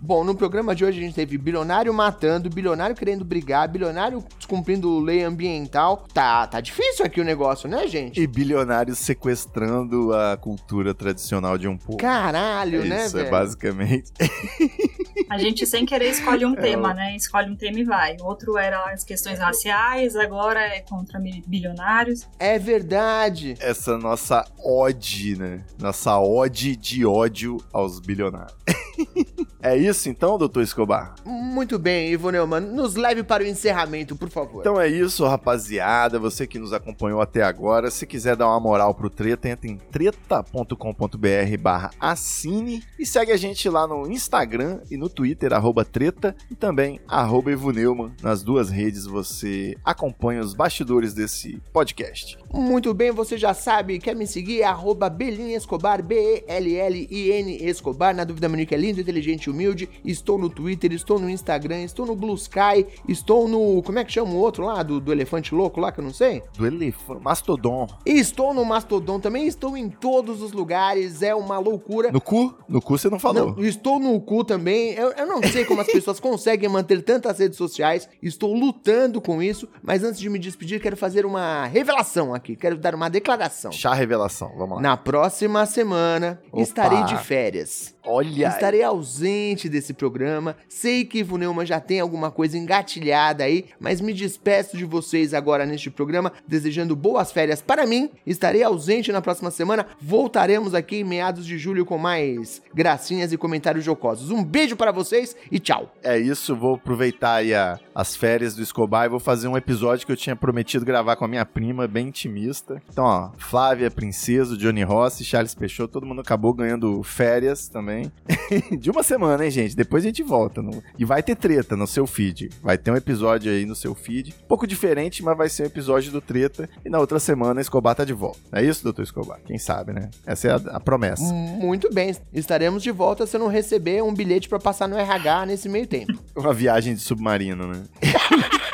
Bom, 0.05 0.23
no 0.23 0.35
programa 0.35 0.75
de 0.75 0.85
hoje 0.85 0.99
a 0.99 1.01
gente 1.01 1.15
teve 1.15 1.35
bilionário 1.35 1.91
matando, 1.91 2.47
bilionário 2.47 2.95
querendo 2.95 3.25
brigar, 3.25 3.67
bilionário 3.67 4.23
descumprindo 4.37 4.99
lei 4.99 5.23
ambiental. 5.23 6.05
Tá, 6.13 6.45
tá 6.45 6.61
difícil 6.61 7.03
aqui 7.03 7.19
o 7.19 7.23
negócio, 7.23 7.67
né, 7.67 7.87
gente? 7.87 8.21
E 8.21 8.27
bilionários 8.27 8.99
sequestrando 8.99 10.13
a 10.13 10.37
cultura 10.37 10.93
tradicional 10.93 11.57
de 11.57 11.67
um 11.67 11.75
povo. 11.75 11.97
Caralho, 11.97 12.83
É 12.83 12.85
né, 12.85 13.05
Isso 13.07 13.17
velho? 13.17 13.27
é 13.27 13.31
basicamente. 13.31 14.11
A 15.27 15.39
gente 15.39 15.65
sem 15.65 15.87
querer 15.87 16.11
escolhe 16.11 16.45
um 16.45 16.53
tema, 16.53 16.93
né? 16.93 17.15
Escolhe 17.15 17.49
um 17.49 17.55
tema 17.55 17.79
e 17.79 17.83
vai. 17.83 18.15
Outro 18.21 18.59
era 18.59 18.91
as 18.91 19.03
questões 19.03 19.39
raciais, 19.39 20.15
agora 20.15 20.59
é 20.59 20.81
contra 20.81 21.19
bilionários. 21.47 22.27
É 22.37 22.59
verdade. 22.59 23.55
Essa 23.59 23.97
nossa 23.97 24.45
ode, 24.63 25.35
né? 25.35 25.63
Nossa 25.79 26.19
ode 26.19 26.75
de 26.75 27.07
ódio 27.07 27.57
aos 27.73 27.99
bilionários. 27.99 28.55
é 29.61 29.75
isso 29.77 30.09
então, 30.09 30.37
doutor 30.37 30.61
Escobar? 30.61 31.15
Muito 31.25 31.79
bem, 31.79 32.11
Ivo 32.11 32.29
Neumann, 32.29 32.61
nos 32.61 32.95
leve 32.95 33.23
para 33.23 33.43
o 33.43 33.47
encerramento, 33.47 34.15
por 34.15 34.29
favor. 34.29 34.61
Então 34.61 34.79
é 34.79 34.87
isso, 34.87 35.25
rapaziada. 35.25 36.19
Você 36.19 36.45
que 36.45 36.59
nos 36.59 36.73
acompanhou 36.73 37.21
até 37.21 37.43
agora, 37.43 37.89
se 37.89 38.05
quiser 38.05 38.35
dar 38.35 38.47
uma 38.47 38.59
moral 38.59 38.93
pro 38.93 39.09
Treta, 39.09 39.49
entra 39.49 39.69
em 39.69 39.77
treta.com.br 39.77 41.57
barra 41.59 41.91
assine 41.99 42.83
e 42.99 43.05
segue 43.05 43.31
a 43.31 43.37
gente 43.37 43.67
lá 43.69 43.87
no 43.87 44.09
Instagram 44.09 44.79
e 44.89 44.97
no 44.97 45.09
Twitter, 45.09 45.53
arroba 45.53 45.85
treta, 45.85 46.35
e 46.49 46.55
também 46.55 46.99
arroba 47.07 47.51
Evo 47.51 47.71
Neumann. 47.71 48.11
Nas 48.21 48.43
duas 48.43 48.69
redes 48.69 49.05
você 49.05 49.75
acompanha 49.83 50.41
os 50.41 50.53
bastidores 50.53 51.13
desse 51.13 51.61
podcast. 51.71 52.37
Muito 52.55 52.93
bem, 52.93 53.11
você 53.11 53.37
já 53.37 53.53
sabe, 53.53 53.99
quer 53.99 54.15
me 54.15 54.25
seguir? 54.25 54.63
Arroba 54.63 55.09
Belin 55.09 55.51
Escobar, 55.51 56.01
B-E-L-L-I-N 56.01 57.57
Escobar. 57.65 58.15
Na 58.15 58.23
dúvida, 58.23 58.47
Monique 58.47 58.73
é 58.73 58.77
lindo, 58.77 59.01
inteligente 59.01 59.47
e 59.47 59.49
humilde. 59.49 59.89
Estou 60.05 60.37
no 60.37 60.49
Twitter, 60.49 60.93
estou 60.93 61.19
no 61.19 61.29
Instagram, 61.29 61.83
estou 61.83 62.05
no 62.05 62.15
Blue 62.15 62.33
Sky, 62.35 62.87
estou 63.09 63.49
no. 63.49 63.83
Como 63.83 63.99
é 63.99 64.05
que 64.05 64.13
chama 64.13 64.31
o 64.31 64.37
outro 64.37 64.63
lá? 64.63 64.81
Do, 64.83 65.01
do 65.01 65.11
elefante 65.11 65.53
louco 65.53 65.81
lá, 65.81 65.91
que 65.91 65.99
eu 65.99 66.03
não 66.05 66.13
sei? 66.13 66.43
Do 66.57 66.65
elefante. 66.65 67.21
Mastodon. 67.21 67.87
Estou 68.05 68.53
no 68.53 68.63
Mastodon 68.63 69.19
também, 69.19 69.47
estou 69.47 69.75
em 69.75 69.89
todos 69.89 70.41
os 70.41 70.53
lugares, 70.53 71.21
é 71.21 71.35
uma 71.35 71.59
loucura. 71.59 72.09
No 72.09 72.21
cu? 72.21 72.55
No 72.69 72.81
cu 72.81 72.97
você 72.97 73.09
não 73.09 73.19
falou. 73.19 73.53
Não, 73.57 73.65
estou 73.65 73.99
no 73.99 74.17
cu 74.21 74.45
também. 74.45 74.93
Eu, 74.93 75.11
eu 75.11 75.27
não 75.27 75.43
sei 75.43 75.65
como 75.65 75.81
as 75.81 75.87
pessoas 75.87 76.21
conseguem 76.21 76.69
manter 76.69 77.03
tantas 77.03 77.37
redes 77.37 77.57
sociais. 77.57 78.07
Estou 78.23 78.53
lutando 78.53 79.19
com 79.19 79.43
isso. 79.43 79.67
Mas 79.83 80.05
antes 80.05 80.21
de 80.21 80.29
me 80.29 80.39
despedir, 80.39 80.81
quero 80.81 80.95
fazer 80.95 81.25
uma 81.25 81.65
revelação 81.65 82.33
aqui. 82.33 82.44
Quero 82.53 82.77
dar 82.77 82.93
uma 82.93 83.09
declaração. 83.09 83.71
Chá 83.71 83.93
revelação, 83.93 84.51
vamos 84.57 84.75
lá. 84.75 84.81
Na 84.81 84.97
próxima 84.97 85.65
semana 85.65 86.41
Opa. 86.51 86.61
estarei 86.61 87.01
de 87.05 87.17
férias. 87.17 87.94
Olha. 88.05 88.47
Estarei 88.47 88.83
ausente 88.83 89.67
desse 89.67 89.93
programa. 89.93 90.55
Sei 90.67 91.05
que 91.05 91.19
Ivo 91.19 91.37
Neumann 91.37 91.65
já 91.65 91.79
tem 91.79 91.99
alguma 91.99 92.31
coisa 92.31 92.57
engatilhada 92.57 93.43
aí, 93.43 93.65
mas 93.79 94.01
me 94.01 94.13
despeço 94.13 94.77
de 94.77 94.85
vocês 94.85 95.33
agora 95.33 95.65
neste 95.65 95.89
programa, 95.89 96.31
desejando 96.47 96.95
boas 96.95 97.31
férias 97.31 97.61
para 97.61 97.85
mim. 97.85 98.09
Estarei 98.25 98.63
ausente 98.63 99.11
na 99.11 99.21
próxima 99.21 99.51
semana. 99.51 99.85
Voltaremos 99.99 100.73
aqui 100.73 100.97
em 100.97 101.03
meados 101.03 101.45
de 101.45 101.57
julho 101.57 101.85
com 101.85 101.97
mais 101.97 102.61
gracinhas 102.73 103.33
e 103.33 103.37
comentários 103.37 103.83
jocosos. 103.83 104.31
Um 104.31 104.43
beijo 104.43 104.75
para 104.75 104.91
vocês 104.91 105.35
e 105.51 105.59
tchau. 105.59 105.93
É 106.03 106.17
isso, 106.17 106.55
vou 106.55 106.75
aproveitar 106.75 107.35
aí 107.35 107.53
a, 107.53 107.79
as 107.93 108.15
férias 108.15 108.55
do 108.55 108.61
Escobar 108.61 109.05
e 109.05 109.09
vou 109.09 109.19
fazer 109.19 109.47
um 109.47 109.57
episódio 109.57 110.05
que 110.05 110.11
eu 110.11 110.17
tinha 110.17 110.35
prometido 110.35 110.85
gravar 110.85 111.15
com 111.15 111.25
a 111.25 111.27
minha 111.27 111.45
prima, 111.45 111.87
bem 111.87 112.07
intimista. 112.07 112.81
Então, 112.89 113.05
ó, 113.05 113.31
Flávia, 113.37 113.89
Princesa, 113.89 114.57
Johnny 114.57 114.83
Rossi, 114.83 115.23
Charles 115.23 115.55
Peixoto, 115.55 115.93
todo 115.93 116.05
mundo 116.05 116.21
acabou 116.21 116.53
ganhando 116.53 117.01
férias 117.03 117.67
também. 117.67 117.94
de 118.79 118.89
uma 118.89 119.03
semana, 119.03 119.45
hein, 119.45 119.51
gente? 119.51 119.75
Depois 119.75 120.03
a 120.03 120.07
gente 120.07 120.23
volta. 120.23 120.61
No... 120.61 120.83
E 120.97 121.05
vai 121.05 121.21
ter 121.21 121.35
treta 121.35 121.75
no 121.75 121.87
seu 121.87 122.05
feed. 122.05 122.49
Vai 122.61 122.77
ter 122.77 122.91
um 122.91 122.95
episódio 122.95 123.51
aí 123.51 123.65
no 123.65 123.75
seu 123.75 123.95
feed. 123.95 124.33
Um 124.43 124.47
pouco 124.47 124.67
diferente, 124.67 125.23
mas 125.23 125.37
vai 125.37 125.49
ser 125.49 125.63
um 125.63 125.67
episódio 125.67 126.11
do 126.11 126.21
treta. 126.21 126.69
E 126.83 126.89
na 126.89 126.99
outra 126.99 127.19
semana, 127.19 127.61
Escobar 127.61 127.95
tá 127.95 128.03
de 128.03 128.13
volta. 128.13 128.39
É 128.51 128.63
isso, 128.63 128.83
doutor 128.83 129.03
Escobar? 129.03 129.39
Quem 129.45 129.57
sabe, 129.57 129.93
né? 129.93 130.09
Essa 130.25 130.47
é 130.47 130.51
a, 130.51 130.55
a 130.55 130.79
promessa. 130.79 131.23
Muito 131.33 131.93
bem. 131.93 132.15
Estaremos 132.33 132.83
de 132.83 132.91
volta 132.91 133.25
se 133.25 133.35
eu 133.35 133.39
não 133.39 133.47
receber 133.47 134.03
um 134.03 134.13
bilhete 134.13 134.49
para 134.49 134.59
passar 134.59 134.87
no 134.87 134.97
RH 134.97 135.45
nesse 135.45 135.69
meio 135.69 135.87
tempo. 135.87 136.13
Uma 136.35 136.53
viagem 136.53 136.93
de 136.93 137.01
submarino, 137.01 137.67
né? 137.67 137.83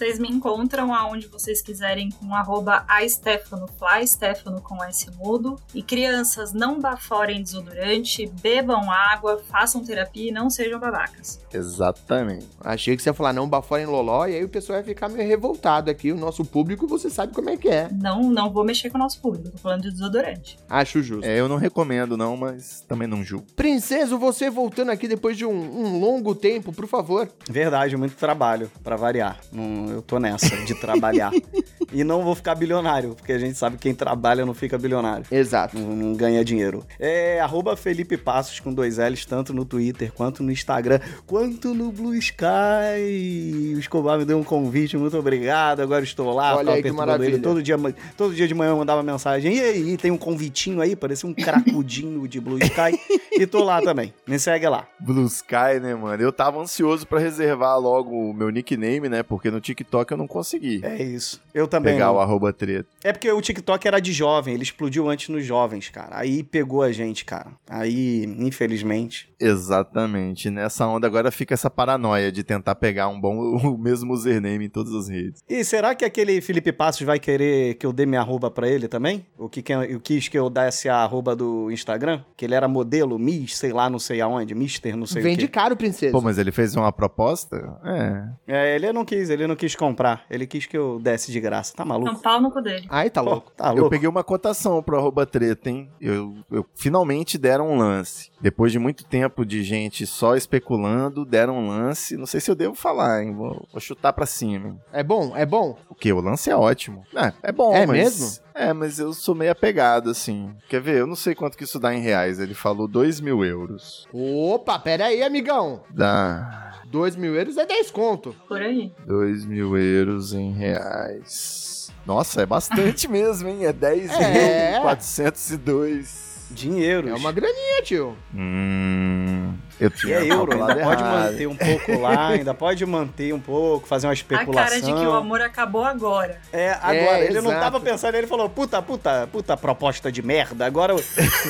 Vocês 0.00 0.18
me 0.18 0.28
encontram 0.28 0.94
aonde 0.94 1.26
vocês 1.26 1.60
quiserem 1.60 2.08
com 2.08 2.34
arroba 2.34 2.86
aStefanofly, 2.88 4.08
Stefano 4.08 4.58
com 4.62 4.82
S 4.82 5.10
mudo. 5.18 5.60
E 5.74 5.82
crianças, 5.82 6.54
não 6.54 6.80
baforem 6.80 7.42
desodorante, 7.42 8.26
bebam 8.40 8.90
água, 8.90 9.42
façam 9.50 9.84
terapia 9.84 10.30
e 10.30 10.32
não 10.32 10.48
sejam 10.48 10.80
babacas. 10.80 11.38
Exatamente. 11.52 12.48
Achei 12.62 12.96
que 12.96 13.02
você 13.02 13.10
ia 13.10 13.14
falar 13.14 13.34
não 13.34 13.46
baforem 13.46 13.84
loló 13.84 14.26
e 14.26 14.36
aí 14.36 14.42
o 14.42 14.48
pessoal 14.48 14.78
ia 14.78 14.84
ficar 14.86 15.10
meio 15.10 15.28
revoltado 15.28 15.90
aqui. 15.90 16.10
O 16.10 16.16
nosso 16.16 16.46
público, 16.46 16.86
você 16.86 17.10
sabe 17.10 17.34
como 17.34 17.50
é 17.50 17.58
que 17.58 17.68
é. 17.68 17.90
Não, 17.92 18.22
não 18.22 18.50
vou 18.50 18.64
mexer 18.64 18.88
com 18.88 18.96
o 18.96 19.02
nosso 19.02 19.20
público, 19.20 19.50
tô 19.50 19.58
falando 19.58 19.82
de 19.82 19.90
desodorante. 19.90 20.58
Acho 20.66 21.02
justo. 21.02 21.26
É, 21.26 21.38
eu 21.38 21.46
não 21.46 21.58
recomendo 21.58 22.16
não, 22.16 22.38
mas 22.38 22.82
também 22.88 23.06
não 23.06 23.22
julgo. 23.22 23.44
Princeso, 23.54 24.18
você 24.18 24.48
voltando 24.48 24.92
aqui 24.92 25.06
depois 25.06 25.36
de 25.36 25.44
um, 25.44 25.50
um 25.50 26.00
longo 26.00 26.34
tempo, 26.34 26.72
por 26.72 26.86
favor. 26.86 27.28
Verdade, 27.46 27.98
muito 27.98 28.16
trabalho, 28.16 28.70
para 28.82 28.96
variar. 28.96 29.38
Não, 29.52 29.89
eu 29.90 30.02
tô 30.02 30.18
nessa 30.18 30.56
de 30.64 30.74
trabalhar. 30.74 31.32
e 31.92 32.04
não 32.04 32.22
vou 32.22 32.34
ficar 32.34 32.54
bilionário, 32.54 33.14
porque 33.14 33.32
a 33.32 33.38
gente 33.38 33.56
sabe 33.56 33.76
que 33.76 33.82
quem 33.82 33.94
trabalha 33.94 34.46
não 34.46 34.54
fica 34.54 34.78
bilionário. 34.78 35.26
Exato. 35.30 35.78
Não, 35.78 35.94
não 35.94 36.14
ganha 36.14 36.44
dinheiro. 36.44 36.84
É 36.98 37.40
arroba 37.40 37.76
Felipe 37.76 38.16
Passos 38.16 38.60
com 38.60 38.72
dois 38.72 38.98
L's, 38.98 39.24
tanto 39.24 39.52
no 39.52 39.64
Twitter, 39.64 40.12
quanto 40.12 40.42
no 40.42 40.52
Instagram, 40.52 41.00
quanto 41.26 41.74
no 41.74 41.90
Blue 41.90 42.14
Sky. 42.14 43.74
O 43.74 43.78
Escobar 43.78 44.18
me 44.18 44.24
deu 44.24 44.38
um 44.38 44.44
convite, 44.44 44.96
muito 44.96 45.18
obrigado. 45.18 45.80
Agora 45.80 46.04
estou 46.04 46.32
lá, 46.32 46.56
Olha 46.56 46.72
aí 46.74 46.82
que 46.82 46.92
maravilha. 46.92 47.34
Ele. 47.34 47.38
Todo 47.38 47.62
dia, 47.62 47.76
todo 48.16 48.34
dia 48.34 48.46
de 48.46 48.54
manhã 48.54 48.70
eu 48.70 48.76
mandava 48.76 49.02
mensagem. 49.02 49.56
E 49.56 49.60
aí, 49.60 49.96
tem 49.96 50.10
um 50.10 50.18
convitinho 50.18 50.80
aí, 50.80 50.94
parecia 50.94 51.28
um 51.28 51.34
cracudinho 51.34 52.26
de 52.28 52.40
Blue 52.40 52.58
Sky. 52.58 52.98
e 53.32 53.46
tô 53.46 53.64
lá 53.64 53.80
também. 53.82 54.12
Me 54.26 54.38
segue 54.38 54.68
lá. 54.68 54.86
Blue 54.98 55.26
Sky, 55.26 55.80
né, 55.80 55.94
mano? 55.94 56.22
Eu 56.22 56.32
tava 56.32 56.60
ansioso 56.60 57.06
para 57.06 57.18
reservar 57.18 57.78
logo 57.78 58.10
o 58.10 58.32
meu 58.32 58.50
nickname, 58.50 59.08
né? 59.08 59.22
Porque 59.22 59.50
no 59.50 59.60
TikTok 59.60 59.79
eu 60.10 60.16
não 60.16 60.26
consegui. 60.26 60.80
É 60.84 61.02
isso. 61.02 61.40
Eu 61.54 61.66
também. 61.66 61.94
Pegar 61.94 62.06
não. 62.06 62.16
o 62.16 62.20
arroba 62.20 62.52
treta. 62.52 62.88
É 63.02 63.12
porque 63.12 63.30
o 63.30 63.40
TikTok 63.40 63.86
era 63.86 64.00
de 64.00 64.12
jovem, 64.12 64.54
ele 64.54 64.62
explodiu 64.62 65.08
antes 65.08 65.28
nos 65.28 65.44
jovens, 65.44 65.88
cara. 65.88 66.18
Aí 66.18 66.42
pegou 66.42 66.82
a 66.82 66.92
gente, 66.92 67.24
cara. 67.24 67.52
Aí, 67.68 68.24
infelizmente. 68.38 69.30
Exatamente. 69.40 70.50
Nessa 70.50 70.86
onda 70.86 71.06
agora 71.06 71.30
fica 71.30 71.54
essa 71.54 71.70
paranoia 71.70 72.30
de 72.30 72.42
tentar 72.44 72.74
pegar 72.74 73.08
um 73.08 73.20
bom, 73.20 73.56
o 73.66 73.78
mesmo 73.78 74.12
username 74.12 74.66
em 74.66 74.68
todas 74.68 74.92
as 74.94 75.08
redes. 75.08 75.42
E 75.48 75.64
será 75.64 75.94
que 75.94 76.04
aquele 76.04 76.40
Felipe 76.40 76.72
Passos 76.72 77.02
vai 77.06 77.18
querer 77.18 77.74
que 77.74 77.86
eu 77.86 77.92
dê 77.92 78.06
minha 78.06 78.20
arroba 78.20 78.50
pra 78.50 78.68
ele 78.68 78.88
também? 78.88 79.26
O 79.38 79.48
que, 79.48 79.62
que 79.62 79.72
eu 79.72 80.00
quis 80.00 80.28
que 80.28 80.38
eu 80.38 80.50
desse 80.50 80.88
a 80.88 80.96
arroba 80.96 81.34
do 81.34 81.70
Instagram? 81.70 82.22
Que 82.36 82.44
ele 82.44 82.54
era 82.54 82.68
modelo, 82.68 83.18
Miss, 83.18 83.56
sei 83.56 83.72
lá, 83.72 83.88
não 83.88 83.98
sei 83.98 84.20
aonde, 84.20 84.54
Mister, 84.54 84.96
não 84.96 85.06
sei 85.06 85.22
Vende 85.22 85.44
o 85.44 85.48
quê. 85.48 85.52
caro, 85.52 85.76
princesa. 85.76 86.12
Pô, 86.12 86.20
mas 86.20 86.38
ele 86.38 86.52
fez 86.52 86.74
uma 86.76 86.92
proposta? 86.92 87.78
É. 87.84 88.28
É, 88.46 88.74
ele 88.74 88.92
não 88.92 89.04
quis, 89.04 89.30
ele 89.30 89.46
não 89.46 89.56
quis 89.56 89.69
comprar. 89.76 90.24
Ele 90.30 90.46
quis 90.46 90.66
que 90.66 90.76
eu 90.76 90.98
desse 91.00 91.30
de 91.32 91.40
graça. 91.40 91.74
Tá 91.76 91.84
maluco? 91.84 92.12
Não, 92.12 92.18
pau 92.20 92.40
no 92.40 92.50
cu 92.50 92.60
dele. 92.60 92.86
Ai, 92.88 93.10
tá 93.10 93.20
louco. 93.20 93.52
Tá 93.56 93.68
Eu 93.70 93.74
louco. 93.76 93.90
peguei 93.90 94.08
uma 94.08 94.24
cotação 94.24 94.82
pro 94.82 94.96
arroba 94.98 95.24
treta, 95.26 95.68
hein? 95.70 95.90
Eu, 96.00 96.34
eu 96.50 96.64
finalmente 96.74 97.36
deram 97.38 97.68
um 97.70 97.76
lance. 97.78 98.30
Depois 98.40 98.72
de 98.72 98.78
muito 98.78 99.04
tempo 99.04 99.44
de 99.44 99.62
gente 99.62 100.06
só 100.06 100.34
especulando, 100.36 101.24
deram 101.24 101.58
um 101.58 101.68
lance. 101.68 102.16
Não 102.16 102.26
sei 102.26 102.40
se 102.40 102.50
eu 102.50 102.54
devo 102.54 102.74
falar, 102.74 103.22
hein? 103.22 103.34
Vou, 103.34 103.66
vou 103.70 103.80
chutar 103.80 104.12
pra 104.12 104.26
cima. 104.26 104.68
hein? 104.68 104.80
É 104.92 105.02
bom? 105.02 105.36
É 105.36 105.44
bom? 105.46 105.76
O 105.88 105.94
quê? 105.94 106.12
O 106.12 106.20
lance 106.20 106.50
é 106.50 106.56
ótimo. 106.56 107.04
É, 107.14 107.32
é 107.42 107.52
bom, 107.52 107.74
É 107.74 107.86
mas... 107.86 107.96
mesmo? 107.96 108.50
É, 108.52 108.72
mas 108.72 108.98
eu 108.98 109.12
sou 109.14 109.34
meio 109.34 109.52
apegado, 109.52 110.10
assim. 110.10 110.54
Quer 110.68 110.80
ver? 110.82 110.98
Eu 110.98 111.06
não 111.06 111.14
sei 111.16 111.34
quanto 111.34 111.56
que 111.56 111.64
isso 111.64 111.78
dá 111.78 111.94
em 111.94 112.00
reais. 112.00 112.38
Ele 112.38 112.52
falou 112.52 112.86
2 112.88 113.20
mil 113.20 113.42
euros. 113.44 114.06
Opa, 114.12 114.78
pera 114.78 115.06
aí, 115.06 115.22
amigão. 115.22 115.82
Dá 115.88 116.69
2 116.90 117.16
mil 117.16 117.34
euros 117.36 117.56
é 117.56 117.64
10 117.64 117.90
conto. 117.90 118.34
Por 118.48 118.60
aí. 118.60 118.92
2 119.06 119.44
mil 119.46 119.76
euros 119.78 120.32
em 120.32 120.52
reais. 120.52 121.90
Nossa, 122.04 122.42
é 122.42 122.46
bastante 122.46 123.06
mesmo, 123.08 123.48
hein? 123.48 123.64
É 123.64 123.72
10 123.72 124.10
É. 124.10 124.72
mil 124.72 124.82
402. 124.82 126.28
Dinheiro. 126.50 127.08
É 127.08 127.14
uma 127.14 127.30
graninha, 127.30 127.80
tio. 127.84 128.16
Hum, 128.34 129.54
eu 129.80 129.88
E 129.88 129.90
tinha 129.90 130.16
é 130.16 130.26
euro, 130.30 130.52
ainda 130.52 130.76
pode 130.76 131.02
errado. 131.02 131.24
manter 131.30 131.46
um 131.48 131.56
pouco 131.56 131.98
lá, 132.00 132.28
ainda 132.28 132.54
pode 132.54 132.86
manter 132.86 133.32
um 133.34 133.40
pouco, 133.40 133.86
fazer 133.88 134.06
uma 134.06 134.12
A 134.12 134.14
especulação. 134.14 134.52
cara 134.54 134.80
de 134.80 134.92
que 134.92 135.06
o 135.06 135.12
amor 135.12 135.40
acabou 135.40 135.84
agora. 135.84 136.38
É, 136.52 136.70
agora, 136.72 136.94
É, 137.20 137.24
ele 137.26 137.40
não 137.40 137.50
exato. 137.50 137.60
tava 137.64 137.80
pensando, 137.80 138.14
ele 138.14 138.26
falou, 138.26 138.48
puta, 138.48 138.80
puta, 138.82 139.28
puta 139.32 139.56
proposta 139.56 140.10
de 140.12 140.22
merda. 140.22 140.66
Agora 140.66 140.94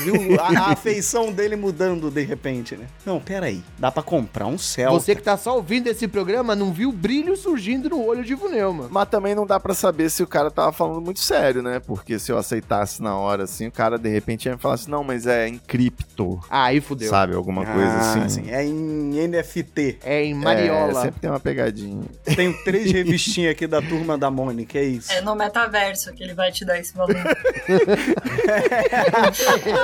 viu 0.05 0.41
a, 0.41 0.69
a 0.69 0.73
afeição 0.73 1.33
dele 1.33 1.57
mudando 1.57 2.11
de 2.11 2.23
repente, 2.23 2.77
né? 2.77 2.87
Não, 3.05 3.21
peraí, 3.21 3.63
dá 3.79 3.91
pra 3.91 4.03
comprar 4.03 4.47
um 4.47 4.59
céu. 4.59 4.93
Você 4.93 5.15
que 5.15 5.23
tá 5.23 5.37
só 5.37 5.57
ouvindo 5.57 5.87
esse 5.89 6.07
programa 6.09 6.55
não 6.55 6.73
viu 6.73 6.91
o 6.91 6.93
brilho 6.93 7.37
surgindo 7.37 7.89
no 7.91 8.05
olho 8.05 8.25
de 8.25 8.35
Vunelma. 8.35 8.89
Mas 8.91 9.09
também 9.09 9.35
não 9.35 9.47
dá 9.47 9.59
pra 9.59 9.75
saber 9.75 10.11
se 10.11 10.23
o 10.23 10.27
cara 10.27 10.51
tava 10.51 10.73
falando 10.73 11.01
muito 11.01 11.21
sério, 11.21 11.63
né? 11.63 11.81
Porque 11.81 12.19
se 12.19 12.31
eu 12.33 12.39
aceitasse 12.39 13.03
na 13.03 13.17
hora, 13.17 13.45
assim, 13.45 13.67
o 13.67 13.73
cara 13.73 13.99
de 13.99 14.09
repente 14.09 14.47
ia 14.47 14.53
me 14.53 14.59
falar 14.59 14.75
assim, 14.75 14.91
não, 14.91 15.03
mas 15.03 15.27
é 15.27 15.49
em 15.49 15.59
cripto, 15.59 16.39
Aí 16.51 16.81
fudeu. 16.81 17.09
sabe? 17.11 17.35
Alguma 17.35 17.65
coisa 17.65 17.91
Ah, 17.91 18.01
assim. 18.01 18.20
Sim, 18.29 18.51
é 18.51 18.65
em 18.65 19.29
NFT. 19.29 19.99
É 20.05 20.25
em 20.25 20.33
É, 20.33 20.35
Mariola. 20.35 21.03
sempre 21.03 21.21
tem 21.21 21.31
uma 21.31 21.41
pegadinha. 21.41 22.05
Tenho 22.37 22.53
três 22.65 22.91
revistinhas 22.93 23.53
aqui 23.53 23.67
da 23.67 23.81
turma 23.81 24.17
da 24.19 24.31
Mônica, 24.31 24.79
é 24.79 24.85
isso. 24.85 25.13
É 25.13 25.21
no 25.21 25.35
metaverso 25.35 26.13
que 26.13 26.23
ele 26.23 26.35
vai 26.35 26.51
te 26.53 26.65
dar 26.65 26.79
esse 26.79 26.95
valor. 26.95 27.15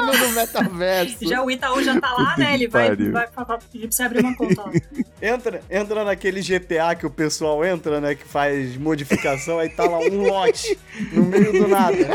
no, 0.00 0.26
no 0.26 0.32
metaverso. 0.34 1.16
já 1.28 1.42
o 1.42 1.50
Itaú 1.50 1.82
já 1.82 2.00
tá 2.00 2.12
lá, 2.12 2.30
Puta 2.30 2.36
né? 2.38 2.54
Ele 2.54 2.68
vai, 2.68 2.88
pariu. 2.88 3.12
vai, 3.12 3.26
vai 3.46 3.58
pedir 3.72 3.88
pra 3.88 3.96
você 3.96 4.02
abrir 4.02 4.20
uma 4.20 4.36
conta 4.36 4.62
lá. 4.62 4.72
Entra, 5.22 5.60
entra 5.70 6.04
naquele 6.04 6.40
GTA 6.40 6.94
que 6.94 7.06
o 7.06 7.10
pessoal 7.10 7.64
entra, 7.64 8.00
né? 8.00 8.14
Que 8.14 8.24
faz 8.26 8.76
modificação, 8.76 9.58
aí 9.58 9.68
tá 9.68 9.84
lá 9.84 9.98
um 9.98 10.22
lote 10.26 10.78
no 11.12 11.24
meio 11.24 11.52
do 11.52 11.68
nada. 11.68 11.96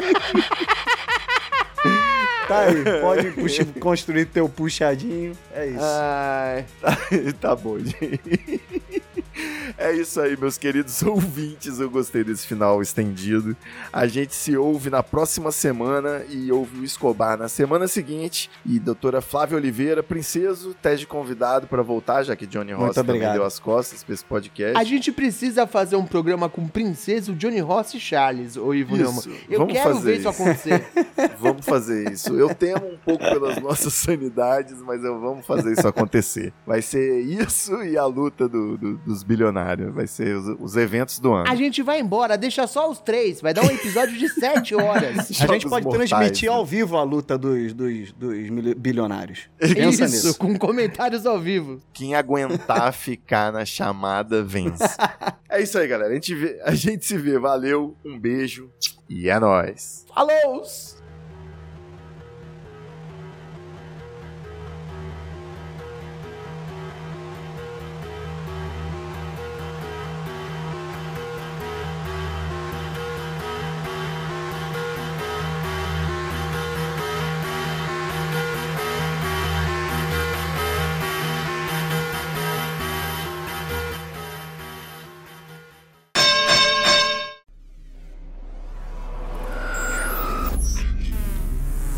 Tá 2.51 2.59
aí, 2.63 2.83
pode 2.99 3.65
construir 3.79 4.25
teu 4.25 4.49
puxadinho. 4.49 5.31
É 5.53 5.67
isso. 5.67 5.79
Ai, 5.79 6.65
tá 7.39 7.55
bom, 7.55 7.79
gente. 7.79 8.61
É 9.83 9.93
isso 9.95 10.21
aí, 10.21 10.37
meus 10.37 10.57
queridos 10.57 11.01
ouvintes. 11.03 11.79
Eu 11.79 11.89
gostei 11.89 12.23
desse 12.23 12.45
final 12.45 12.81
estendido. 12.81 13.55
A 13.91 14.05
gente 14.05 14.35
se 14.35 14.55
ouve 14.55 14.89
na 14.89 15.01
próxima 15.01 15.51
semana 15.51 16.23
e 16.29 16.51
ouve 16.51 16.79
o 16.81 16.83
Escobar 16.83 17.37
na 17.37 17.47
semana 17.47 17.87
seguinte. 17.87 18.49
E 18.65 18.79
doutora 18.79 19.21
Flávia 19.21 19.57
Oliveira, 19.57 20.03
princeso, 20.03 20.75
teste 20.81 21.07
convidado 21.07 21.65
para 21.67 21.81
voltar, 21.81 22.21
já 22.23 22.35
que 22.35 22.45
Johnny 22.45 22.73
Ross 22.73 22.95
também 22.95 23.19
deu 23.33 23.43
as 23.43 23.57
costas 23.59 24.03
pra 24.03 24.13
esse 24.13 24.23
podcast. 24.25 24.77
A 24.77 24.83
gente 24.83 25.11
precisa 25.11 25.65
fazer 25.65 25.95
um 25.95 26.05
programa 26.05 26.47
com 26.47 26.67
Princesa, 26.67 27.31
o 27.31 27.35
Johnny 27.35 27.59
Ross 27.59 27.93
e 27.95 27.99
Charles, 27.99 28.57
ô 28.57 28.73
Ivo 28.73 28.95
Isso, 28.95 29.03
Neumann. 29.29 29.41
Eu 29.49 29.59
vamos 29.59 29.73
quero 29.73 29.93
fazer 29.95 30.03
ver 30.11 30.19
isso 30.19 30.29
isso. 30.29 30.41
acontecer. 30.41 30.87
Vamos 31.41 31.65
fazer 31.65 32.11
isso. 32.11 32.35
Eu 32.37 32.53
temo 32.53 32.85
um 32.85 32.97
pouco 33.03 33.23
pelas 33.23 33.57
nossas 33.61 33.93
sanidades, 33.95 34.79
mas 34.83 35.03
eu, 35.03 35.19
vamos 35.19 35.43
fazer 35.45 35.71
isso 35.73 35.87
acontecer. 35.87 36.53
Vai 36.67 36.83
ser 36.83 37.19
isso 37.21 37.81
e 37.83 37.97
a 37.97 38.05
luta 38.05 38.47
do- 38.47 38.77
do- 38.77 38.97
dos 38.97 39.23
bilionários. 39.23 39.70
Vai 39.77 40.07
ser 40.07 40.35
os, 40.35 40.57
os 40.59 40.75
eventos 40.75 41.19
do 41.19 41.33
ano. 41.33 41.49
A 41.49 41.55
gente 41.55 41.81
vai 41.81 41.99
embora, 41.99 42.37
deixa 42.37 42.65
só 42.67 42.89
os 42.89 42.99
três. 42.99 43.41
Vai 43.41 43.53
dar 43.53 43.63
um 43.63 43.69
episódio 43.69 44.17
de 44.17 44.27
sete 44.29 44.75
horas. 44.75 45.29
A 45.41 45.47
gente 45.53 45.67
pode 45.69 45.85
mortais, 45.85 46.09
transmitir 46.09 46.49
né? 46.49 46.55
ao 46.55 46.65
vivo 46.65 46.97
a 46.97 47.03
luta 47.03 47.37
dos, 47.37 47.73
dos, 47.73 48.11
dos 48.11 48.73
bilionários. 48.77 49.49
Pensa 49.59 50.05
Isso, 50.05 50.27
nisso. 50.27 50.37
com 50.37 50.57
comentários 50.57 51.25
ao 51.25 51.39
vivo. 51.39 51.81
Quem 51.93 52.15
aguentar 52.15 52.91
ficar 52.93 53.51
na 53.51 53.65
chamada 53.65 54.43
vence. 54.43 54.83
É 55.53 55.61
isso 55.61 55.77
aí, 55.77 55.85
galera. 55.85 56.09
A 56.11 56.13
gente, 56.13 56.33
vê- 56.33 56.61
a 56.63 56.73
gente 56.73 57.05
se 57.05 57.17
vê. 57.17 57.37
Valeu, 57.37 57.93
um 58.05 58.17
beijo 58.17 58.69
e 59.09 59.27
é 59.27 59.37
nóis. 59.37 60.05
Falou! 60.15 60.63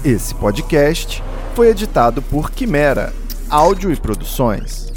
Esse 0.04 0.36
podcast 0.36 1.24
foi 1.56 1.70
editado 1.70 2.22
por 2.22 2.52
Quimera 2.52 3.14
Áudio 3.50 3.90
e 3.90 3.96
Produções. 3.96 4.93